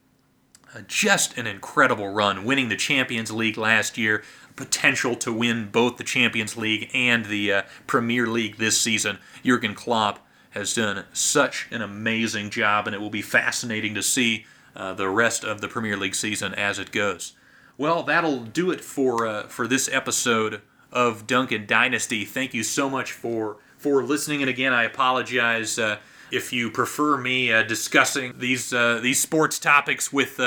just 0.86 1.36
an 1.38 1.46
incredible 1.46 2.08
run, 2.08 2.44
winning 2.44 2.68
the 2.68 2.76
Champions 2.76 3.32
League 3.32 3.56
last 3.56 3.98
year, 3.98 4.22
potential 4.54 5.14
to 5.16 5.32
win 5.32 5.70
both 5.70 5.96
the 5.96 6.04
Champions 6.04 6.56
League 6.56 6.90
and 6.92 7.24
the 7.24 7.52
uh, 7.52 7.62
Premier 7.86 8.26
League 8.26 8.58
this 8.58 8.78
season. 8.78 9.18
Jurgen 9.44 9.74
Klopp 9.74 10.18
has 10.50 10.74
done 10.74 11.04
such 11.12 11.68
an 11.70 11.80
amazing 11.80 12.50
job, 12.50 12.86
and 12.86 12.94
it 12.94 13.00
will 13.00 13.10
be 13.10 13.22
fascinating 13.22 13.94
to 13.94 14.02
see 14.02 14.44
uh, 14.76 14.92
the 14.92 15.08
rest 15.08 15.44
of 15.44 15.60
the 15.60 15.68
Premier 15.68 15.96
League 15.96 16.14
season 16.14 16.54
as 16.54 16.78
it 16.78 16.92
goes. 16.92 17.32
Well, 17.78 18.02
that'll 18.02 18.40
do 18.40 18.72
it 18.72 18.80
for 18.80 19.26
uh, 19.26 19.44
for 19.44 19.68
this 19.68 19.88
episode 19.90 20.60
of 20.92 21.26
Duncan 21.26 21.64
Dynasty. 21.64 22.24
Thank 22.24 22.52
you 22.52 22.64
so 22.64 22.90
much 22.90 23.12
for 23.12 23.58
for 23.78 24.02
listening, 24.02 24.42
and 24.42 24.50
again, 24.50 24.72
I 24.72 24.82
apologize 24.82 25.78
uh, 25.78 25.98
if 26.32 26.52
you 26.52 26.70
prefer 26.70 27.16
me 27.16 27.52
uh, 27.52 27.62
discussing 27.62 28.40
these 28.40 28.72
uh, 28.72 28.98
these 29.00 29.20
sports 29.20 29.60
topics 29.60 30.12
with 30.12 30.40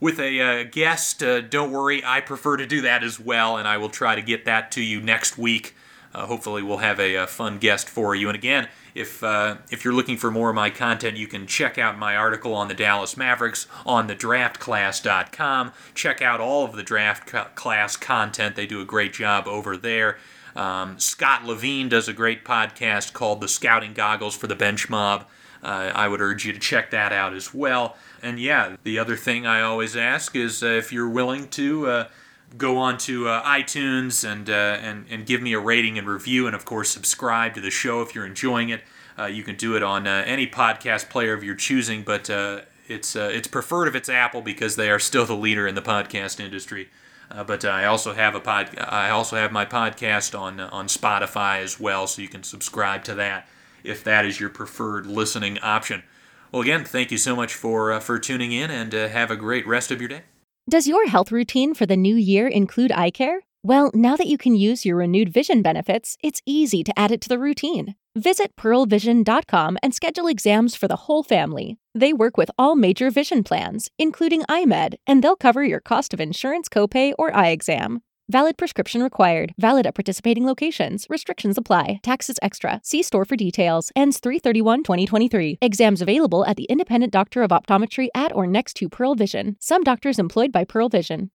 with 0.00 0.18
a 0.18 0.40
uh, 0.40 0.64
guest. 0.64 1.22
Uh, 1.22 1.40
don't 1.40 1.70
worry, 1.70 2.02
I 2.04 2.20
prefer 2.20 2.56
to 2.56 2.66
do 2.66 2.80
that 2.82 3.04
as 3.04 3.20
well, 3.20 3.56
and 3.56 3.68
I 3.68 3.78
will 3.78 3.88
try 3.88 4.16
to 4.16 4.22
get 4.22 4.44
that 4.44 4.72
to 4.72 4.82
you 4.82 5.00
next 5.00 5.38
week. 5.38 5.74
Uh, 6.12 6.26
hopefully, 6.26 6.62
we'll 6.62 6.78
have 6.78 7.00
a, 7.00 7.14
a, 7.14 7.26
fun 7.26 7.58
guest 7.58 7.88
for 7.88 8.14
you. 8.14 8.28
And 8.28 8.36
again, 8.36 8.68
if 8.94 9.22
uh, 9.22 9.56
if 9.70 9.84
you're 9.84 9.94
looking 9.94 10.16
for 10.16 10.30
more 10.30 10.50
of 10.50 10.54
my 10.54 10.70
content, 10.70 11.16
you 11.16 11.26
can 11.26 11.46
check 11.46 11.78
out 11.78 11.98
my 11.98 12.16
article 12.16 12.54
on 12.54 12.68
the 12.68 12.74
Dallas 12.74 13.16
Mavericks 13.16 13.66
on 13.84 14.08
thedraftclass.com. 14.08 15.72
Check 15.94 16.22
out 16.22 16.40
all 16.40 16.64
of 16.64 16.76
the 16.76 16.82
draft 16.82 17.26
class 17.54 17.96
content; 17.96 18.56
they 18.56 18.66
do 18.66 18.80
a 18.80 18.84
great 18.84 19.12
job 19.12 19.46
over 19.46 19.76
there. 19.76 20.18
Um, 20.54 20.98
Scott 21.00 21.44
Levine 21.44 21.88
does 21.88 22.06
a 22.06 22.12
great 22.12 22.44
podcast 22.44 23.12
called 23.12 23.40
The 23.40 23.48
Scouting 23.48 23.92
Goggles 23.92 24.36
for 24.36 24.46
the 24.46 24.54
Bench 24.54 24.88
Mob. 24.88 25.26
Uh, 25.62 25.90
I 25.94 26.06
would 26.06 26.20
urge 26.20 26.44
you 26.44 26.52
to 26.52 26.60
check 26.60 26.90
that 26.90 27.12
out 27.12 27.34
as 27.34 27.52
well 27.52 27.96
and 28.24 28.40
yeah, 28.40 28.76
the 28.82 28.98
other 28.98 29.16
thing 29.16 29.46
I 29.46 29.60
always 29.60 29.96
ask 29.96 30.34
is 30.34 30.62
uh, 30.62 30.68
if 30.68 30.92
you're 30.92 31.08
willing 31.08 31.46
to 31.48 31.86
uh, 31.86 32.08
go 32.56 32.78
on 32.78 32.98
to 32.98 33.28
uh, 33.28 33.42
iTunes 33.44 34.28
and, 34.30 34.48
uh, 34.48 34.52
and 34.52 35.06
and 35.10 35.26
give 35.26 35.42
me 35.42 35.52
a 35.52 35.58
rating 35.58 35.98
and 35.98 36.08
review, 36.08 36.46
and 36.46 36.54
of 36.54 36.64
course 36.64 36.90
subscribe 36.90 37.54
to 37.54 37.60
the 37.60 37.70
show 37.70 38.02
if 38.02 38.14
you're 38.14 38.26
enjoying 38.26 38.68
it. 38.70 38.82
Uh, 39.18 39.26
you 39.26 39.42
can 39.42 39.56
do 39.56 39.76
it 39.76 39.82
on 39.82 40.06
uh, 40.06 40.24
any 40.26 40.46
podcast 40.46 41.08
player 41.08 41.32
of 41.32 41.44
your 41.44 41.54
choosing, 41.54 42.02
but 42.02 42.28
it's 42.88 43.16
it's 43.16 43.48
preferred 43.48 43.88
if 43.88 43.94
it's 43.94 44.08
Apple 44.08 44.42
because 44.42 44.76
they 44.76 44.90
are 44.90 44.98
still 44.98 45.24
the 45.24 45.36
leader 45.36 45.66
in 45.66 45.74
the 45.74 45.82
podcast 45.82 46.40
industry. 46.40 46.88
but 47.46 47.64
I 47.64 47.84
also 47.86 48.12
have 48.12 48.34
a 48.34 48.40
pod. 48.40 48.76
I 48.78 49.10
also 49.10 49.36
have 49.36 49.52
my 49.52 49.64
podcast 49.64 50.38
on 50.38 50.60
on 50.60 50.86
Spotify 50.88 51.60
as 51.62 51.78
well, 51.80 52.06
so 52.06 52.22
you 52.22 52.28
can 52.28 52.42
subscribe 52.42 53.04
to 53.04 53.14
that 53.14 53.48
if 53.84 54.02
that 54.02 54.24
is 54.24 54.40
your 54.40 54.50
preferred 54.50 55.06
listening 55.06 55.58
option. 55.58 56.02
Well, 56.50 56.62
again, 56.62 56.84
thank 56.84 57.10
you 57.10 57.18
so 57.18 57.34
much 57.34 57.54
for 57.54 57.92
uh, 57.92 58.00
for 58.00 58.18
tuning 58.18 58.52
in, 58.52 58.70
and 58.70 58.94
uh, 58.94 59.08
have 59.08 59.30
a 59.30 59.36
great 59.36 59.66
rest 59.66 59.90
of 59.90 60.00
your 60.00 60.08
day. 60.08 60.22
Does 60.66 60.86
your 60.86 61.06
health 61.08 61.30
routine 61.30 61.74
for 61.74 61.84
the 61.84 61.96
new 61.96 62.16
year 62.16 62.48
include 62.48 62.90
eye 62.90 63.10
care? 63.10 63.40
Well, 63.62 63.90
now 63.92 64.16
that 64.16 64.26
you 64.28 64.38
can 64.38 64.54
use 64.54 64.86
your 64.86 64.96
renewed 64.96 65.28
vision 65.28 65.60
benefits, 65.60 66.16
it's 66.22 66.40
easy 66.46 66.82
to 66.84 66.98
add 66.98 67.12
it 67.12 67.20
to 67.20 67.28
the 67.28 67.38
routine. 67.38 67.96
Visit 68.16 68.56
pearlvision.com 68.56 69.76
and 69.82 69.94
schedule 69.94 70.26
exams 70.26 70.74
for 70.74 70.88
the 70.88 70.96
whole 70.96 71.22
family. 71.22 71.76
They 71.94 72.14
work 72.14 72.38
with 72.38 72.50
all 72.56 72.76
major 72.76 73.10
vision 73.10 73.44
plans, 73.44 73.90
including 73.98 74.40
EyeMed, 74.44 74.94
and 75.06 75.22
they'll 75.22 75.36
cover 75.36 75.62
your 75.62 75.80
cost 75.80 76.14
of 76.14 76.20
insurance 76.20 76.70
copay 76.70 77.12
or 77.18 77.36
eye 77.36 77.48
exam. 77.48 78.00
Valid 78.30 78.56
prescription 78.56 79.02
required. 79.02 79.52
Valid 79.58 79.86
at 79.86 79.94
participating 79.94 80.46
locations. 80.46 81.06
Restrictions 81.10 81.58
apply. 81.58 82.00
Taxes 82.02 82.38
extra. 82.40 82.80
See 82.82 83.02
store 83.02 83.26
for 83.26 83.36
details. 83.36 83.92
Ends 83.94 84.18
331 84.18 84.82
2023. 84.82 85.58
Exams 85.60 86.00
available 86.00 86.42
at 86.46 86.56
the 86.56 86.64
independent 86.64 87.12
doctor 87.12 87.42
of 87.42 87.50
optometry 87.50 88.08
at 88.14 88.34
or 88.34 88.46
next 88.46 88.76
to 88.78 88.88
Pearl 88.88 89.14
Vision. 89.14 89.56
Some 89.60 89.82
doctors 89.82 90.18
employed 90.18 90.52
by 90.52 90.64
Pearl 90.64 90.88
Vision. 90.88 91.30